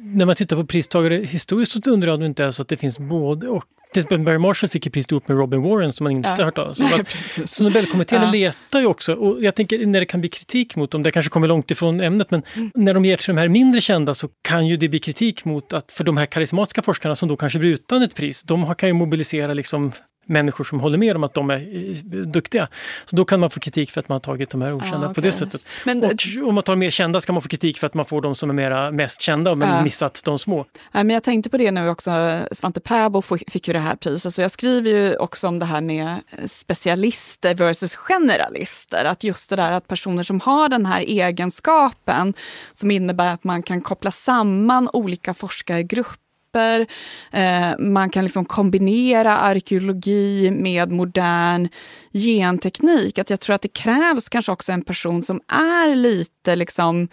när 0.04 0.26
man 0.26 0.36
tittar 0.36 0.56
på 0.56 0.66
pristagare 0.66 1.16
historiskt 1.16 1.72
så 1.72 1.92
undrar 1.92 2.08
jag 2.08 2.14
om 2.14 2.20
det 2.20 2.26
inte 2.26 2.44
är 2.44 2.52
så 2.52 2.62
att 2.62 2.68
det 2.68 2.78
finns 2.78 3.00
både 3.00 3.48
och 3.48 3.66
Barry 4.10 4.38
Marshall 4.38 4.70
fick 4.70 4.86
ju 4.86 4.92
pris 4.92 5.12
ihop 5.12 5.28
med 5.28 5.38
Robin 5.38 5.62
Warren 5.62 5.94
som 5.94 6.04
man 6.04 6.12
inte 6.12 6.36
ja. 6.38 6.46
hört 6.46 6.58
av. 6.58 6.74
Så, 6.74 6.84
Nej, 6.84 7.04
så 7.46 7.64
Nobelkommittén 7.64 8.22
ja. 8.22 8.32
letar 8.32 8.80
ju 8.80 8.86
också 8.86 9.14
och 9.14 9.44
jag 9.44 9.56
tänker 9.56 9.86
när 9.86 10.00
det 10.00 10.06
kan 10.06 10.20
bli 10.20 10.30
kritik 10.30 10.76
mot 10.76 10.92
dem, 10.92 11.04
det 11.04 11.12
kanske 11.12 11.30
kommer 11.30 11.48
långt 11.48 11.72
ifrån 11.72 12.02
ämnet, 12.02 12.32
men 12.32 12.44
mm. 12.56 12.72
när 12.76 12.94
de 12.94 13.06
ger 13.06 13.18
till 13.18 13.36
de 13.36 13.38
här 13.38 13.48
mindre 13.48 13.82
kända 13.82 14.14
så 14.14 14.30
kan 14.42 14.68
ju 14.68 14.78
det 14.78 14.90
bli 14.90 15.00
kritik 15.00 15.46
mot 15.46 15.74
att 15.74 15.92
för 15.92 16.04
de 16.04 16.18
här 16.18 16.26
karismatiska 16.26 16.82
forskarna 16.82 17.16
som 17.16 17.30
då 17.30 17.38
kanske 17.38 17.60
blir 17.60 17.70
utan 17.70 18.02
ett 18.02 18.16
pris, 18.16 18.44
de 18.44 18.76
kan 18.76 18.90
ju 18.90 18.94
mobilisera 18.94 19.54
liksom 19.54 19.92
människor 20.26 20.64
som 20.64 20.80
håller 20.80 20.98
med 20.98 21.16
om 21.16 21.24
att 21.24 21.34
de 21.34 21.50
är 21.50 21.56
eh, 21.56 22.18
duktiga. 22.18 22.68
Så 23.06 23.16
då 23.16 23.26
kan 23.26 23.40
man 23.40 23.50
få 23.50 23.60
kritik 23.60 23.92
för 23.92 24.00
att 24.00 24.10
man 24.10 24.16
har 24.16 24.20
tagit 24.20 24.50
de 24.50 24.62
här 24.62 24.74
okända 24.74 24.98
ah, 24.98 25.00
okay. 25.00 25.14
på 25.14 25.22
det 25.22 25.32
sättet. 25.32 25.66
Men, 25.86 26.06
och 26.06 26.48
om 26.48 26.56
man 26.56 26.64
tar 26.64 26.76
mer 26.76 26.90
kända 26.90 27.22
ska 27.22 27.34
man 27.34 27.42
få 27.42 27.50
kritik 27.50 27.78
för 27.78 27.88
att 27.88 27.94
man 27.94 28.06
får 28.06 28.22
de 28.22 28.36
som 28.36 28.50
är 28.50 28.54
mera, 28.54 28.92
mest 28.92 29.22
kända 29.22 29.56
men 29.56 29.70
äh. 29.70 29.84
missat 29.84 30.22
de 30.26 30.40
små. 30.40 30.66
Ja, 30.92 31.04
men 31.04 31.10
jag 31.10 31.24
tänkte 31.24 31.50
på 31.50 31.58
det 31.58 31.72
nu 31.72 31.90
också, 31.90 32.40
Svante 32.52 32.80
Pääbo 32.80 33.22
fick 33.22 33.68
ju 33.68 33.74
det 33.74 33.80
här 33.80 33.96
priset, 33.96 34.36
så 34.36 34.42
jag 34.42 34.52
skriver 34.52 34.90
ju 34.90 35.16
också 35.16 35.48
om 35.48 35.60
det 35.60 35.66
här 35.66 35.82
med 35.82 36.16
specialister 36.48 37.56
versus 37.56 37.96
generalister. 37.96 39.06
Att 39.06 39.24
just 39.24 39.50
det 39.50 39.56
där 39.56 39.72
att 39.72 39.88
personer 39.88 40.24
som 40.24 40.40
har 40.40 40.70
den 40.70 40.86
här 40.86 41.02
egenskapen 41.02 42.34
som 42.74 42.92
innebär 42.92 43.34
att 43.34 43.44
man 43.44 43.64
kan 43.64 43.82
koppla 43.82 44.12
samman 44.12 44.90
olika 44.94 45.34
forskargrupper 45.34 46.23
kunskaper. 46.54 46.88
Eh, 47.32 47.78
man 47.80 48.10
kan 48.10 48.24
liksom 48.24 48.46
kombinera 48.46 49.38
arkeologi 49.38 50.52
med 50.52 50.92
modern 50.92 51.70
genteknik. 52.14 53.20
Att 53.20 53.30
jag 53.30 53.40
tror 53.40 53.56
att 53.56 53.62
det 53.62 53.74
krävs 53.74 54.30
kanske 54.30 54.52
också 54.52 54.72
en 54.72 54.84
person 54.84 55.24
som 55.24 55.42
är 55.48 55.96
lite 55.96 56.56
liksom 56.56 57.08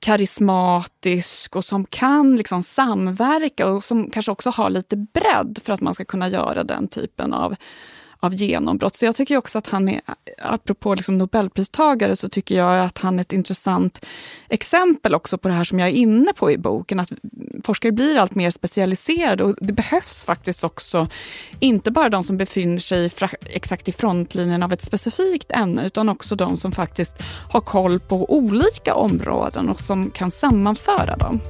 karismatisk 0.00 1.56
och 1.56 1.64
som 1.64 1.84
kan 1.84 2.36
liksom 2.36 2.62
samverka 2.62 3.66
och 3.66 3.84
som 3.84 4.10
kanske 4.10 4.32
också 4.32 4.50
har 4.50 4.70
lite 4.70 4.96
bredd 4.96 5.58
för 5.64 5.72
att 5.72 5.80
man 5.80 5.94
ska 5.94 6.04
kunna 6.04 6.28
göra 6.28 6.64
den 6.64 6.88
typen 6.88 7.32
av 7.32 7.56
av 8.20 8.34
genombrott. 8.34 8.96
Så 8.96 9.04
jag 9.04 9.16
tycker 9.16 9.36
också 9.36 9.58
att 9.58 9.68
han 9.68 9.88
är, 9.88 10.00
apropå 10.38 10.94
liksom 10.94 11.18
Nobelpristagare, 11.18 12.16
så 12.16 12.28
tycker 12.28 12.54
jag 12.54 12.84
att 12.84 12.98
han 12.98 13.18
är 13.18 13.20
ett 13.20 13.32
intressant 13.32 14.06
exempel 14.48 15.14
också 15.14 15.38
på 15.38 15.48
det 15.48 15.54
här 15.54 15.64
som 15.64 15.78
jag 15.78 15.88
är 15.88 15.92
inne 15.92 16.32
på 16.32 16.50
i 16.50 16.58
boken, 16.58 17.00
att 17.00 17.12
forskare 17.62 17.92
blir 17.92 18.18
allt 18.18 18.34
mer 18.34 18.50
specialiserade 18.50 19.44
och 19.44 19.56
det 19.60 19.72
behövs 19.72 20.24
faktiskt 20.24 20.64
också 20.64 21.08
inte 21.60 21.90
bara 21.90 22.08
de 22.08 22.24
som 22.24 22.36
befinner 22.36 22.78
sig 22.78 23.10
exakt 23.46 23.88
i 23.88 23.92
frontlinjen 23.92 24.62
av 24.62 24.72
ett 24.72 24.82
specifikt 24.82 25.52
ämne, 25.52 25.86
utan 25.86 26.08
också 26.08 26.36
de 26.36 26.56
som 26.56 26.72
faktiskt 26.72 27.16
har 27.52 27.60
koll 27.60 28.00
på 28.00 28.34
olika 28.34 28.94
områden 28.94 29.68
och 29.68 29.80
som 29.80 30.10
kan 30.10 30.30
sammanföra 30.30 31.16
dem. 31.16 31.40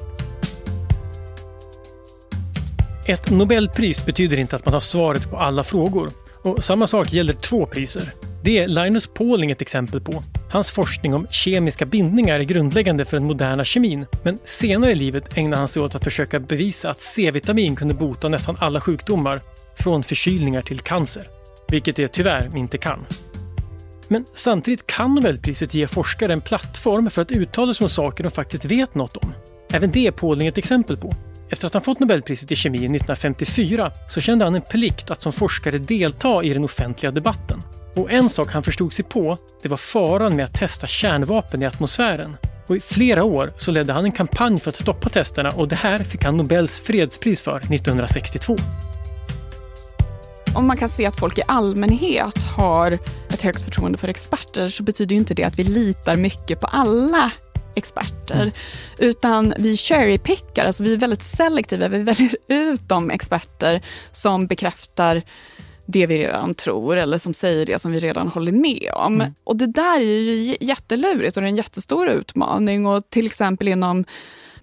Ett 3.07 3.29
Nobelpris 3.29 4.05
betyder 4.05 4.37
inte 4.39 4.55
att 4.55 4.65
man 4.65 4.73
har 4.73 4.81
svaret 4.81 5.29
på 5.29 5.37
alla 5.37 5.63
frågor. 5.63 6.11
Och 6.43 6.63
samma 6.63 6.87
sak 6.87 7.13
gäller 7.13 7.33
två 7.33 7.65
priser. 7.65 8.13
Det 8.43 8.57
är 8.57 8.67
Linus 8.67 9.07
Pauling 9.07 9.51
ett 9.51 9.61
exempel 9.61 10.01
på. 10.01 10.23
Hans 10.51 10.71
forskning 10.71 11.13
om 11.13 11.27
kemiska 11.31 11.85
bindningar 11.85 12.39
är 12.39 12.43
grundläggande 12.43 13.05
för 13.05 13.17
den 13.17 13.27
moderna 13.27 13.63
kemin. 13.63 14.05
Men 14.23 14.37
senare 14.45 14.91
i 14.91 14.95
livet 14.95 15.37
ägnade 15.37 15.57
han 15.57 15.67
sig 15.67 15.81
åt 15.81 15.95
att 15.95 16.03
försöka 16.03 16.39
bevisa 16.39 16.89
att 16.89 17.01
C-vitamin 17.01 17.75
kunde 17.75 17.93
bota 17.93 18.29
nästan 18.29 18.57
alla 18.59 18.81
sjukdomar, 18.81 19.41
från 19.75 20.03
förkylningar 20.03 20.61
till 20.61 20.79
cancer. 20.79 21.23
Vilket 21.67 21.95
det 21.95 22.07
tyvärr 22.07 22.57
inte 22.57 22.77
kan. 22.77 23.05
Men 24.07 24.25
samtidigt 24.35 24.87
kan 24.87 25.15
Nobelpriset 25.15 25.73
ge 25.73 25.87
forskare 25.87 26.33
en 26.33 26.41
plattform 26.41 27.09
för 27.09 27.21
att 27.21 27.31
uttala 27.31 27.73
sig 27.73 27.85
om 27.85 27.89
saker 27.89 28.23
de 28.23 28.29
faktiskt 28.29 28.65
vet 28.65 28.95
något 28.95 29.17
om. 29.17 29.33
Även 29.71 29.91
det 29.91 30.07
är 30.07 30.11
Pauling 30.11 30.47
ett 30.47 30.57
exempel 30.57 30.97
på. 30.97 31.13
Efter 31.49 31.67
att 31.67 31.73
han 31.73 31.83
fått 31.83 31.99
Nobelpriset 31.99 32.51
i 32.51 32.55
kemi 32.55 32.77
1954 32.77 33.91
så 34.09 34.21
kände 34.21 34.45
han 34.45 34.55
en 34.55 34.61
plikt 34.61 35.11
att 35.11 35.21
som 35.21 35.33
forskare 35.33 35.77
delta 35.77 36.43
i 36.43 36.53
den 36.53 36.63
offentliga 36.63 37.11
debatten. 37.11 37.61
Och 37.95 38.11
en 38.11 38.29
sak 38.29 38.51
han 38.51 38.63
förstod 38.63 38.93
sig 38.93 39.05
på, 39.05 39.37
det 39.61 39.69
var 39.69 39.77
faran 39.77 40.35
med 40.35 40.45
att 40.45 40.53
testa 40.53 40.87
kärnvapen 40.87 41.61
i 41.61 41.65
atmosfären. 41.65 42.37
Och 42.67 42.77
i 42.77 42.79
flera 42.79 43.23
år 43.23 43.53
så 43.57 43.71
ledde 43.71 43.93
han 43.93 44.05
en 44.05 44.11
kampanj 44.11 44.59
för 44.59 44.69
att 44.69 44.77
stoppa 44.77 45.09
testerna 45.09 45.49
och 45.49 45.67
det 45.67 45.75
här 45.75 45.99
fick 45.99 46.23
han 46.23 46.37
Nobels 46.37 46.79
fredspris 46.79 47.41
för 47.41 47.57
1962. 47.57 48.55
Om 50.55 50.67
man 50.67 50.77
kan 50.77 50.89
se 50.89 51.05
att 51.05 51.19
folk 51.19 51.37
i 51.37 51.41
allmänhet 51.47 52.37
har 52.57 52.91
ett 53.29 53.41
högt 53.41 53.61
förtroende 53.63 53.97
för 53.97 54.07
experter 54.07 54.69
så 54.69 54.83
betyder 54.83 55.15
inte 55.15 55.33
det 55.33 55.43
att 55.43 55.59
vi 55.59 55.63
litar 55.63 56.15
mycket 56.15 56.59
på 56.59 56.67
alla 56.67 57.31
experter. 57.75 58.41
Mm. 58.41 58.53
Utan 58.97 59.53
vi 59.57 59.77
cherrypickar, 59.77 60.65
alltså 60.65 60.83
vi 60.83 60.93
är 60.93 60.97
väldigt 60.97 61.23
selektiva. 61.23 61.87
Vi 61.87 62.03
väljer 62.03 62.35
ut 62.47 62.81
de 62.87 63.11
experter 63.11 63.81
som 64.11 64.47
bekräftar 64.47 65.21
det 65.91 66.05
vi 66.07 66.17
redan 66.17 66.53
tror 66.53 66.97
eller 66.97 67.17
som 67.17 67.33
säger 67.33 67.65
det 67.65 67.79
som 67.79 67.91
vi 67.91 67.99
redan 67.99 68.27
håller 68.27 68.51
med 68.51 68.91
om. 68.95 69.15
Mm. 69.15 69.33
Och 69.43 69.55
det 69.55 69.67
där 69.67 69.99
är 69.99 70.03
ju 70.03 70.57
jättelurigt 70.61 71.37
och 71.37 71.41
det 71.41 71.47
är 71.47 71.49
en 71.49 71.55
jättestor 71.55 72.09
utmaning. 72.09 72.85
Och 72.85 73.09
till 73.09 73.25
exempel 73.25 73.67
inom 73.67 74.05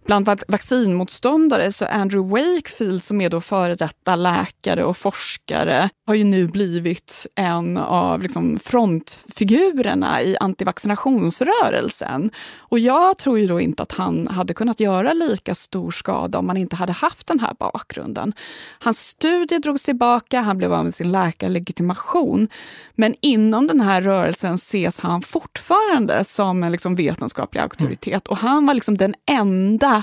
Bland 0.08 0.28
vaccinmotståndare 0.48 1.72
så 1.72 1.84
Andrew 1.84 2.42
Wakefield 2.42 3.04
som 3.04 3.20
är 3.20 3.30
då 3.30 3.40
före 3.40 3.74
detta 3.74 4.16
läkare 4.16 4.84
och 4.84 4.96
forskare 4.96 5.88
har 6.06 6.14
ju 6.14 6.24
nu 6.24 6.46
blivit 6.46 7.26
en 7.34 7.76
av 7.76 8.22
liksom 8.22 8.58
frontfigurerna 8.58 10.22
i 10.22 10.36
antivaccinationsrörelsen. 10.40 12.30
Och 12.58 12.78
jag 12.78 13.18
tror 13.18 13.38
ju 13.38 13.46
då 13.46 13.60
inte 13.60 13.82
att 13.82 13.92
han 13.92 14.28
hade 14.28 14.54
kunnat 14.54 14.80
göra 14.80 15.12
lika 15.12 15.54
stor 15.54 15.90
skada 15.90 16.38
om 16.38 16.46
man 16.46 16.56
inte 16.56 16.76
hade 16.76 16.92
haft 16.92 17.26
den 17.26 17.40
här 17.40 17.54
bakgrunden. 17.58 18.32
Hans 18.78 18.98
studie 19.08 19.58
drogs 19.58 19.84
tillbaka, 19.84 20.40
han 20.40 20.58
blev 20.58 20.72
av 20.72 20.84
med 20.84 20.94
sin 20.94 21.12
läkarlegitimation. 21.12 22.48
Men 22.94 23.14
inom 23.20 23.66
den 23.66 23.80
här 23.80 24.02
rörelsen 24.02 24.54
ses 24.54 25.00
han 25.00 25.22
fortfarande 25.22 26.24
som 26.24 26.62
en 26.62 26.72
liksom 26.72 26.94
vetenskaplig 26.94 27.60
auktoritet. 27.60 28.26
Mm. 28.26 28.30
Och 28.30 28.36
han 28.36 28.66
var 28.66 28.74
liksom 28.74 28.96
den 28.96 29.14
enda 29.26 29.97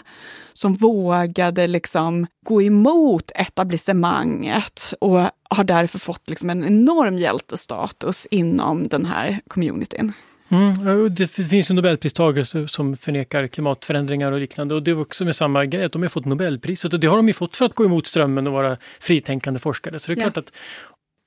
som 0.54 0.74
vågade 0.74 1.68
liksom 1.68 2.28
gå 2.46 2.62
emot 2.62 3.32
etablissemanget 3.36 4.94
och 5.00 5.20
har 5.50 5.64
därför 5.64 6.00
fått 6.00 6.30
liksom 6.30 6.50
en 6.50 6.66
enorm 6.66 7.18
hjältestatus 7.18 8.28
inom 8.32 8.88
den 8.88 9.06
här 9.06 9.40
communityn. 9.48 10.14
Mm, 10.50 11.16
det 11.16 11.28
finns 11.28 11.72
ju 11.72 11.74
nobelpristagare 11.74 12.68
som 12.68 12.98
förnekar 12.98 13.48
klimatförändringar 13.48 14.32
och 14.32 14.40
liknande 14.40 14.76
och 14.76 14.84
det 14.84 14.92
är 14.92 15.02
också 15.02 15.26
med 15.26 15.36
samma 15.36 15.66
grej, 15.66 15.84
att 15.84 15.92
de 15.92 16.02
har 16.02 16.10
fått 16.10 16.26
nobelpriset 16.26 16.94
och 16.94 17.00
det 17.00 17.08
har 17.08 17.18
de 17.18 17.28
ju 17.28 17.34
fått 17.34 17.58
för 17.58 17.66
att 17.66 17.76
gå 17.76 17.86
emot 17.86 18.06
strömmen 18.06 18.48
och 18.48 18.54
vara 18.54 18.78
fritänkande 19.00 19.60
forskare. 19.60 20.00
Så 20.00 20.12
det 20.12 20.20
är 20.20 20.24
ja. 20.26 20.32
klart 20.32 20.38
att 20.38 20.52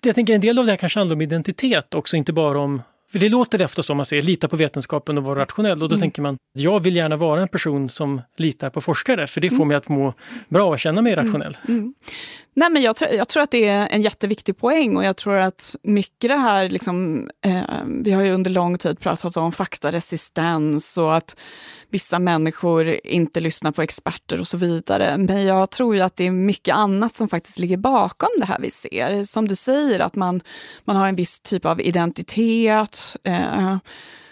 jag 0.02 0.14
tänker 0.14 0.34
en 0.34 0.40
del 0.40 0.58
av 0.58 0.66
det 0.66 0.72
här 0.72 0.76
kanske 0.76 0.98
handlar 0.98 1.16
om 1.16 1.20
identitet 1.20 1.94
också, 1.94 2.16
inte 2.16 2.32
bara 2.32 2.60
om 2.60 2.82
för 3.12 3.18
det 3.18 3.28
låter 3.28 3.58
det 3.58 3.64
ofta 3.64 3.82
som 3.82 3.96
man 3.96 4.06
säger, 4.06 4.22
lita 4.22 4.48
på 4.48 4.56
vetenskapen 4.56 5.18
och 5.18 5.24
vara 5.24 5.40
rationell. 5.40 5.82
Och 5.82 5.88
då 5.88 5.94
mm. 5.94 6.00
tänker 6.00 6.22
man, 6.22 6.36
jag 6.52 6.80
vill 6.80 6.96
gärna 6.96 7.16
vara 7.16 7.42
en 7.42 7.48
person 7.48 7.88
som 7.88 8.20
litar 8.36 8.70
på 8.70 8.80
forskare, 8.80 9.26
för 9.26 9.40
det 9.40 9.50
får 9.50 9.56
mm. 9.56 9.68
mig 9.68 9.76
att 9.76 9.88
må 9.88 10.14
bra 10.48 10.68
och 10.68 10.78
känna 10.78 11.02
mig 11.02 11.12
mm. 11.12 11.24
rationell. 11.24 11.56
Mm. 11.68 11.94
Nej, 12.58 12.70
men 12.70 12.82
jag, 12.82 12.96
tror, 12.96 13.10
jag 13.10 13.28
tror 13.28 13.42
att 13.42 13.50
det 13.50 13.68
är 13.68 13.88
en 13.90 14.02
jätteviktig 14.02 14.56
poäng 14.56 14.96
och 14.96 15.04
jag 15.04 15.16
tror 15.16 15.36
att 15.36 15.76
mycket 15.82 16.30
det 16.30 16.36
här, 16.36 16.68
liksom, 16.68 17.28
eh, 17.44 17.62
vi 17.86 18.12
har 18.12 18.22
ju 18.22 18.32
under 18.32 18.50
lång 18.50 18.78
tid 18.78 19.00
pratat 19.00 19.36
om 19.36 19.52
faktaresistens 19.52 20.98
och 20.98 21.16
att 21.16 21.36
vissa 21.90 22.18
människor 22.18 22.96
inte 23.04 23.40
lyssnar 23.40 23.72
på 23.72 23.82
experter 23.82 24.40
och 24.40 24.46
så 24.46 24.56
vidare. 24.56 25.18
Men 25.18 25.46
jag 25.46 25.70
tror 25.70 25.94
ju 25.94 26.00
att 26.00 26.16
det 26.16 26.26
är 26.26 26.30
mycket 26.30 26.74
annat 26.74 27.16
som 27.16 27.28
faktiskt 27.28 27.58
ligger 27.58 27.76
bakom 27.76 28.30
det 28.38 28.44
här 28.44 28.58
vi 28.60 28.70
ser. 28.70 29.24
Som 29.24 29.48
du 29.48 29.56
säger, 29.56 30.00
att 30.00 30.16
man, 30.16 30.40
man 30.84 30.96
har 30.96 31.08
en 31.08 31.16
viss 31.16 31.40
typ 31.40 31.64
av 31.64 31.80
identitet. 31.80 33.16
Eh, 33.24 33.76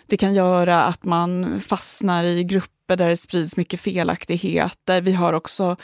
det 0.06 0.16
kan 0.16 0.34
göra 0.34 0.84
att 0.84 1.04
man 1.04 1.60
fastnar 1.60 2.24
i 2.24 2.44
grupper 2.44 2.96
där 2.96 3.08
det 3.08 3.16
sprids 3.16 3.56
mycket 3.56 3.80
felaktigheter. 3.80 5.00
Vi 5.00 5.12
har 5.12 5.32
också 5.32 5.76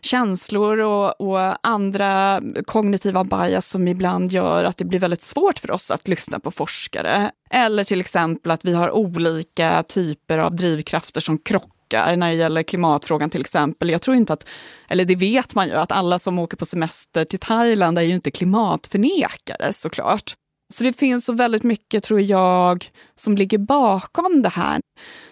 känslor 0.00 0.78
och, 0.78 1.20
och, 1.20 1.66
andra 1.66 2.40
kognitiva 2.66 3.24
bias 3.24 3.68
som 3.68 3.88
ibland 3.88 4.32
gör 4.32 4.64
att 4.64 4.76
det 4.76 4.84
blir 4.84 4.98
väldigt 4.98 5.22
svårt 5.22 5.58
för 5.58 5.70
oss 5.70 5.90
att 5.90 6.08
lyssna 6.08 6.40
på 6.40 6.50
forskare. 6.50 7.30
Eller 7.50 7.84
till 7.84 8.00
exempel 8.00 8.52
att 8.52 8.64
vi 8.64 8.74
har 8.74 8.90
olika 8.90 9.82
typer 9.82 10.38
av 10.38 10.56
drivkrafter 10.56 11.20
som 11.20 11.38
krockar 11.38 12.16
när 12.16 12.28
det 12.28 12.34
gäller 12.34 12.62
klimatfrågan 12.62 13.30
till 13.30 13.40
exempel. 13.40 13.90
Jag 13.90 14.02
tror 14.02 14.16
inte 14.16 14.32
att, 14.32 14.44
eller 14.88 15.04
det 15.04 15.16
vet 15.16 15.54
man 15.54 15.66
ju, 15.66 15.74
att 15.74 15.92
alla 15.92 16.18
som 16.18 16.38
åker 16.38 16.56
på 16.56 16.64
semester 16.64 17.24
till 17.24 17.38
Thailand 17.38 17.98
är 17.98 18.02
ju 18.02 18.14
inte 18.14 18.30
klimatförnekare 18.30 19.72
såklart. 19.72 20.34
Så 20.74 20.84
det 20.84 20.92
finns 20.92 21.24
så 21.24 21.32
väldigt 21.32 21.62
mycket, 21.62 22.04
tror 22.04 22.20
jag, 22.20 22.90
som 23.16 23.36
ligger 23.36 23.58
bakom 23.58 24.42
det 24.42 24.48
här. 24.48 24.80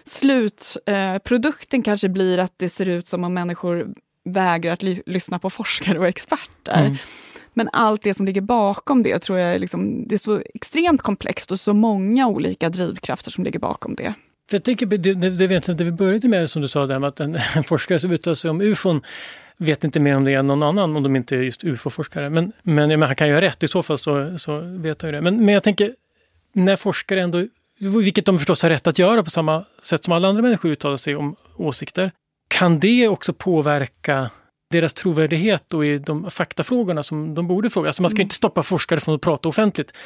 Slutprodukten 0.05 1.79
eh, 1.79 1.83
kanske 1.83 2.09
blir 2.09 2.37
att 2.37 2.53
det 2.57 2.69
ser 2.69 2.89
ut 2.89 3.07
som 3.07 3.23
om 3.23 3.33
människor 3.33 3.93
vägrar 4.31 4.73
att 4.73 4.83
ly 4.83 5.01
lyssna 5.05 5.39
på 5.39 5.49
forskare 5.49 5.99
och 5.99 6.07
experter. 6.07 6.85
Mm. 6.85 6.97
Men 7.53 7.69
allt 7.73 8.01
det 8.01 8.13
som 8.13 8.25
ligger 8.25 8.41
bakom 8.41 9.03
det 9.03 9.19
tror 9.19 9.39
jag 9.39 9.55
är, 9.55 9.59
liksom, 9.59 10.07
det 10.07 10.15
är 10.15 10.19
så 10.19 10.41
extremt 10.53 11.01
komplext 11.01 11.51
och 11.51 11.59
så 11.59 11.73
många 11.73 12.27
olika 12.27 12.69
drivkrafter 12.69 13.31
som 13.31 13.43
ligger 13.43 13.59
bakom 13.59 13.95
det. 13.95 14.13
Jag 14.51 14.63
tänker, 14.63 14.85
det, 14.85 14.97
det, 14.97 15.29
det, 15.29 15.73
det 15.73 15.83
vi 15.83 15.91
började 15.91 16.27
med, 16.27 16.49
som 16.49 16.61
du 16.61 16.67
sa, 16.67 16.85
där, 16.85 17.07
att 17.07 17.19
en, 17.19 17.37
en 17.55 17.63
forskare 17.63 17.99
som 17.99 18.11
uttalar 18.11 18.35
sig 18.35 18.51
om 18.51 18.61
ufon 18.61 19.01
vet 19.57 19.83
inte 19.83 19.99
mer 19.99 20.15
om 20.15 20.23
det 20.23 20.33
än 20.33 20.47
någon 20.47 20.63
annan, 20.63 20.95
om 20.95 21.03
de 21.03 21.15
inte 21.15 21.35
är 21.35 21.41
just 21.41 21.63
ufo-forskare. 21.63 22.29
Men, 22.29 22.51
men, 22.61 22.89
men 22.89 23.01
han 23.01 23.15
kan 23.15 23.27
ju 23.27 23.33
ha 23.33 23.41
rätt, 23.41 23.63
i 23.63 23.67
så 23.67 23.83
fall 23.83 23.97
så, 23.97 24.37
så 24.37 24.59
vet 24.59 25.01
han 25.01 25.09
ju 25.09 25.15
det. 25.15 25.21
Men, 25.21 25.45
men 25.45 25.53
jag 25.53 25.63
tänker, 25.63 25.95
när 26.53 26.75
forskare 26.75 27.21
ändå, 27.21 27.47
vilket 27.77 28.25
de 28.25 28.37
förstås 28.37 28.63
har 28.63 28.69
rätt 28.69 28.87
att 28.87 28.99
göra 28.99 29.23
på 29.23 29.29
samma 29.29 29.65
sätt 29.81 30.03
som 30.03 30.13
alla 30.13 30.27
andra 30.27 30.41
människor 30.41 30.71
uttalar 30.71 30.97
sig 30.97 31.15
om 31.15 31.35
åsikter, 31.55 32.11
kan 32.47 32.79
det 32.79 33.07
också 33.07 33.33
påverka 33.33 34.29
deras 34.71 34.93
trovärdighet 34.93 35.73
och 35.73 35.85
i 35.85 35.97
de 35.97 36.31
faktafrågorna 36.31 37.03
som 37.03 37.33
de 37.33 37.47
borde 37.47 37.69
fråga? 37.69 37.89
Alltså 37.89 38.01
man 38.01 38.11
ska 38.11 38.17
mm. 38.17 38.25
inte 38.25 38.35
stoppa 38.35 38.63
forskare 38.63 38.99
från 38.99 39.15
att 39.15 39.21
prata 39.21 39.49
offentligt. 39.49 39.97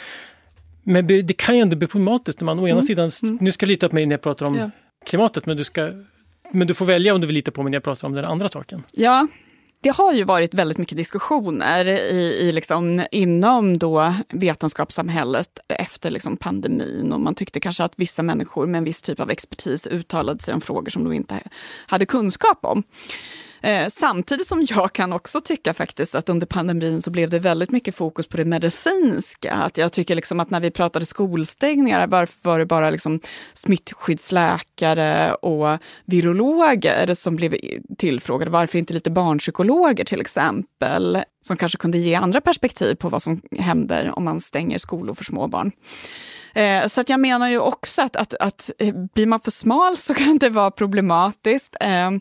Men 0.84 1.08
det 1.08 1.38
kan 1.38 1.56
ju 1.56 1.62
ändå 1.62 1.76
bli 1.76 1.88
problematiskt 1.88 2.42
när 2.42 2.46
man 2.46 2.60
å 2.60 2.68
ena 2.68 2.72
mm. 2.72 2.82
sidan, 2.82 3.12
mm. 3.24 3.38
nu 3.42 3.52
ska 3.52 3.66
lita 3.66 3.90
på 3.90 3.96
mig 3.96 4.06
när 4.06 4.14
jag 4.14 4.22
pratar 4.22 4.46
om 4.46 4.56
ja. 4.56 4.72
klimatet, 5.06 5.46
men 5.46 5.58
du, 5.58 5.64
ska, 5.64 5.92
men 6.52 6.68
du 6.68 6.74
får 6.74 6.86
välja 6.86 7.14
om 7.16 7.22
du 7.22 7.28
vill 7.28 7.36
lita 7.36 7.52
på 7.52 7.64
mig 7.64 7.72
när 7.72 7.76
jag 7.76 7.84
pratar 7.84 8.08
om 8.08 8.14
den 8.14 8.26
andra 8.26 8.50
saken. 8.50 8.84
Ja, 8.92 9.28
det 9.82 9.90
har 9.90 10.14
ju 10.14 10.24
varit 10.24 10.54
väldigt 10.54 10.78
mycket 10.78 10.98
diskussioner 10.98 11.86
i, 11.86 12.38
i 12.40 12.52
liksom, 12.52 13.06
inom 13.12 13.78
då 13.78 14.14
vetenskapssamhället 14.30 15.60
efter 15.68 16.10
liksom 16.10 16.38
pandemin 16.38 17.14
och 17.14 17.22
man 17.22 17.36
tyckte 17.36 17.60
kanske 17.60 17.84
att 17.84 17.94
vissa 17.96 18.24
människor 18.24 18.68
med 18.68 18.78
en 18.78 18.84
viss 18.84 19.02
typ 19.02 19.20
av 19.20 19.32
expertis 19.32 19.88
uttalade 19.88 20.44
sig 20.44 20.54
om 20.54 20.62
frågor 20.62 20.90
som 20.90 21.04
de 21.04 21.14
inte 21.14 21.40
hade 21.88 22.06
kunskap 22.06 22.60
om. 22.62 22.84
Eh, 23.62 23.88
samtidigt 23.88 24.48
som 24.48 24.66
jag 24.70 24.94
kan 24.94 25.14
också 25.14 25.42
tycka 25.42 25.74
faktiskt 25.74 26.16
att 26.16 26.30
under 26.30 26.48
pandemin 26.48 27.02
så 27.02 27.12
blev 27.12 27.30
det 27.30 27.40
väldigt 27.40 27.72
mycket 27.72 27.96
fokus 27.96 28.28
på 28.28 28.38
det 28.38 28.46
medicinska. 28.46 29.54
Att 29.54 29.78
jag 29.78 29.94
tycker 29.94 30.16
liksom 30.16 30.40
att 30.40 30.50
när 30.50 30.60
vi 30.60 30.72
pratade 30.72 31.06
skolstängningar, 31.06 32.08
varför 32.08 32.50
var 32.50 32.60
det 32.60 32.66
bara 32.66 32.90
liksom 32.90 33.20
smittskyddsläkare 33.54 35.34
och 35.34 35.78
virologer 36.06 37.14
som 37.14 37.36
blev 37.36 37.56
tillfrågade? 37.98 38.52
Varför 38.52 38.80
inte 38.80 38.94
lite 38.94 39.12
barnpsykologer 39.12 40.06
till 40.06 40.22
exempel? 40.22 41.24
Som 41.42 41.58
kanske 41.58 41.78
kunde 41.78 41.98
ge 41.98 42.16
andra 42.16 42.42
perspektiv 42.42 42.96
på 42.96 43.10
vad 43.10 43.22
som 43.22 43.42
händer 43.60 44.12
om 44.18 44.24
man 44.24 44.40
stänger 44.40 44.78
skolor 44.78 45.14
för 45.14 45.24
små 45.24 45.48
barn. 45.48 45.72
Eh, 46.54 46.88
så 46.88 47.02
att 47.02 47.10
jag 47.10 47.20
menar 47.20 47.50
ju 47.50 47.60
också 47.60 48.02
att, 48.02 48.16
att, 48.16 48.34
att 48.34 48.70
blir 49.14 49.26
man 49.26 49.40
för 49.40 49.52
smal 49.52 49.98
så 49.98 50.14
kan 50.14 50.38
det 50.38 50.50
vara 50.50 50.72
problematiskt. 50.72 51.76
Eh, 51.80 52.12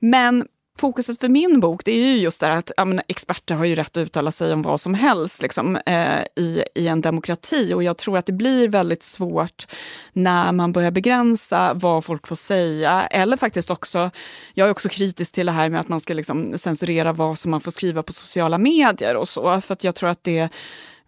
men 0.00 0.44
fokuset 0.80 1.20
för 1.20 1.28
min 1.28 1.60
bok 1.60 1.84
det 1.84 1.92
är 1.92 2.06
ju 2.06 2.16
just 2.18 2.40
det 2.40 2.52
att 2.52 2.70
ja, 2.76 2.84
men, 2.84 3.00
experter 3.08 3.54
har 3.54 3.64
ju 3.64 3.74
rätt 3.74 3.96
att 3.96 4.06
uttala 4.06 4.32
sig 4.32 4.52
om 4.52 4.62
vad 4.62 4.80
som 4.80 4.94
helst 4.94 5.42
liksom, 5.42 5.76
eh, 5.76 6.20
i, 6.36 6.64
i 6.74 6.88
en 6.88 7.00
demokrati. 7.00 7.74
Och 7.74 7.82
jag 7.82 7.96
tror 7.96 8.18
att 8.18 8.26
det 8.26 8.32
blir 8.32 8.68
väldigt 8.68 9.02
svårt 9.02 9.66
när 10.12 10.52
man 10.52 10.72
börjar 10.72 10.90
begränsa 10.90 11.74
vad 11.74 12.04
folk 12.04 12.26
får 12.26 12.36
säga. 12.36 13.06
Eller 13.06 13.36
faktiskt 13.36 13.70
också, 13.70 14.10
jag 14.54 14.66
är 14.66 14.70
också 14.70 14.88
kritisk 14.88 15.32
till 15.32 15.46
det 15.46 15.52
här 15.52 15.68
med 15.68 15.80
att 15.80 15.88
man 15.88 16.00
ska 16.00 16.14
liksom 16.14 16.58
censurera 16.58 17.12
vad 17.12 17.38
som 17.38 17.50
man 17.50 17.60
får 17.60 17.70
skriva 17.70 18.02
på 18.02 18.12
sociala 18.12 18.58
medier 18.58 19.16
och 19.16 19.28
så. 19.28 19.60
För 19.60 19.72
att 19.72 19.84
jag 19.84 19.94
tror 19.94 20.10
att 20.10 20.24
det 20.24 20.48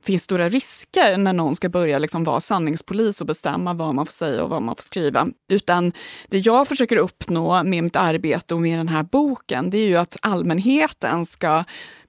finns 0.02 0.22
stora 0.22 0.48
risker 0.48 1.16
när 1.16 1.32
någon 1.32 1.56
ska 1.56 1.68
börja 1.68 1.98
liksom 1.98 2.24
vara 2.24 2.40
sanningspolis 2.40 3.20
och 3.20 3.26
bestämma 3.26 3.74
vad 3.74 3.94
man 3.94 4.06
får 4.06 4.12
säga 4.12 4.44
och 4.44 4.50
vad 4.50 4.62
man 4.62 4.76
får 4.76 4.82
skriva. 4.82 5.28
Utan 5.50 5.92
det 6.28 6.38
jag 6.38 6.68
försöker 6.68 6.96
uppnå 6.96 7.62
med 7.62 7.84
mitt 7.84 7.96
arbete 7.96 8.54
och 8.54 8.60
med 8.60 8.78
den 8.78 8.88
här 8.88 9.02
boken, 9.02 9.70
det 9.70 9.78
är 9.78 9.86
ju 9.86 9.96
att 9.96 10.16
allmänheten 10.22 11.26
ska 11.26 11.64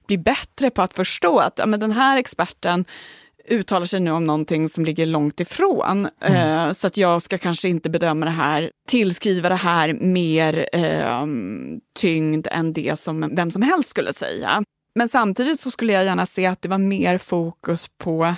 bli 0.06 0.18
bättre 0.18 0.70
på 0.70 0.82
att 0.82 0.94
förstå 0.94 1.38
att 1.38 1.58
ja, 1.58 1.66
men 1.66 1.80
den 1.80 1.92
här 1.92 2.18
experten 2.18 2.84
uttalar 3.48 3.86
sig 3.86 4.00
nu 4.00 4.10
om 4.10 4.24
någonting 4.24 4.68
som 4.68 4.84
ligger 4.84 5.06
långt 5.06 5.40
ifrån. 5.40 6.08
Mm. 6.20 6.66
Uh, 6.66 6.72
så 6.72 6.86
att 6.86 6.96
jag 6.96 7.22
ska 7.22 7.38
kanske 7.38 7.68
inte 7.68 7.90
bedöma 7.90 8.26
det 8.26 8.32
här, 8.32 8.70
tillskriva 8.88 9.48
det 9.48 9.54
här 9.54 9.92
mer 9.92 10.66
uh, 10.76 11.26
tyngd 11.96 12.46
än 12.50 12.72
det 12.72 12.98
som 12.98 13.34
vem 13.34 13.50
som 13.50 13.62
helst 13.62 13.88
skulle 13.88 14.12
säga. 14.12 14.64
Men 14.94 15.08
samtidigt 15.08 15.60
så 15.60 15.70
skulle 15.70 15.92
jag 15.92 16.04
gärna 16.04 16.26
se 16.26 16.46
att 16.46 16.62
det 16.62 16.68
var 16.68 16.78
mer 16.78 17.18
fokus 17.18 17.90
på 17.98 18.34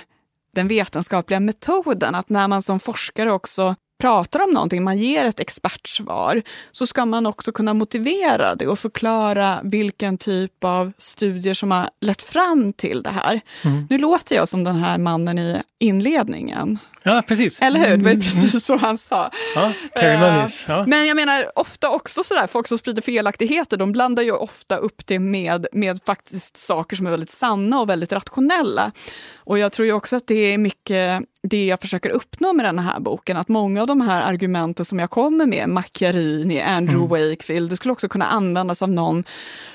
den 0.55 0.67
vetenskapliga 0.67 1.39
metoden. 1.39 2.15
Att 2.15 2.29
när 2.29 2.47
man 2.47 2.61
som 2.61 2.79
forskare 2.79 3.31
också 3.31 3.75
pratar 3.99 4.43
om 4.43 4.49
någonting, 4.49 4.83
man 4.83 4.97
ger 4.97 5.25
ett 5.25 5.39
expertsvar, 5.39 6.41
så 6.71 6.87
ska 6.87 7.05
man 7.05 7.25
också 7.25 7.51
kunna 7.51 7.73
motivera 7.73 8.55
det 8.55 8.67
och 8.67 8.79
förklara 8.79 9.59
vilken 9.63 10.17
typ 10.17 10.63
av 10.63 10.91
studier 10.97 11.53
som 11.53 11.71
har 11.71 11.89
lett 12.01 12.21
fram 12.21 12.73
till 12.73 13.03
det 13.03 13.09
här. 13.09 13.41
Mm. 13.63 13.87
Nu 13.89 13.97
låter 13.97 14.35
jag 14.35 14.47
som 14.47 14.63
den 14.63 14.75
här 14.75 14.97
mannen 14.97 15.39
i 15.39 15.61
inledningen. 15.79 16.79
Ja, 17.07 17.23
precis. 17.27 17.61
Eller 17.61 17.79
hur? 17.79 17.97
Det 17.97 18.03
var 18.03 18.11
ju 18.11 18.15
mm. 18.15 18.21
precis 18.21 18.65
så 18.65 18.75
han 18.77 18.97
sa. 18.97 19.31
Ja, 19.55 19.73
uh, 20.03 20.45
ja. 20.67 20.85
Men 20.87 21.05
jag 21.05 21.15
menar, 21.15 21.51
ofta 21.55 21.89
också 21.89 22.23
sådär, 22.23 22.47
folk 22.47 22.67
som 22.67 22.77
sprider 22.77 23.01
felaktigheter, 23.01 23.77
de 23.77 23.91
blandar 23.91 24.23
ju 24.23 24.31
ofta 24.31 24.77
upp 24.77 25.01
det 25.05 25.19
med, 25.19 25.67
med 25.71 25.99
faktiskt 26.05 26.57
saker 26.57 26.95
som 26.95 27.05
är 27.05 27.11
väldigt 27.11 27.31
sanna 27.31 27.79
och 27.79 27.89
väldigt 27.89 28.11
rationella. 28.11 28.91
Och 29.37 29.59
jag 29.59 29.71
tror 29.71 29.85
ju 29.85 29.93
också 29.93 30.15
att 30.15 30.27
det 30.27 30.53
är 30.53 30.57
mycket 30.57 31.23
det 31.43 31.65
jag 31.65 31.81
försöker 31.81 32.09
uppnå 32.09 32.53
med 32.53 32.65
den 32.65 32.79
här 32.79 32.99
boken, 32.99 33.37
att 33.37 33.47
många 33.47 33.81
av 33.81 33.87
de 33.87 34.01
här 34.01 34.21
argumenten 34.21 34.85
som 34.85 34.99
jag 34.99 35.09
kommer 35.09 35.45
med, 35.45 35.69
Macchiarini, 35.69 36.61
Andrew 36.61 37.15
mm. 37.15 37.29
Wakefield, 37.29 37.69
det 37.69 37.75
skulle 37.75 37.91
också 37.91 38.07
kunna 38.07 38.25
användas 38.25 38.81
av 38.81 38.89
någon 38.89 39.23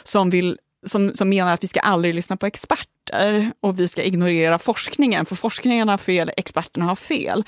som 0.02 0.30
vill 0.30 0.58
som, 0.86 1.14
som 1.14 1.28
menar 1.28 1.52
att 1.52 1.64
vi 1.64 1.68
ska 1.68 1.80
aldrig 1.80 2.14
lyssna 2.14 2.36
på 2.36 2.46
experter 2.46 3.52
och 3.60 3.80
vi 3.80 3.88
ska 3.88 4.02
ignorera 4.02 4.58
forskningen, 4.58 5.26
för 5.26 5.36
forskningen 5.36 5.88
har 5.88 5.98
fel, 5.98 6.30
experterna 6.36 6.86
har 6.86 6.96
fel. 6.96 7.44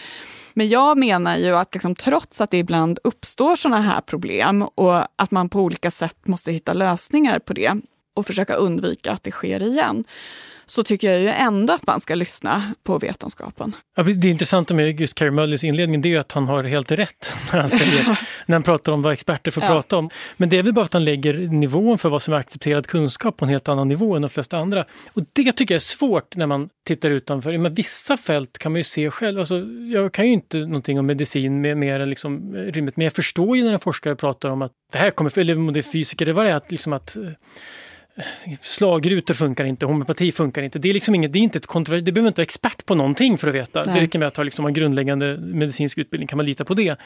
Men 0.55 0.69
jag 0.69 0.99
menar 0.99 1.37
ju 1.37 1.57
att 1.57 1.75
liksom, 1.75 1.95
trots 1.95 2.41
att 2.41 2.51
det 2.51 2.59
ibland 2.59 2.99
uppstår 3.05 3.57
sådana 3.57 3.81
här 3.81 4.01
problem 4.01 4.63
och 4.63 5.23
att 5.23 5.31
man 5.31 5.49
på 5.49 5.61
olika 5.61 5.91
sätt 5.91 6.27
måste 6.27 6.53
hitta 6.53 6.73
lösningar 6.73 7.39
på 7.39 7.53
det 7.53 7.81
och 8.15 8.27
försöka 8.27 8.55
undvika 8.55 9.13
att 9.13 9.23
det 9.23 9.31
sker 9.31 9.63
igen, 9.63 10.05
så 10.67 10.83
tycker 10.83 11.13
jag 11.13 11.21
ju 11.21 11.29
ändå 11.29 11.73
att 11.73 11.87
man 11.87 12.01
ska 12.01 12.15
lyssna 12.15 12.75
på 12.83 12.99
vetenskapen. 12.99 13.77
Ja, 13.97 14.03
det 14.03 14.29
intressanta 14.29 14.75
med 14.75 15.01
just 15.01 15.15
Carey 15.15 15.31
Mullys 15.31 15.65
inledning 15.65 16.01
det 16.01 16.15
är 16.15 16.19
att 16.19 16.33
han 16.33 16.47
har 16.47 16.65
helt 16.65 16.91
rätt 16.91 17.33
när 17.53 17.61
han, 17.61 17.71
säger, 17.71 18.19
när 18.47 18.57
han 18.57 18.63
pratar 18.63 18.93
om 18.93 19.03
vad 19.03 19.13
experter 19.13 19.51
får 19.51 19.63
ja. 19.63 19.69
prata 19.69 19.97
om. 19.97 20.11
Men 20.37 20.49
det 20.49 20.59
är 20.59 20.63
väl 20.63 20.73
bara 20.73 20.85
att 20.85 20.93
han 20.93 21.05
lägger 21.05 21.35
nivån 21.35 21.99
för 21.99 22.09
vad 22.09 22.23
som 22.23 22.35
är 22.35 22.39
accepterad 22.39 22.87
kunskap 22.87 23.37
på 23.37 23.45
en 23.45 23.49
helt 23.49 23.69
annan 23.69 23.89
nivå 23.89 24.17
än 24.17 24.23
de 24.23 24.29
flesta 24.29 24.59
andra. 24.59 24.85
Och 25.13 25.23
det 25.33 25.53
tycker 25.53 25.75
jag 25.75 25.77
är 25.77 25.81
svårt 25.81 26.37
när 26.37 26.47
man 26.47 26.69
tittar 26.87 27.11
utanför. 27.11 27.59
Men 27.59 27.75
vissa 27.75 28.17
fält 28.17 28.59
kan 28.59 28.73
man 28.73 28.77
ju 28.79 28.85
se 28.85 29.11
själv. 29.11 29.39
Alltså, 29.39 29.65
jag 29.93 30.13
kan 30.13 30.27
ju 30.27 30.33
inte 30.33 30.59
någonting 30.59 30.99
om 30.99 31.07
medicin 31.07 31.61
med, 31.61 31.77
mer 31.77 32.01
än 32.01 32.11
liksom 32.11 32.55
rimligt, 32.55 32.97
men 32.97 33.05
jag 33.05 33.13
förstår 33.13 33.57
ju 33.57 33.65
när 33.65 33.73
en 33.73 33.81
forskare 33.81 34.17
pratar 34.17 34.51
om 34.51 34.63
att 34.63 34.73
det 34.93 34.99
här 34.99 35.11
kommer, 35.11 35.39
eller 35.39 35.57
om 35.57 35.73
det 35.73 35.81
är 35.81 35.93
fysiker, 35.93 36.27
det 36.27 36.33
var 36.33 36.45
det 36.45 36.57
att, 36.57 36.71
liksom 36.71 36.93
att 36.93 37.17
slagrutor 38.61 39.35
funkar 39.35 39.65
inte, 39.65 39.87
homeopati 39.87 40.33
funkar 40.33 40.63
inte. 40.63 40.79
Det 40.79 40.89
är 40.89 40.95
liksom 40.95 41.15
inget, 41.15 41.33
det 41.33 41.39
är 41.39 41.41
inte 41.41 41.59
ett 41.59 41.67
kontrover- 41.67 42.01
det 42.01 42.13
behöver 42.13 42.29
inte 42.29 42.41
vara 42.41 42.45
expert 42.45 42.87
på 42.87 42.95
någonting 42.95 43.39
för 43.39 43.49
att 43.49 43.55
veta. 43.55 43.83
Nej. 43.83 43.95
Det 43.95 44.01
räcker 44.01 44.19
med 44.19 44.29
att 44.29 44.37
ha 44.37 44.45
liksom 44.45 44.67
en 44.67 44.73
grundläggande 44.73 45.37
medicinsk 45.37 45.99
utbildning, 45.99 46.29
kan 46.29 46.37
man 46.37 46.47
lita 46.47 46.65
på 46.65 46.75
det. 46.75 46.97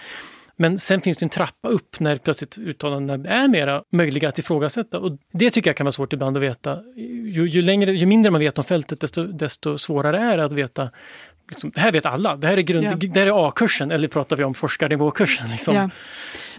Men 0.58 0.78
sen 0.78 1.00
finns 1.00 1.18
det 1.18 1.24
en 1.24 1.30
trappa 1.30 1.68
upp 1.68 2.00
när 2.00 2.16
plötsligt 2.16 2.58
uttalandena 2.58 3.30
är 3.30 3.48
mera 3.48 3.82
möjliga 3.92 4.28
att 4.28 4.38
ifrågasätta. 4.38 4.98
Och 4.98 5.18
det 5.32 5.50
tycker 5.50 5.70
jag 5.70 5.76
kan 5.76 5.84
vara 5.84 5.92
svårt 5.92 6.12
ibland 6.12 6.36
att 6.36 6.42
veta. 6.42 6.78
Ju, 7.26 7.48
ju, 7.48 7.62
längre, 7.62 7.92
ju 7.92 8.06
mindre 8.06 8.30
man 8.30 8.40
vet 8.40 8.58
om 8.58 8.64
fältet, 8.64 9.00
desto, 9.00 9.24
desto 9.24 9.78
svårare 9.78 10.18
är 10.18 10.36
det 10.36 10.44
att 10.44 10.52
veta 10.52 10.90
Liksom, 11.48 11.70
det 11.74 11.80
här 11.80 11.92
vet 11.92 12.06
alla, 12.06 12.36
det 12.36 12.46
här 12.46 12.56
är, 12.56 12.62
grund, 12.62 12.84
ja. 12.84 12.94
det 12.94 13.20
här 13.20 13.26
är 13.26 13.48
A-kursen 13.48 13.90
eller 13.90 14.08
pratar 14.08 14.36
vi 14.36 14.44
om 14.44 14.54
forskarnivåkursen? 14.54 15.50
Liksom. 15.50 15.74
Ja. 15.74 15.90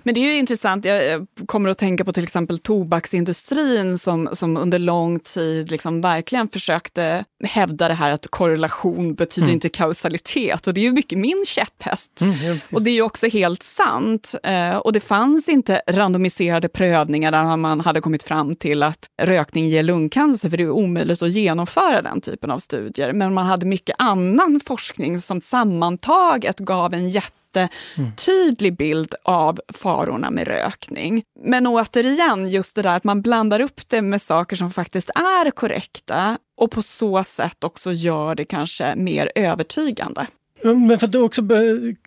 Men 0.03 0.13
det 0.13 0.19
är 0.19 0.25
ju 0.25 0.37
intressant, 0.37 0.85
jag 0.85 1.27
kommer 1.45 1.69
att 1.69 1.77
tänka 1.77 2.05
på 2.05 2.13
till 2.13 2.23
exempel 2.23 2.59
tobaksindustrin 2.59 3.97
som, 3.97 4.29
som 4.33 4.57
under 4.57 4.79
lång 4.79 5.19
tid 5.19 5.71
liksom 5.71 6.01
verkligen 6.01 6.47
försökte 6.47 7.25
hävda 7.43 7.87
det 7.87 7.93
här 7.93 8.11
att 8.11 8.27
korrelation 8.27 9.15
betyder 9.15 9.47
mm. 9.47 9.53
inte 9.53 9.69
kausalitet 9.69 10.67
och 10.67 10.73
det 10.73 10.79
är 10.79 10.83
ju 10.83 10.91
mycket 10.91 11.17
min 11.17 11.45
käpphäst. 11.47 12.21
Mm, 12.21 12.59
och 12.71 12.83
det 12.83 12.89
är 12.89 12.93
ju 12.93 13.01
också 13.01 13.27
helt 13.27 13.63
sant. 13.63 14.35
Eh, 14.43 14.77
och 14.77 14.93
det 14.93 14.99
fanns 14.99 15.49
inte 15.49 15.81
randomiserade 15.87 16.69
prövningar 16.69 17.31
där 17.31 17.57
man 17.57 17.79
hade 17.79 18.01
kommit 18.01 18.23
fram 18.23 18.55
till 18.55 18.83
att 18.83 19.09
rökning 19.21 19.65
ger 19.65 19.83
lungcancer, 19.83 20.49
för 20.49 20.57
det 20.57 20.63
är 20.63 20.69
omöjligt 20.69 21.21
att 21.21 21.31
genomföra 21.31 22.01
den 22.01 22.21
typen 22.21 22.51
av 22.51 22.59
studier. 22.59 23.13
Men 23.13 23.33
man 23.33 23.45
hade 23.45 23.65
mycket 23.65 23.95
annan 23.99 24.59
forskning 24.65 24.76
forskning 24.77 25.19
som 25.19 25.41
sammantaget 25.41 26.59
gav 26.59 26.93
en 26.93 27.09
jätte 27.09 27.33
jättetydlig 27.55 28.77
bild 28.77 29.15
av 29.23 29.59
farorna 29.73 30.31
med 30.31 30.47
rökning. 30.47 31.23
Men 31.43 31.67
återigen, 31.67 32.49
just 32.49 32.75
det 32.75 32.81
där 32.81 32.95
att 32.95 33.03
man 33.03 33.21
blandar 33.21 33.59
upp 33.59 33.81
det 33.87 34.01
med 34.01 34.21
saker 34.21 34.55
som 34.55 34.71
faktiskt 34.71 35.09
är 35.09 35.51
korrekta 35.51 36.37
och 36.57 36.71
på 36.71 36.81
så 36.81 37.23
sätt 37.23 37.63
också 37.63 37.91
gör 37.91 38.35
det 38.35 38.45
kanske 38.45 38.95
mer 38.95 39.31
övertygande. 39.35 40.27
Men 40.63 40.99
för 40.99 41.07
att 41.07 41.15
också 41.15 41.41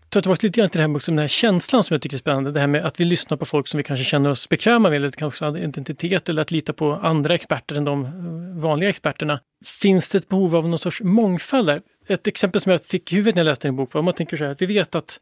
ta 0.09 0.21
tillbaka 0.21 0.47
lite 0.47 0.61
grann 0.61 0.71
till 0.71 0.79
det 0.79 0.83
här 0.83 0.89
med 0.89 1.03
den 1.07 1.19
här 1.19 1.29
känslan 1.29 1.83
som 1.83 1.95
jag 1.95 2.03
tycker 2.03 2.17
är 2.17 2.19
spännande. 2.19 2.53
Det 2.53 2.61
här 2.61 2.67
med 2.67 2.87
att 2.87 3.01
vi 3.01 3.05
lyssnar 3.05 3.37
på 3.37 3.45
folk 3.45 3.69
som 3.69 3.79
vi 3.79 3.85
kanske 3.85 4.05
känner 4.05 4.31
oss 4.31 4.49
bekväma 4.49 4.89
med, 4.89 4.97
eller 4.97 5.11
kanske 5.11 5.45
har 5.45 5.59
identitet, 5.59 6.29
eller 6.29 6.43
att 6.43 6.51
lita 6.51 6.73
på 6.73 6.93
andra 6.93 7.35
experter 7.35 7.75
än 7.75 7.85
de 7.85 8.07
vanliga 8.61 8.91
experterna. 8.91 9.41
Finns 9.65 10.11
det 10.11 10.19
ett 10.19 10.29
behov 10.29 10.57
av 10.57 10.69
någon 10.69 10.79
sorts 10.79 11.03
mångfald 11.03 11.67
där? 11.67 11.81
Ett 12.11 12.27
exempel 12.27 12.61
som 12.61 12.73
jag 12.73 12.85
fick 12.85 13.13
i 13.13 13.17
huvudet 13.17 13.35
när 13.35 13.41
jag 13.41 13.51
läste 13.51 13.69
din 13.69 13.77
bok 13.77 13.95
var 13.95 13.99
om 13.99 14.05
man 14.05 14.15
tänker 14.15 14.37
så 14.37 14.45
här 14.45 14.51
att 14.51 14.63
vi 14.63 14.67
vet 14.67 14.95
att 14.95 15.21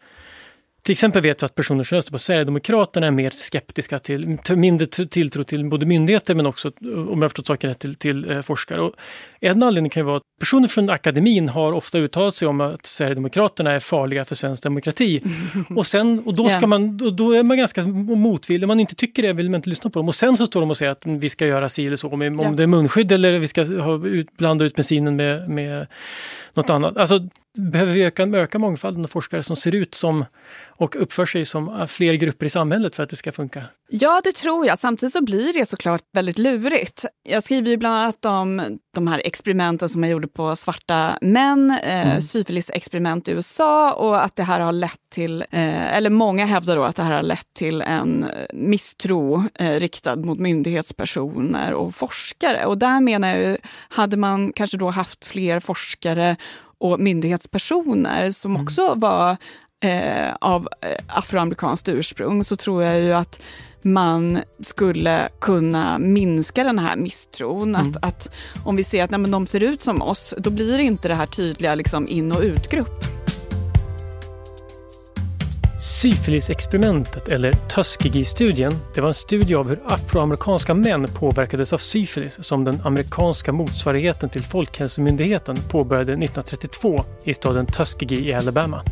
till 0.82 0.92
exempel 0.92 1.22
vet 1.22 1.42
vi 1.42 1.44
att 1.44 1.54
personer 1.54 1.84
som 1.84 1.96
röstar 1.96 2.12
på 2.12 2.18
Sverigedemokraterna 2.18 3.06
är 3.06 3.10
mer 3.10 3.30
skeptiska 3.30 3.98
till, 3.98 4.38
mindre 4.56 4.86
tilltro 4.86 5.44
till 5.44 5.64
både 5.64 5.86
myndigheter 5.86 6.34
men 6.34 6.46
också, 6.46 6.72
om 7.08 7.22
jag 7.22 7.30
förstått 7.30 7.46
saken 7.46 7.70
rätt, 7.70 7.78
till, 7.78 7.94
till 7.94 8.30
eh, 8.30 8.42
forskare. 8.42 8.80
Och 8.80 8.94
en 9.40 9.62
anledning 9.62 9.90
kan 9.90 10.00
ju 10.00 10.04
vara 10.04 10.16
att 10.16 10.22
personer 10.40 10.68
från 10.68 10.90
akademin 10.90 11.48
har 11.48 11.72
ofta 11.72 11.98
uttalat 11.98 12.34
sig 12.34 12.48
om 12.48 12.60
att 12.60 12.86
Sverigedemokraterna 12.86 13.72
är 13.72 13.80
farliga 13.80 14.24
för 14.24 14.34
svensk 14.34 14.62
demokrati. 14.62 15.22
Och, 15.76 15.86
sen, 15.86 16.22
och 16.26 16.34
då, 16.34 16.48
ska 16.48 16.66
man, 16.66 16.96
då, 16.96 17.10
då 17.10 17.32
är 17.32 17.42
man 17.42 17.56
ganska 17.56 17.86
motvillig, 17.86 18.64
om 18.64 18.68
man 18.68 18.80
inte 18.80 18.94
tycker 18.94 19.22
det 19.22 19.32
vill 19.32 19.50
man 19.50 19.58
inte 19.58 19.68
lyssna 19.68 19.90
på 19.90 19.98
dem. 19.98 20.08
Och 20.08 20.14
sen 20.14 20.36
så 20.36 20.46
står 20.46 20.60
de 20.60 20.70
och 20.70 20.76
säger 20.76 20.92
att 20.92 21.02
vi 21.04 21.28
ska 21.28 21.46
göra 21.46 21.68
si 21.68 21.86
eller 21.86 21.96
så, 21.96 22.08
om, 22.08 22.22
om 22.40 22.56
det 22.56 22.62
är 22.62 22.66
munskydd 22.66 23.12
eller 23.12 23.38
vi 23.38 23.48
ska 23.48 23.64
ha 23.64 24.06
ut, 24.06 24.36
blanda 24.36 24.64
ut 24.64 24.74
bensinen 24.74 25.16
med, 25.16 25.50
med 25.50 25.86
något 26.54 26.70
annat. 26.70 26.96
Alltså, 26.96 27.28
behöver 27.58 27.92
vi 27.92 28.04
öka, 28.04 28.22
öka 28.22 28.58
mångfalden 28.58 29.04
av 29.04 29.08
forskare 29.08 29.42
som 29.42 29.56
ser 29.56 29.74
ut 29.74 29.94
som 29.94 30.24
och 30.78 30.96
uppför 31.02 31.26
sig 31.26 31.44
som 31.44 31.86
fler 31.88 32.14
grupper 32.14 32.46
i 32.46 32.50
samhället 32.50 32.94
för 32.94 33.02
att 33.02 33.08
det 33.10 33.16
ska 33.16 33.32
funka? 33.32 33.62
Ja, 33.90 34.20
det 34.24 34.32
tror 34.32 34.66
jag. 34.66 34.78
Samtidigt 34.78 35.12
så 35.12 35.24
blir 35.24 35.52
det 35.52 35.66
såklart 35.66 36.00
väldigt 36.12 36.38
lurigt. 36.38 37.04
Jag 37.28 37.42
skriver 37.42 37.70
ju 37.70 37.76
bland 37.76 37.94
annat 37.94 38.24
om 38.24 38.78
de 38.94 39.06
här 39.06 39.22
experimenten 39.24 39.88
som 39.88 40.02
jag 40.02 40.10
gjorde 40.10 40.28
på 40.28 40.56
svarta 40.56 41.18
män, 41.20 41.70
eh, 41.70 42.08
mm. 42.08 42.22
syfilisexperiment 42.22 43.28
i 43.28 43.32
USA 43.32 43.92
och 43.92 44.24
att 44.24 44.36
det 44.36 44.42
här 44.42 44.60
har 44.60 44.72
lett 44.72 45.00
till, 45.12 45.42
eh, 45.50 45.96
eller 45.96 46.10
många 46.10 46.44
hävdar 46.44 46.76
då 46.76 46.84
att 46.84 46.96
det 46.96 47.02
här 47.02 47.14
har 47.14 47.22
lett 47.22 47.54
till 47.54 47.82
en 47.82 48.26
misstro 48.52 49.44
eh, 49.54 49.80
riktad 49.80 50.16
mot 50.16 50.38
myndighetspersoner 50.38 51.74
och 51.74 51.94
forskare. 51.94 52.64
Och 52.64 52.78
där 52.78 53.00
menar 53.00 53.36
jag, 53.36 53.56
hade 53.88 54.16
man 54.16 54.52
kanske 54.52 54.76
då 54.76 54.90
haft 54.90 55.24
fler 55.24 55.60
forskare 55.60 56.36
och 56.78 57.00
myndighetspersoner 57.00 58.30
som 58.30 58.50
mm. 58.50 58.62
också 58.62 58.94
var 58.96 59.36
eh, 59.80 60.34
av 60.40 60.68
eh, 60.80 61.04
afroamerikanskt 61.06 61.88
ursprung 61.88 62.44
så 62.44 62.56
tror 62.56 62.82
jag 62.82 63.00
ju 63.00 63.12
att 63.12 63.40
man 63.82 64.38
skulle 64.62 65.28
kunna 65.40 65.98
minska 65.98 66.64
den 66.64 66.78
här 66.78 66.96
misstron. 66.96 67.74
Mm. 67.74 67.88
Att, 67.88 68.04
att, 68.04 68.34
om 68.64 68.76
vi 68.76 68.84
ser 68.84 69.04
att 69.04 69.10
nej, 69.10 69.30
de 69.30 69.46
ser 69.46 69.60
ut 69.60 69.82
som 69.82 70.02
oss, 70.02 70.34
då 70.38 70.50
blir 70.50 70.76
det 70.76 70.82
inte 70.82 71.08
det 71.08 71.14
här 71.14 71.26
tydliga 71.26 71.74
liksom, 71.74 72.08
in 72.08 72.32
och 72.32 72.42
utgrupp. 72.42 73.17
Syfilisexperimentet, 75.78 77.28
eller 77.28 77.52
Tuskegee-studien, 77.52 78.78
det 78.94 79.00
var 79.00 79.08
en 79.08 79.14
studie 79.14 79.54
av 79.54 79.68
hur 79.68 79.78
afroamerikanska 79.86 80.74
män 80.74 81.08
påverkades 81.14 81.72
av 81.72 81.78
syfilis 81.78 82.44
som 82.44 82.64
den 82.64 82.80
amerikanska 82.84 83.52
motsvarigheten 83.52 84.28
till 84.28 84.42
Folkhälsomyndigheten 84.42 85.56
påbörjade 85.70 86.12
1932 86.12 87.04
i 87.24 87.34
staden 87.34 87.66
Tuskegee 87.66 88.20
i 88.20 88.34
Alabama. 88.34 88.82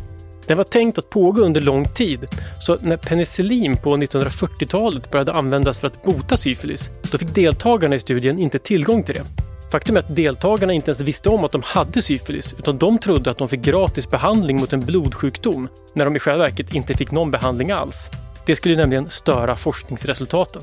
Det 0.47 0.55
var 0.55 0.63
tänkt 0.63 0.97
att 0.97 1.09
pågå 1.09 1.41
under 1.41 1.61
lång 1.61 1.85
tid, 1.85 2.27
så 2.59 2.77
när 2.81 2.97
penicillin 2.97 3.77
på 3.77 3.97
1940-talet 3.97 5.11
började 5.11 5.33
användas 5.33 5.79
för 5.79 5.87
att 5.87 6.03
bota 6.03 6.37
syfilis, 6.37 6.89
då 7.11 7.17
fick 7.17 7.35
deltagarna 7.35 7.95
i 7.95 7.99
studien 7.99 8.39
inte 8.39 8.59
tillgång 8.59 9.03
till 9.03 9.15
det. 9.15 9.46
Faktum 9.71 9.95
är 9.95 9.99
att 9.99 10.15
deltagarna 10.15 10.73
inte 10.73 10.91
ens 10.91 11.01
visste 11.01 11.29
om 11.29 11.43
att 11.43 11.51
de 11.51 11.61
hade 11.61 12.01
syfilis, 12.01 12.55
utan 12.59 12.77
de 12.77 12.99
trodde 12.99 13.31
att 13.31 13.37
de 13.37 13.49
fick 13.49 13.61
gratis 13.61 14.09
behandling 14.09 14.59
mot 14.59 14.73
en 14.73 14.85
blodsjukdom, 14.85 15.67
när 15.93 16.05
de 16.05 16.15
i 16.15 16.19
själva 16.19 16.43
verket 16.43 16.73
inte 16.73 16.93
fick 16.93 17.11
någon 17.11 17.31
behandling 17.31 17.71
alls. 17.71 18.09
Det 18.45 18.55
skulle 18.55 18.75
nämligen 18.75 19.09
störa 19.09 19.55
forskningsresultaten. 19.55 20.61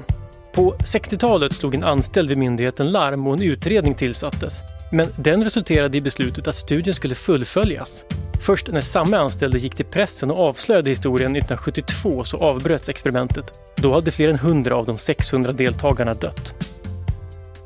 På 0.54 0.74
60-talet 0.74 1.52
slog 1.52 1.74
en 1.74 1.84
anställd 1.84 2.28
vid 2.28 2.38
myndigheten 2.38 2.90
larm 2.90 3.26
och 3.26 3.34
en 3.34 3.42
utredning 3.42 3.94
tillsattes. 3.94 4.62
Men 4.92 5.08
den 5.16 5.44
resulterade 5.44 5.98
i 5.98 6.00
beslutet 6.00 6.48
att 6.48 6.56
studien 6.56 6.94
skulle 6.94 7.14
fullföljas. 7.14 8.04
Först 8.40 8.68
när 8.68 8.80
samma 8.80 9.16
anställde 9.16 9.58
gick 9.58 9.74
till 9.74 9.84
pressen 9.84 10.30
och 10.30 10.48
avslöjade 10.48 10.90
historien 10.90 11.36
1972 11.36 12.24
så 12.24 12.36
avbröts 12.36 12.88
experimentet. 12.88 13.52
Då 13.76 13.92
hade 13.94 14.10
fler 14.10 14.28
än 14.28 14.34
100 14.34 14.74
av 14.74 14.86
de 14.86 14.98
600 14.98 15.52
deltagarna 15.52 16.14
dött. 16.14 16.73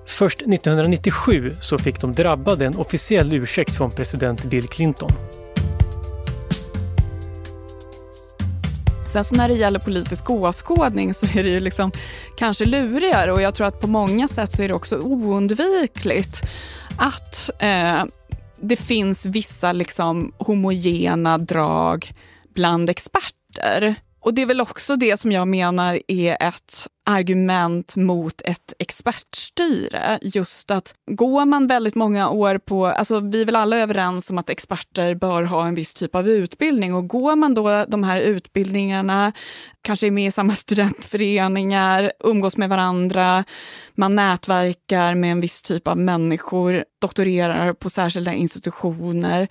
Först 0.09 0.42
1997 0.42 1.54
så 1.61 1.78
fick 1.78 2.00
de 2.00 2.12
drabbade 2.12 2.66
en 2.66 2.76
officiell 2.76 3.32
ursäkt 3.32 3.76
från 3.76 3.90
president 3.90 4.44
Bill 4.44 4.68
Clinton. 4.68 5.11
Sen 9.06 9.24
så 9.24 9.34
när 9.34 9.48
det 9.48 9.54
gäller 9.54 9.78
politisk 9.78 10.30
åskådning 10.30 11.14
så 11.14 11.26
är 11.26 11.42
det 11.42 11.48
ju 11.48 11.61
liksom 11.61 11.92
kanske 12.38 12.64
lurigare 12.64 13.32
och 13.32 13.42
jag 13.42 13.54
tror 13.54 13.66
att 13.66 13.80
på 13.80 13.86
många 13.86 14.28
sätt 14.28 14.56
så 14.56 14.62
är 14.62 14.68
det 14.68 14.74
också 14.74 14.96
oundvikligt 14.96 16.42
att 16.98 17.50
eh, 17.59 18.04
det 18.61 18.76
finns 18.76 19.26
vissa 19.26 19.72
liksom 19.72 20.32
homogena 20.38 21.38
drag 21.38 22.12
bland 22.54 22.90
experter. 22.90 23.94
Och 24.20 24.34
det 24.34 24.42
är 24.42 24.46
väl 24.46 24.61
också 24.61 24.96
det 24.96 25.16
som 25.16 25.32
jag 25.32 25.48
menar 25.48 26.00
är 26.09 26.36
ett 26.40 26.86
argument 27.09 27.96
mot 27.96 28.40
ett 28.44 28.74
expertstyre. 28.78 30.18
Just 30.22 30.70
att 30.70 30.94
går 31.11 31.44
man 31.44 31.66
väldigt 31.66 31.94
många 31.94 32.30
år 32.30 32.59
på, 32.59 32.86
alltså 32.86 33.20
vi 33.20 33.42
är 33.42 33.46
väl 33.46 33.56
alla 33.56 33.78
överens 33.78 34.30
om 34.30 34.38
att 34.38 34.50
experter 34.50 35.14
bör 35.14 35.42
ha 35.42 35.66
en 35.66 35.74
viss 35.74 35.94
typ 35.94 36.14
av 36.14 36.28
utbildning 36.28 36.94
och 36.94 37.09
går 37.09 37.36
man 37.36 37.54
då 37.54 37.84
de 37.88 38.04
här 38.04 38.20
utbildningarna, 38.20 39.32
kanske 39.82 40.06
är 40.06 40.11
med 40.11 40.28
i 40.28 40.32
samma 40.32 40.54
studentföreningar, 40.54 42.12
umgås 42.24 42.56
med 42.56 42.68
varandra, 42.68 43.44
man 43.94 44.16
nätverkar 44.16 45.14
med 45.14 45.32
en 45.32 45.40
viss 45.40 45.62
typ 45.62 45.88
av 45.88 45.98
människor, 45.98 46.84
doktorerar 47.00 47.72
på 47.72 47.90
särskilda 47.90 48.32
institutioner, 48.32 49.48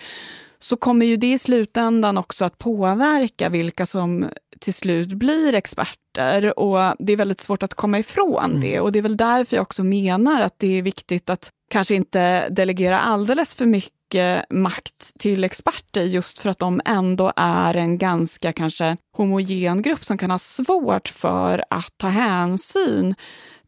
så 0.60 0.78
kommer 0.78 1.06
ju 1.06 1.18
det 1.18 1.34
i 1.34 1.38
slutändan 1.38 2.18
också 2.18 2.46
att 2.46 2.58
påverka 2.58 3.50
vilka 3.50 3.86
som 3.86 4.26
till 4.60 4.74
slut 4.74 5.08
blir 5.08 5.54
experter. 5.54 6.60
Och 6.60 6.96
Det 7.00 7.14
är 7.14 7.18
väldigt 7.18 7.42
svårt 7.42 7.64
att 7.64 7.74
komma 7.74 8.00
ifrån 8.00 8.46
mm. 8.46 8.62
det. 8.62 8.80
Och 8.80 8.92
Det 8.92 9.00
är 9.00 9.04
väl 9.04 9.18
därför 9.18 9.56
jag 9.56 9.62
också 9.62 9.84
menar 9.84 10.42
att 10.42 10.56
det 10.58 10.78
är 10.78 10.82
viktigt 10.82 11.30
att 11.30 11.50
kanske 11.72 11.96
inte 11.96 12.50
delegera 12.50 13.00
alldeles 13.00 13.56
för 13.56 13.66
mycket 13.66 14.50
makt 14.50 15.12
till 15.20 15.44
experter 15.44 16.04
just 16.04 16.40
för 16.40 16.50
att 16.50 16.60
de 16.60 16.82
ändå 16.86 17.34
är 17.36 17.74
en 17.74 17.98
ganska 17.98 18.54
kanske 18.54 18.98
homogen 19.18 19.82
grupp 19.82 20.06
som 20.06 20.18
kan 20.18 20.32
ha 20.32 20.40
svårt 20.40 21.08
för 21.08 21.64
att 21.70 21.94
ta 21.98 22.08
hänsyn 22.08 23.16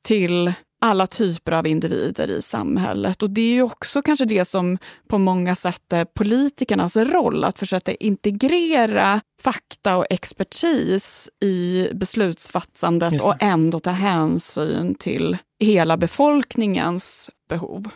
till 0.01 0.53
alla 0.81 1.07
typer 1.07 1.51
av 1.51 1.67
individer 1.67 2.27
i 2.27 2.41
samhället. 2.41 3.23
Och 3.23 3.29
det 3.29 3.41
är 3.41 3.53
ju 3.53 3.61
också 3.61 4.01
kanske 4.01 4.25
det 4.25 4.45
som 4.45 4.77
på 5.07 5.17
många 5.17 5.55
sätt 5.55 5.93
är 5.93 6.05
politikernas 6.05 6.95
roll, 6.95 7.43
att 7.43 7.59
försöka 7.59 7.93
integrera 7.93 9.21
fakta 9.41 9.97
och 9.97 10.05
expertis 10.09 11.29
i 11.41 11.87
beslutsfattandet 11.93 13.23
och 13.23 13.35
ändå 13.39 13.79
ta 13.79 13.89
hänsyn 13.89 14.95
till 14.95 15.37
hela 15.59 15.97
befolkningens 15.97 17.29
behov. 17.49 17.89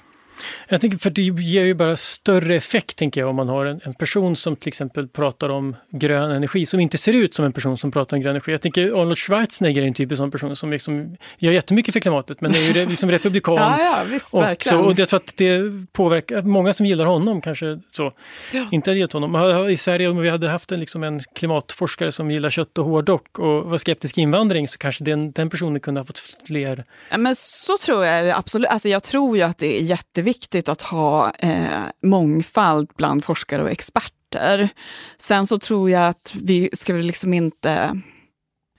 Jag 0.68 0.82
tänker, 0.82 0.98
för 0.98 1.10
det 1.10 1.22
ger 1.22 1.66
ju 1.66 1.74
bara 1.74 1.96
större 1.96 2.56
effekt 2.56 2.98
tänker 2.98 3.22
jag 3.22 3.30
om 3.30 3.36
man 3.36 3.50
har 3.50 3.66
en, 3.66 3.82
en, 3.84 3.94
person 3.94 4.36
som 4.36 4.56
till 4.56 4.68
exempel 4.68 5.08
pratar 5.08 5.50
om 5.50 5.76
grön 5.92 6.32
energi 6.32 6.66
som 6.66 6.80
inte 6.80 6.98
ser 6.98 7.14
ut 7.14 7.34
som 7.34 7.46
en 7.46 7.54
person 7.54 7.78
som 7.78 7.92
pratar 7.92 8.18
om 8.18 8.24
grön 8.24 8.30
energi. 8.30 8.52
Jag 8.52 8.62
tänker 8.62 9.02
Arnold 9.02 9.18
Schwarzenegger 9.18 9.82
är 9.82 9.88
en 9.88 9.94
typisk 9.94 10.18
sån 10.18 10.32
person 10.32 10.56
som 10.56 10.72
liksom 10.72 11.18
gör 11.38 11.52
jättemycket 11.52 11.94
för 11.94 12.00
klimatet 12.00 12.42
men 12.42 12.56
är 12.56 12.60
ju 12.60 12.86
liksom 12.90 13.12
republikan. 13.12 13.56
ja, 13.56 13.82
ja, 13.82 14.04
visst, 14.10 14.34
också, 14.34 14.78
och 14.78 15.00
jag 15.00 15.10
tror 15.10 15.20
att 15.20 15.38
det 15.38 15.62
påverkar, 15.92 16.42
många 16.42 16.74
som 16.74 16.86
gillar 16.86 17.06
honom 17.06 17.42
kanske 17.42 17.80
så, 17.92 18.12
ja. 18.54 18.66
inte 18.72 18.90
hade 18.90 18.98
gillat 18.98 19.14
honom. 19.14 19.70
I 19.70 19.78
Sverige 19.78 20.08
om 20.08 20.18
vi 20.18 20.30
hade 20.30 20.50
haft 20.50 20.72
en, 20.72 20.80
liksom 20.80 21.04
en 21.04 21.20
klimatforskare 21.20 22.12
som 22.12 22.32
gillar 22.32 22.50
kött 22.50 22.78
och 22.78 22.86
hårdrock 22.86 23.40
och 23.40 23.64
var 23.64 23.78
skeptisk 23.78 24.18
invandring 24.18 24.68
så 24.68 24.78
kanske 24.78 25.04
den, 25.04 25.32
den 25.32 25.50
personen 25.50 25.80
kunde 25.80 26.00
ha 26.00 26.06
fått 26.06 26.20
fler... 26.48 26.86
Ja, 27.10 27.18
men 27.18 27.36
så 27.36 27.78
tror 27.78 28.06
jag 28.06 28.30
absolut. 28.30 28.68
Alltså 28.70 28.90
jag 28.90 29.04
tror 29.04 29.38
ju 29.38 29.44
att 29.44 29.58
det 29.58 29.80
är 29.80 29.84
jätteviktigt 30.24 30.44
viktigt 30.54 30.70
att 30.70 30.82
ha 30.82 31.32
eh, 31.32 31.84
mångfald 32.04 32.90
bland 32.98 33.24
forskare 33.24 33.64
och 33.64 33.72
experter. 33.72 34.70
Sen 35.18 35.48
så 35.48 35.58
tror 35.58 35.90
jag 35.90 36.08
att 36.08 36.36
vi 36.42 36.70
ska 36.74 36.94
väl 36.94 37.06
liksom 37.06 37.34
inte... 37.34 38.02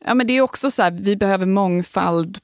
Ja, 0.04 0.14
men 0.14 0.26
det 0.26 0.32
är 0.32 0.40
också 0.40 0.70
så 0.70 0.82
här, 0.82 0.90
vi 0.90 1.16
behöver 1.16 1.46
mångfald 1.46 2.38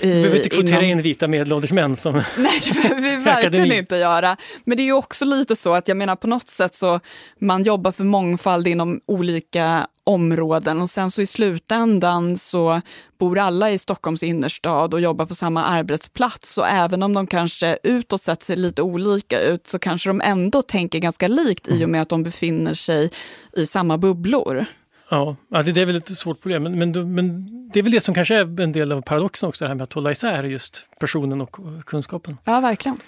vi 0.00 0.12
behöver 0.12 0.36
inte 0.36 0.48
kvotera 0.48 0.82
inom... 0.82 0.98
in 0.98 1.02
vita 1.02 1.28
medelålders 1.28 1.72
män 1.72 1.96
som 1.96 2.14
Nej, 2.36 2.60
det 2.64 2.72
behöver 2.74 3.00
vi 3.00 3.16
verkligen 3.24 3.72
inte 3.72 3.96
göra. 3.96 4.36
Men 4.64 4.76
det 4.76 4.82
är 4.82 4.84
ju 4.84 4.92
också 4.92 5.24
lite 5.24 5.56
så 5.56 5.74
att 5.74 5.88
jag 5.88 5.96
menar 5.96 6.16
på 6.16 6.26
något 6.26 6.48
sätt 6.48 6.74
så 6.74 7.00
man 7.38 7.62
jobbar 7.62 7.92
för 7.92 8.04
mångfald 8.04 8.68
inom 8.68 9.00
olika 9.06 9.86
områden 10.04 10.80
och 10.80 10.90
sen 10.90 11.10
så 11.10 11.22
i 11.22 11.26
slutändan 11.26 12.38
så 12.38 12.80
bor 13.18 13.38
alla 13.38 13.70
i 13.70 13.78
Stockholms 13.78 14.22
innerstad 14.22 14.94
och 14.94 15.00
jobbar 15.00 15.26
på 15.26 15.34
samma 15.34 15.64
arbetsplats 15.64 16.58
och 16.58 16.68
även 16.68 17.02
om 17.02 17.12
de 17.12 17.26
kanske 17.26 17.78
utåt 17.82 18.22
sett 18.22 18.42
ser 18.42 18.56
lite 18.56 18.82
olika 18.82 19.40
ut 19.40 19.66
så 19.66 19.78
kanske 19.78 20.10
de 20.10 20.20
ändå 20.20 20.62
tänker 20.62 20.98
ganska 20.98 21.28
likt 21.28 21.68
i 21.68 21.84
och 21.84 21.88
med 21.88 22.02
att 22.02 22.08
de 22.08 22.22
befinner 22.22 22.74
sig 22.74 23.10
i 23.56 23.66
samma 23.66 23.98
bubblor. 23.98 24.66
Ja, 25.12 25.36
det 25.62 25.80
är 25.80 25.84
väl 25.84 25.96
ett 25.96 26.18
svårt 26.18 26.40
problem. 26.40 26.62
Men, 26.62 26.78
men, 26.78 27.14
men, 27.14 27.48
det 27.72 27.78
är 27.78 27.82
väl 27.82 27.92
det 27.92 28.00
som 28.00 28.14
kanske 28.14 28.34
är 28.34 28.60
en 28.60 28.72
del 28.72 28.92
av 28.92 29.00
paradoxen 29.00 29.48
också, 29.48 29.64
det 29.64 29.68
här 29.68 29.74
med 29.74 29.82
att 29.82 29.92
hålla 29.92 30.10
isär 30.10 30.44
just 30.44 30.86
personen 31.00 31.40
och 31.40 31.56
kunskapen. 31.86 32.38
Ja, 32.44 32.60
verkligen. 32.60 32.98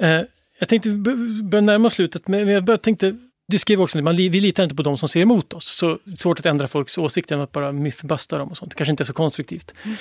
Eh, 0.00 0.20
jag 0.58 0.68
tänkte 0.68 0.90
börja 0.90 1.60
närma 1.60 1.86
oss 1.86 1.94
slutet, 1.94 2.28
men 2.28 2.48
jag 2.48 2.82
tänkte 2.82 3.16
du 3.46 3.58
skrev 3.58 3.80
också 3.80 4.08
att 4.08 4.16
vi 4.16 4.40
litar 4.40 4.62
inte 4.62 4.76
på 4.76 4.82
de 4.82 4.98
som 4.98 5.08
ser 5.08 5.20
emot 5.20 5.52
oss. 5.52 5.64
Så 5.64 5.98
det 6.04 6.12
är 6.12 6.16
svårt 6.16 6.38
att 6.38 6.46
ändra 6.46 6.68
folks 6.68 6.98
åsikter 6.98 7.34
genom 7.34 7.44
att 7.44 7.52
bara 7.52 7.72
mythbusta 7.72 8.38
dem 8.38 8.48
och 8.48 8.56
sånt. 8.56 8.70
Det 8.70 8.76
kanske 8.76 8.90
inte 8.90 9.02
är 9.02 9.04
så 9.04 9.12
konstruktivt. 9.12 9.74
Mm. 9.84 9.96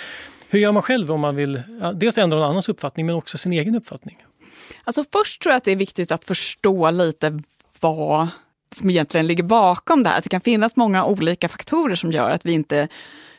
Hur 0.48 0.60
gör 0.60 0.72
man 0.72 0.84
själv 0.84 1.12
om 1.12 1.20
man 1.20 1.36
vill 1.36 1.62
dels 1.94 2.18
ändra 2.18 2.40
någon 2.40 2.50
annans 2.50 2.70
uppfattning 2.70 3.06
men 3.06 3.16
också 3.16 3.38
sin 3.38 3.54
egen 3.54 3.76
uppfattning? 3.76 4.18
Alltså 4.84 5.04
först 5.12 5.42
tror 5.42 5.52
jag 5.52 5.58
att 5.58 5.64
det 5.64 5.72
är 5.72 5.76
viktigt 5.76 6.12
att 6.12 6.26
förstå 6.26 6.92
lite 6.92 7.40
vad 7.80 8.28
som 8.76 8.90
egentligen 8.90 9.28
ligger 9.28 9.44
bakom 9.44 10.04
det 10.04 10.10
här. 10.10 10.18
Att 10.18 10.24
det 10.24 10.30
kan 10.30 10.42
finnas 10.42 10.76
många 10.76 11.06
olika 11.06 11.50
faktorer 11.50 11.96
som 11.96 12.12
gör 12.12 12.30
att 12.30 12.46
vi 12.46 12.52
inte 12.52 12.88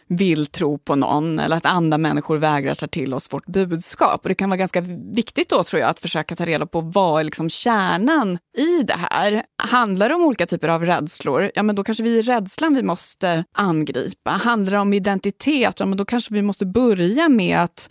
vill 0.08 0.46
tro 0.46 0.78
på 0.78 0.94
någon 0.94 1.38
eller 1.38 1.56
att 1.56 1.66
andra 1.66 1.98
människor 1.98 2.38
vägrar 2.38 2.74
ta 2.74 2.86
till 2.86 3.14
oss 3.14 3.32
vårt 3.32 3.46
budskap. 3.46 4.20
Och 4.22 4.28
det 4.28 4.34
kan 4.34 4.50
vara 4.50 4.56
ganska 4.56 4.80
viktigt 5.12 5.48
då 5.48 5.64
tror 5.64 5.80
jag 5.80 5.90
att 5.90 6.00
försöka 6.00 6.36
ta 6.36 6.44
reda 6.44 6.66
på 6.66 6.80
vad 6.80 7.20
är 7.20 7.24
liksom 7.24 7.50
kärnan 7.50 8.38
i 8.58 8.82
det 8.82 8.96
här. 9.10 9.42
Handlar 9.62 10.08
det 10.08 10.14
om 10.14 10.24
olika 10.24 10.46
typer 10.46 10.68
av 10.68 10.84
rädslor, 10.84 11.50
ja 11.54 11.62
men 11.62 11.76
då 11.76 11.84
kanske 11.84 12.04
vi 12.04 12.18
är 12.18 12.22
rädslan 12.22 12.74
vi 12.74 12.82
måste 12.82 13.44
angripa. 13.52 14.30
Handlar 14.30 14.72
det 14.72 14.78
om 14.78 14.92
identitet, 14.92 15.80
ja 15.80 15.86
men 15.86 15.98
då 15.98 16.04
kanske 16.04 16.34
vi 16.34 16.42
måste 16.42 16.66
börja 16.66 17.28
med 17.28 17.58
att 17.58 17.90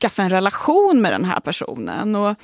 skaffa 0.00 0.22
en 0.22 0.30
relation 0.30 1.02
med 1.02 1.12
den 1.12 1.24
här 1.24 1.40
personen. 1.40 2.16
Och 2.16 2.36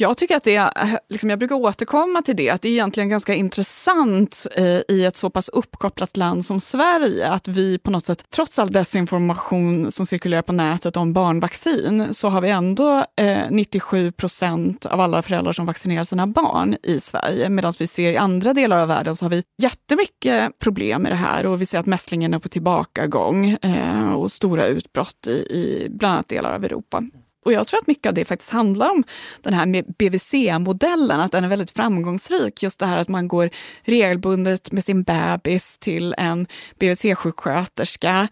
jag 0.00 0.16
tycker 0.16 0.36
att 0.36 0.44
det 0.44 0.56
är, 0.56 0.72
eh, 0.82 0.98
liksom 1.08 1.30
jag 1.30 1.38
brukar 1.38 1.54
återkomma 1.54 2.22
till 2.22 2.36
det, 2.36 2.50
att 2.50 2.62
det 2.62 2.68
är 2.68 2.72
egentligen 2.72 3.08
ganska 3.08 3.34
intressant 3.34 4.46
eh, 4.56 4.80
i 4.88 5.04
ett 5.04 5.16
så 5.16 5.30
pass 5.30 5.48
uppkopplat 5.48 6.16
land 6.16 6.46
som 6.46 6.60
Sverige, 6.60 7.28
att 7.28 7.48
vi 7.48 7.78
på 7.78 7.90
något 7.90 8.04
sätt, 8.04 8.24
trots 8.30 8.58
all 8.58 8.72
desinformation 8.72 9.90
som 9.90 10.06
cirkulerar 10.06 10.42
på 10.42 10.52
nätet 10.52 10.96
om 10.96 11.12
barnvaccin, 11.12 12.14
så 12.14 12.28
har 12.28 12.40
vi 12.40 12.50
ändå 12.50 13.04
eh, 13.16 13.38
97 13.50 14.12
procent 14.12 14.86
av 14.86 15.00
alla 15.00 15.22
föräldrar 15.22 15.52
som 15.52 15.66
vaccinerar 15.66 16.04
sina 16.04 16.26
barn 16.26 16.76
i 16.82 17.00
Sverige, 17.00 17.48
medan 17.48 17.72
vi 17.78 17.86
ser 17.86 18.12
i 18.12 18.16
andra 18.16 18.54
delar 18.54 18.78
av 18.78 18.88
världen 18.88 19.16
så 19.16 19.24
har 19.24 19.30
vi 19.30 19.42
jättemycket 19.62 20.58
problem 20.58 21.02
med 21.02 21.12
det 21.12 21.16
här 21.16 21.46
och 21.46 21.60
vi 21.60 21.66
ser 21.66 21.78
att 21.78 21.86
mässlingen 21.86 22.34
är 22.34 22.38
på 22.38 22.48
tillbakagång 22.48 23.56
eh, 23.62 24.12
och 24.12 24.32
stora 24.32 24.66
utbrott 24.66 25.26
i, 25.26 25.30
i 25.30 25.86
bland 25.90 26.14
annat 26.14 26.28
delar 26.28 26.54
av 26.54 26.64
Europa. 26.64 27.02
Och 27.44 27.52
jag 27.52 27.66
tror 27.66 27.80
att 27.80 27.86
mycket 27.86 28.06
av 28.06 28.14
det 28.14 28.24
faktiskt 28.24 28.52
handlar 28.52 28.90
om 28.90 29.04
den 29.42 29.54
här 29.54 29.66
med 29.66 29.84
BVC-modellen, 29.98 31.20
att 31.20 31.32
den 31.32 31.44
är 31.44 31.48
väldigt 31.48 31.70
framgångsrik. 31.70 32.62
Just 32.62 32.80
det 32.80 32.86
här 32.86 32.98
att 32.98 33.08
man 33.08 33.28
går 33.28 33.50
regelbundet 33.82 34.72
med 34.72 34.84
sin 34.84 35.02
bebis 35.02 35.78
till 35.78 36.14
en 36.18 36.46
BVC-sjuksköterska. 36.78 38.28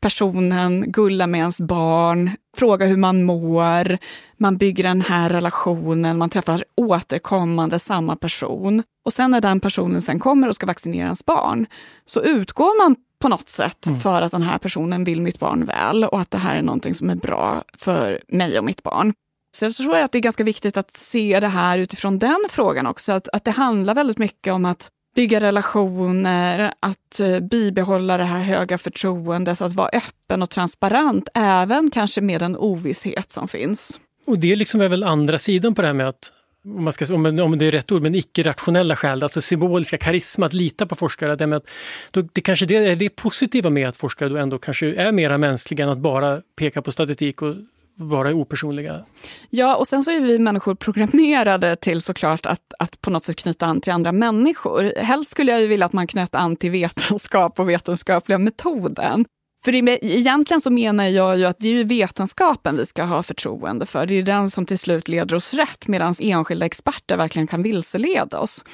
Personen 0.00 0.92
gullar 0.92 1.26
med 1.26 1.38
ens 1.38 1.60
barn, 1.60 2.30
frågar 2.56 2.86
hur 2.86 2.96
man 2.96 3.24
mår, 3.24 3.98
man 4.36 4.56
bygger 4.56 4.84
den 4.84 5.00
här 5.00 5.30
relationen, 5.30 6.18
man 6.18 6.30
träffar 6.30 6.64
återkommande 6.76 7.78
samma 7.78 8.16
person. 8.16 8.82
Och 9.04 9.12
sen 9.12 9.30
när 9.30 9.40
den 9.40 9.60
personen 9.60 10.02
sen 10.02 10.18
kommer 10.18 10.48
och 10.48 10.54
ska 10.54 10.66
vaccinera 10.66 11.04
ens 11.04 11.24
barn 11.24 11.66
så 12.06 12.22
utgår 12.22 12.82
man 12.82 12.96
på 13.20 13.28
något 13.28 13.48
sätt 13.48 13.86
mm. 13.86 14.00
för 14.00 14.22
att 14.22 14.32
den 14.32 14.42
här 14.42 14.58
personen 14.58 15.04
vill 15.04 15.20
mitt 15.20 15.38
barn 15.38 15.64
väl 15.64 16.04
och 16.04 16.20
att 16.20 16.30
det 16.30 16.38
här 16.38 16.56
är 16.56 16.62
någonting 16.62 16.94
som 16.94 17.10
är 17.10 17.14
bra 17.14 17.62
för 17.78 18.20
mig 18.28 18.58
och 18.58 18.64
mitt 18.64 18.82
barn. 18.82 19.12
Så 19.56 19.64
jag 19.64 19.74
tror 19.74 19.96
att 19.96 20.12
det 20.12 20.18
är 20.18 20.22
ganska 20.22 20.44
viktigt 20.44 20.76
att 20.76 20.96
se 20.96 21.40
det 21.40 21.48
här 21.48 21.78
utifrån 21.78 22.18
den 22.18 22.38
frågan 22.50 22.86
också. 22.86 23.12
Att, 23.12 23.28
att 23.28 23.44
det 23.44 23.50
handlar 23.50 23.94
väldigt 23.94 24.18
mycket 24.18 24.52
om 24.52 24.64
att 24.64 24.90
bygga 25.14 25.40
relationer, 25.40 26.72
att 26.80 27.20
uh, 27.20 27.40
bibehålla 27.40 28.16
det 28.16 28.24
här 28.24 28.42
höga 28.42 28.78
förtroendet, 28.78 29.60
att 29.60 29.74
vara 29.74 29.88
öppen 29.88 30.42
och 30.42 30.50
transparent, 30.50 31.28
även 31.34 31.90
kanske 31.90 32.20
med 32.20 32.40
den 32.40 32.56
ovisshet 32.56 33.32
som 33.32 33.48
finns. 33.48 33.98
Och 34.26 34.38
det 34.38 34.56
liksom 34.56 34.80
är 34.80 34.88
väl 34.88 35.04
andra 35.04 35.38
sidan 35.38 35.74
på 35.74 35.82
det 35.82 35.88
här 35.88 35.94
med 35.94 36.08
att 36.08 36.32
om, 36.64 36.84
man 36.84 36.92
ska, 36.92 37.14
om, 37.14 37.38
om 37.38 37.58
det 37.58 37.66
är 37.66 37.72
rätt 37.72 37.92
ord, 37.92 38.02
men 38.02 38.14
icke-rationella 38.14 38.96
skäl, 38.96 39.22
alltså 39.22 39.40
symboliska 39.40 39.98
karisma, 39.98 40.46
att 40.46 40.52
lita 40.52 40.86
på 40.86 40.94
forskare. 40.94 41.36
Det, 41.36 41.46
med 41.46 41.56
att, 41.56 41.68
då, 42.10 42.22
det 42.32 42.40
kanske 42.40 42.66
det 42.66 42.76
är 42.76 42.96
det 42.96 43.08
positiva 43.08 43.70
med 43.70 43.88
att 43.88 43.96
forskare 43.96 44.28
då 44.28 44.36
ändå 44.36 44.58
kanske 44.58 44.94
är 44.94 45.12
mera 45.12 45.38
mänskliga 45.38 45.84
än 45.84 45.90
att 45.90 45.98
bara 45.98 46.42
peka 46.56 46.82
på 46.82 46.92
statistik 46.92 47.42
och 47.42 47.54
vara 47.94 48.34
opersonliga. 48.34 49.04
Ja, 49.50 49.76
och 49.76 49.88
sen 49.88 50.04
så 50.04 50.10
är 50.10 50.20
vi 50.20 50.38
människor 50.38 50.74
programmerade 50.74 51.76
till 51.76 52.02
såklart 52.02 52.46
att, 52.46 52.74
att 52.78 53.00
på 53.00 53.10
något 53.10 53.24
sätt 53.24 53.36
knyta 53.36 53.66
an 53.66 53.80
till 53.80 53.92
andra 53.92 54.12
människor. 54.12 54.92
Helst 54.96 55.30
skulle 55.30 55.52
jag 55.52 55.60
ju 55.60 55.66
vilja 55.66 55.86
att 55.86 55.92
man 55.92 56.06
knöt 56.06 56.34
an 56.34 56.56
till 56.56 56.70
vetenskap 56.70 57.60
och 57.60 57.68
vetenskapliga 57.68 58.38
metoden. 58.38 59.24
För 59.64 59.74
egentligen 59.74 60.60
så 60.60 60.70
menar 60.70 61.06
jag 61.06 61.38
ju 61.38 61.44
att 61.44 61.58
det 61.58 61.68
är 61.68 61.84
vetenskapen 61.84 62.76
vi 62.76 62.86
ska 62.86 63.04
ha 63.04 63.22
förtroende 63.22 63.86
för. 63.86 64.06
Det 64.06 64.14
är 64.14 64.22
den 64.22 64.50
som 64.50 64.66
till 64.66 64.78
slut 64.78 65.08
leder 65.08 65.36
oss 65.36 65.54
rätt 65.54 65.88
medan 65.88 66.14
enskilda 66.20 66.66
experter 66.66 67.16
verkligen 67.16 67.46
kan 67.46 67.62
vilseleda 67.62 68.38
oss. 68.38 68.64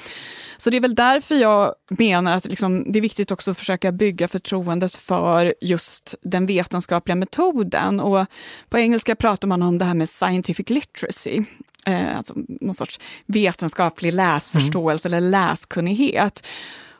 Så 0.57 0.69
det 0.69 0.77
är 0.77 0.81
väl 0.81 0.95
därför 0.95 1.35
jag 1.35 1.73
menar 1.89 2.31
att 2.31 2.45
liksom, 2.45 2.91
det 2.91 2.99
är 2.99 3.01
viktigt 3.01 3.31
också 3.31 3.51
att 3.51 3.57
försöka 3.57 3.91
bygga 3.91 4.27
förtroendet 4.27 4.95
för 4.95 5.53
just 5.61 6.15
den 6.21 6.45
vetenskapliga 6.45 7.15
metoden. 7.15 7.99
Och 7.99 8.25
på 8.69 8.77
engelska 8.77 9.15
pratar 9.15 9.47
man 9.47 9.61
om 9.61 9.77
det 9.77 9.85
här 9.85 9.93
med 9.93 10.09
scientific 10.09 10.69
literacy. 10.69 11.43
Eh, 11.85 12.17
alltså 12.17 12.33
någon 12.35 12.73
sorts 12.73 12.99
vetenskaplig 13.25 14.13
läsförståelse 14.13 15.07
mm. 15.07 15.17
eller 15.17 15.29
läskunnighet. 15.29 16.43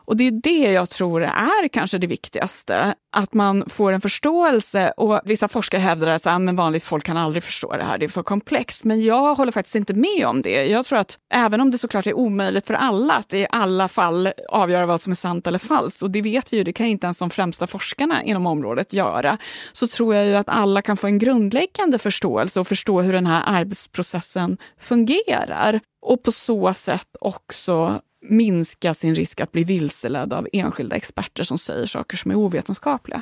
Och 0.07 0.17
det 0.17 0.27
är 0.27 0.31
det 0.31 0.71
jag 0.71 0.89
tror 0.89 1.23
är 1.23 1.67
kanske 1.67 1.97
det 1.97 2.07
viktigaste, 2.07 2.95
att 3.11 3.33
man 3.33 3.63
får 3.69 3.93
en 3.93 4.01
förståelse. 4.01 4.93
Och 4.97 5.21
vissa 5.25 5.47
forskare 5.47 5.81
hävdar 5.81 6.07
att 6.07 6.27
ah, 6.27 6.39
vanligt 6.53 6.83
folk 6.83 7.03
kan 7.03 7.17
aldrig 7.17 7.43
förstå 7.43 7.77
det 7.77 7.83
här, 7.83 7.97
det 7.97 8.05
är 8.05 8.09
för 8.09 8.23
komplext. 8.23 8.83
Men 8.83 9.03
jag 9.03 9.35
håller 9.35 9.51
faktiskt 9.51 9.75
inte 9.75 9.93
med 9.93 10.25
om 10.27 10.41
det. 10.41 10.65
Jag 10.65 10.85
tror 10.85 10.99
att 10.99 11.17
även 11.33 11.61
om 11.61 11.71
det 11.71 11.77
såklart 11.77 12.07
är 12.07 12.13
omöjligt 12.13 12.67
för 12.67 12.73
alla 12.73 13.13
att 13.13 13.33
i 13.33 13.47
alla 13.49 13.87
fall 13.87 14.29
avgöra 14.49 14.85
vad 14.85 15.01
som 15.01 15.11
är 15.11 15.15
sant 15.15 15.47
eller 15.47 15.59
falskt, 15.59 16.01
och 16.01 16.11
det 16.11 16.21
vet 16.21 16.53
vi 16.53 16.57
ju, 16.57 16.63
det 16.63 16.73
kan 16.73 16.87
inte 16.87 17.07
ens 17.07 17.19
de 17.19 17.29
främsta 17.29 17.67
forskarna 17.67 18.23
inom 18.23 18.45
området 18.45 18.93
göra, 18.93 19.37
så 19.71 19.87
tror 19.87 20.15
jag 20.15 20.25
ju 20.25 20.35
att 20.35 20.49
alla 20.49 20.81
kan 20.81 20.97
få 20.97 21.07
en 21.07 21.19
grundläggande 21.19 21.99
förståelse 21.99 22.59
och 22.59 22.67
förstå 22.67 23.01
hur 23.01 23.13
den 23.13 23.27
här 23.27 23.43
arbetsprocessen 23.45 24.57
fungerar. 24.79 25.79
Och 26.01 26.23
på 26.23 26.31
så 26.31 26.73
sätt 26.73 27.07
också 27.19 28.01
minska 28.29 28.93
sin 28.93 29.15
risk 29.15 29.41
att 29.41 29.51
bli 29.51 29.63
vilseledd 29.63 30.33
av 30.33 30.47
enskilda 30.53 30.95
experter 30.95 31.43
som 31.43 31.57
säger 31.57 31.85
saker 31.85 32.17
som 32.17 32.31
är 32.31 32.35
ovetenskapliga. 32.35 33.21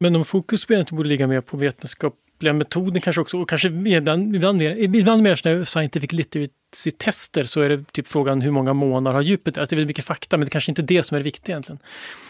Men 0.00 0.16
om 0.16 0.24
fokus 0.24 0.70
inte 0.70 0.94
borde 0.94 1.08
ligga 1.08 1.26
mer 1.26 1.40
på 1.40 1.56
vetenskapliga 1.56 2.52
metoder 2.52 3.00
kanske 3.00 3.20
också, 3.20 3.38
och 3.38 3.48
kanske 3.48 3.68
ibland, 3.68 4.36
ibland 4.36 4.58
mer, 4.58 4.70
ibland 4.76 5.22
mer 5.22 5.64
scientific 5.64 6.12
literacy-tester 6.76 7.44
så 7.44 7.60
är 7.60 7.68
det 7.68 7.92
typ 7.92 8.08
frågan 8.08 8.40
hur 8.40 8.50
många 8.50 8.72
månader 8.72 9.14
har 9.14 9.22
Jupiter? 9.22 9.60
Alltså 9.60 9.74
det 9.74 9.76
är 9.76 9.76
väldigt 9.76 9.88
mycket 9.88 10.04
fakta, 10.04 10.36
men 10.36 10.44
det 10.44 10.50
kanske 10.50 10.70
inte 10.70 10.82
är 10.82 10.86
det 10.86 11.02
som 11.02 11.14
är 11.14 11.20
det 11.20 11.24
viktiga 11.24 11.52
egentligen. 11.52 11.78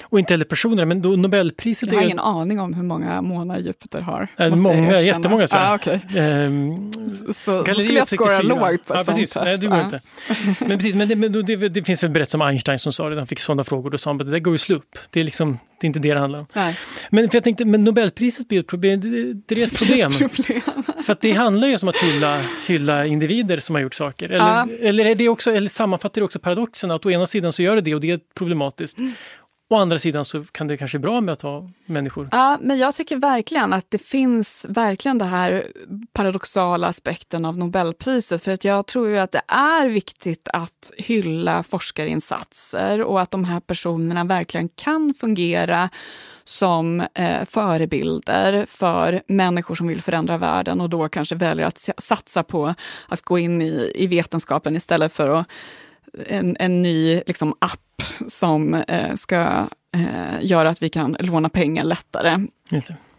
Och 0.02 0.18
inte 0.18 0.32
heller 0.32 0.44
personer, 0.44 0.84
men 0.84 1.02
då 1.02 1.08
Nobelpriset... 1.08 1.92
Jag 1.92 1.98
har 1.98 2.04
ingen 2.04 2.18
aning 2.18 2.60
om 2.60 2.74
hur 2.74 2.82
många 2.82 3.22
månader 3.22 3.60
Jupiter 3.60 4.00
har. 4.00 4.28
Äh, 4.38 4.56
många, 4.56 5.00
jättemånga 5.00 5.48
tror 5.48 5.62
jag. 5.62 5.70
Ah, 5.70 5.74
okay. 5.74 6.00
ehm, 6.16 6.92
så, 7.08 7.32
så 7.32 7.74
skulle 7.74 7.92
jag 7.92 8.08
skåra 8.08 8.42
lågt 8.42 8.60
på 8.60 8.94
ett 8.94 8.98
ja, 8.98 9.04
sånt 9.04 9.18
test. 9.18 9.36
Nej, 9.36 9.58
det 9.58 9.66
går 9.66 9.80
inte. 9.80 10.00
Men, 10.60 10.78
precis, 10.78 10.94
men, 10.94 11.08
det, 11.08 11.16
men 11.16 11.32
det, 11.32 11.68
det, 11.68 11.84
finns 11.84 12.04
en 12.04 12.12
berättelse 12.12 12.36
om 12.36 12.42
Einstein 12.42 12.78
som 12.78 12.92
sa 12.92 13.08
det, 13.08 13.16
han 13.16 13.26
fick 13.26 13.40
sådana 13.40 13.64
frågor, 13.64 13.90
då 13.90 13.98
sa 13.98 14.10
han 14.10 14.20
att 14.20 14.26
det 14.26 14.32
där 14.32 14.38
går 14.38 14.54
ju 14.54 14.58
slupp. 14.58 14.98
Det 15.10 15.20
är 15.20 15.24
liksom 15.24 15.58
det 15.80 15.84
är 15.84 15.86
inte 15.86 15.98
det 15.98 16.14
det 16.14 16.20
handlar 16.20 16.38
om. 16.38 16.46
Nej. 16.52 16.78
Men 17.10 17.30
för 17.30 17.36
jag 17.36 17.44
tänkte, 17.44 17.64
men 17.64 17.84
Nobelpriset 17.84 18.48
blir 18.48 18.60
ett 18.60 18.66
problem. 18.66 19.00
Det, 19.00 19.32
det 19.46 19.62
är 19.62 19.66
ett 19.66 19.78
problem. 19.78 20.12
problem. 20.12 20.62
för 21.04 21.16
det 21.20 21.32
handlar 21.32 21.68
ju 21.68 21.76
om 21.82 21.88
att 21.88 21.96
hylla, 21.96 22.42
hylla 22.66 23.06
individer 23.06 23.56
som 23.56 23.74
har 23.74 23.82
gjort 23.82 23.94
saker. 23.94 24.28
Eller, 24.28 24.38
ja. 24.38 24.68
eller, 24.80 25.04
är 25.04 25.14
det 25.14 25.28
också, 25.28 25.50
eller 25.50 25.68
sammanfattar 25.68 26.20
det 26.20 26.24
också 26.24 26.38
paradoxen 26.38 26.90
att 26.90 27.06
å 27.06 27.10
ena 27.10 27.26
sidan 27.26 27.52
så 27.52 27.62
gör 27.62 27.76
det 27.76 27.82
det 27.82 27.94
och 27.94 28.00
det 28.00 28.10
är 28.10 28.20
problematiskt. 28.34 28.98
Mm. 28.98 29.12
Å 29.68 29.76
andra 29.76 29.98
sidan 29.98 30.24
så 30.24 30.44
kan 30.44 30.68
det 30.68 30.76
kanske 30.76 30.98
vara 30.98 31.02
bra 31.02 31.20
med 31.20 31.32
att 31.32 31.42
ha 31.42 31.70
människor. 31.86 32.28
Ja, 32.32 32.58
men 32.60 32.78
jag 32.78 32.94
tycker 32.94 33.16
verkligen 33.16 33.72
att 33.72 33.86
det 33.88 33.98
finns 33.98 34.66
verkligen 34.68 35.18
den 35.18 35.28
här 35.28 35.66
paradoxala 36.12 36.86
aspekten 36.86 37.44
av 37.44 37.58
Nobelpriset. 37.58 38.42
För 38.42 38.52
att 38.52 38.64
jag 38.64 38.86
tror 38.86 39.08
ju 39.08 39.18
att 39.18 39.32
det 39.32 39.42
är 39.48 39.88
viktigt 39.88 40.48
att 40.52 40.90
hylla 40.98 41.62
forskarinsatser 41.62 43.02
och 43.02 43.20
att 43.20 43.30
de 43.30 43.44
här 43.44 43.60
personerna 43.60 44.24
verkligen 44.24 44.68
kan 44.68 45.14
fungera 45.14 45.88
som 46.44 47.00
eh, 47.00 47.44
förebilder 47.46 48.66
för 48.68 49.22
människor 49.26 49.74
som 49.74 49.86
vill 49.86 50.02
förändra 50.02 50.38
världen 50.38 50.80
och 50.80 50.90
då 50.90 51.08
kanske 51.08 51.34
väljer 51.34 51.66
att 51.66 51.90
satsa 51.98 52.42
på 52.42 52.74
att 53.08 53.22
gå 53.22 53.38
in 53.38 53.62
i, 53.62 53.92
i 53.94 54.06
vetenskapen 54.06 54.76
istället 54.76 55.12
för 55.12 55.28
att 55.28 55.46
en, 56.26 56.56
en 56.60 56.82
ny 56.82 57.22
liksom, 57.26 57.54
app 57.58 58.02
som 58.28 58.74
eh, 58.74 59.14
ska 59.14 59.66
eh, 59.94 60.40
göra 60.40 60.68
att 60.68 60.82
vi 60.82 60.88
kan 60.88 61.16
låna 61.20 61.48
pengar 61.48 61.84
lättare. 61.84 62.46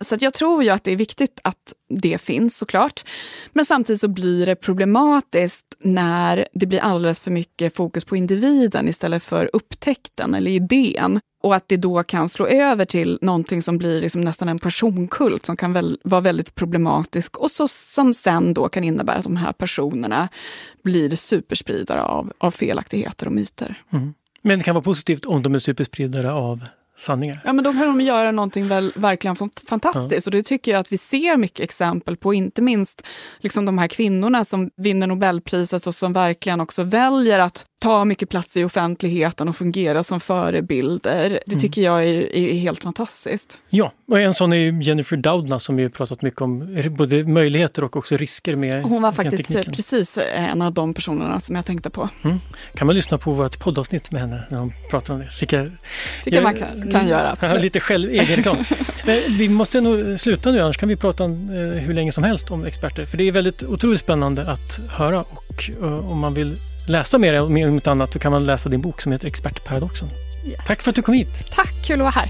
Så 0.01 0.17
jag 0.19 0.33
tror 0.33 0.63
ju 0.63 0.69
att 0.69 0.83
det 0.83 0.91
är 0.91 0.95
viktigt 0.95 1.39
att 1.43 1.73
det 1.89 2.21
finns 2.21 2.57
såklart. 2.57 3.03
Men 3.53 3.65
samtidigt 3.65 4.01
så 4.01 4.07
blir 4.07 4.45
det 4.45 4.55
problematiskt 4.55 5.65
när 5.79 6.47
det 6.53 6.65
blir 6.65 6.79
alldeles 6.79 7.19
för 7.19 7.31
mycket 7.31 7.75
fokus 7.75 8.05
på 8.05 8.15
individen 8.15 8.87
istället 8.87 9.23
för 9.23 9.49
upptäckten 9.53 10.33
eller 10.33 10.51
idén. 10.51 11.19
Och 11.47 11.55
att 11.55 11.67
det 11.67 11.77
då 11.77 12.03
kan 12.03 12.29
slå 12.29 12.47
över 12.47 12.85
till 12.85 13.19
någonting 13.21 13.61
som 13.61 13.77
blir 13.77 14.01
liksom 14.01 14.21
nästan 14.21 14.49
en 14.49 14.59
personkult 14.59 15.45
som 15.45 15.57
kan 15.57 15.73
väl, 15.73 15.99
vara 16.03 16.21
väldigt 16.21 16.55
problematisk 16.55 17.37
och 17.37 17.51
så, 17.51 17.67
som 17.67 18.13
sen 18.13 18.53
då 18.53 18.69
kan 18.69 18.83
innebära 18.83 19.17
att 19.17 19.23
de 19.23 19.37
här 19.37 19.53
personerna 19.53 20.29
blir 20.83 21.15
superspridare 21.15 22.01
av, 22.01 22.33
av 22.37 22.51
felaktigheter 22.51 23.25
och 23.25 23.31
myter. 23.31 23.81
Mm. 23.93 24.13
Men 24.41 24.57
det 24.57 24.63
kan 24.63 24.75
vara 24.75 24.83
positivt 24.83 25.25
om 25.25 25.43
de 25.43 25.55
är 25.55 25.59
superspridare 25.59 26.31
av 26.31 26.63
sanningar. 26.97 27.39
Ja, 27.45 27.53
men 27.53 27.63
då 27.63 27.73
kan 27.73 27.81
de 27.81 28.01
göra 28.01 28.31
någonting 28.31 28.67
väl, 28.67 28.93
verkligen 28.95 29.35
fantastiskt. 29.69 30.25
Ja. 30.25 30.29
Och 30.29 30.31
det 30.31 30.43
tycker 30.43 30.71
jag 30.71 30.79
att 30.79 30.91
vi 30.91 30.97
ser 30.97 31.37
mycket 31.37 31.59
exempel 31.59 32.17
på. 32.17 32.33
Inte 32.33 32.61
minst 32.61 33.01
liksom 33.39 33.65
de 33.65 33.77
här 33.77 33.87
kvinnorna 33.87 34.45
som 34.45 34.69
vinner 34.75 35.07
Nobelpriset 35.07 35.87
och 35.87 35.95
som 35.95 36.13
verkligen 36.13 36.61
också 36.61 36.83
väljer 36.83 37.39
att 37.39 37.65
ta 37.88 38.05
mycket 38.05 38.29
plats 38.29 38.57
i 38.57 38.63
offentligheten 38.63 39.49
och 39.49 39.55
fungera 39.55 40.03
som 40.03 40.19
förebilder. 40.19 41.29
Det 41.45 41.51
mm. 41.51 41.61
tycker 41.61 41.81
jag 41.81 42.03
är, 42.03 42.35
är, 42.35 42.53
helt 42.53 42.83
fantastiskt. 42.83 43.57
Ja, 43.69 43.91
och 44.07 44.19
en 44.19 44.33
sån 44.33 44.53
är 44.53 44.81
Jennifer 44.81 45.17
Doudna 45.17 45.59
som 45.59 45.79
ju 45.79 45.89
pratat 45.89 46.21
mycket 46.21 46.41
om 46.41 46.83
både 46.89 47.23
möjligheter 47.23 47.83
och 47.83 47.97
också 47.97 48.17
risker 48.17 48.55
med 48.55 48.83
Hon 48.83 49.01
var 49.01 49.11
faktiskt 49.11 49.47
precis 49.47 50.19
en 50.33 50.61
av 50.61 50.73
de 50.73 50.93
personerna 50.93 51.39
som 51.39 51.55
jag 51.55 51.65
tänkte 51.65 51.89
på. 51.89 52.09
Mm. 52.23 52.39
Kan 52.73 52.88
man 52.88 52.95
lyssna 52.95 53.17
på 53.17 53.31
vårt 53.31 53.59
poddavsnitt 53.59 54.11
med 54.11 54.21
henne 54.21 54.43
när 54.49 54.57
hon 54.57 54.73
pratar 54.89 55.13
om 55.13 55.19
det? 55.19 55.29
Tycker, 55.39 55.77
tycker 56.23 56.41
man 56.41 56.55
kan, 56.55 56.91
kan 56.91 57.07
göra. 57.07 57.31
Absolut. 57.31 57.61
Lite 57.61 57.79
själv, 57.79 58.09
egen 58.09 58.35
reklam. 58.35 58.57
vi 59.38 59.49
måste 59.49 59.81
nog 59.81 60.19
sluta 60.19 60.51
nu, 60.51 60.61
annars 60.61 60.77
kan 60.77 60.89
vi 60.89 60.95
prata 60.95 61.23
eh, 61.23 61.29
hur 61.85 61.93
länge 61.93 62.11
som 62.11 62.23
helst 62.23 62.51
om 62.51 62.65
experter. 62.65 63.05
För 63.05 63.17
det 63.17 63.23
är 63.23 63.31
väldigt 63.31 63.63
otroligt 63.63 63.99
spännande 63.99 64.51
att 64.51 64.79
höra 64.89 65.21
och 65.21 65.69
om 66.11 66.19
man 66.19 66.33
vill 66.33 66.57
läsa 66.89 67.17
mer 67.17 67.41
om 67.41 67.53
något 67.53 67.88
annat 67.88 68.13
så 68.13 68.19
kan 68.19 68.31
man 68.31 68.45
läsa 68.45 68.69
din 68.69 68.81
bok 68.81 69.01
som 69.01 69.11
heter 69.11 69.27
Expertparadoxen. 69.27 70.09
Yes. 70.45 70.57
Tack 70.67 70.81
för 70.81 70.89
att 70.89 70.95
du 70.95 71.01
kom 71.01 71.13
hit. 71.13 71.43
Tack, 71.51 71.73
kul 71.85 71.93
att 71.93 71.99
vara 71.99 72.11
här. 72.11 72.29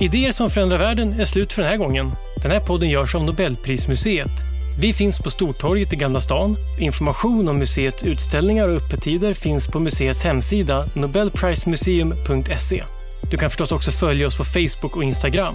Idéer 0.00 0.32
som 0.32 0.50
förändrar 0.50 0.78
världen 0.78 1.20
är 1.20 1.24
slut 1.24 1.52
för 1.52 1.62
den 1.62 1.70
här 1.70 1.78
gången. 1.78 2.12
Den 2.42 2.50
här 2.50 2.60
podden 2.60 2.88
görs 2.88 3.14
av 3.14 3.24
Nobelprismuseet. 3.24 4.52
Vi 4.78 4.92
finns 4.92 5.18
på 5.18 5.30
Stortorget 5.30 5.92
i 5.92 5.96
Gamla 5.96 6.20
stan. 6.20 6.56
Information 6.80 7.48
om 7.48 7.58
museets 7.58 8.04
utställningar 8.04 8.68
och 8.68 8.76
öppettider 8.76 9.34
finns 9.34 9.68
på 9.68 9.80
museets 9.80 10.22
hemsida 10.22 10.86
nobelprismuseum.se. 10.94 12.82
Du 13.30 13.36
kan 13.36 13.50
förstås 13.50 13.72
också 13.72 13.90
följa 13.90 14.26
oss 14.26 14.36
på 14.36 14.44
Facebook 14.44 14.96
och 14.96 15.04
Instagram. 15.04 15.54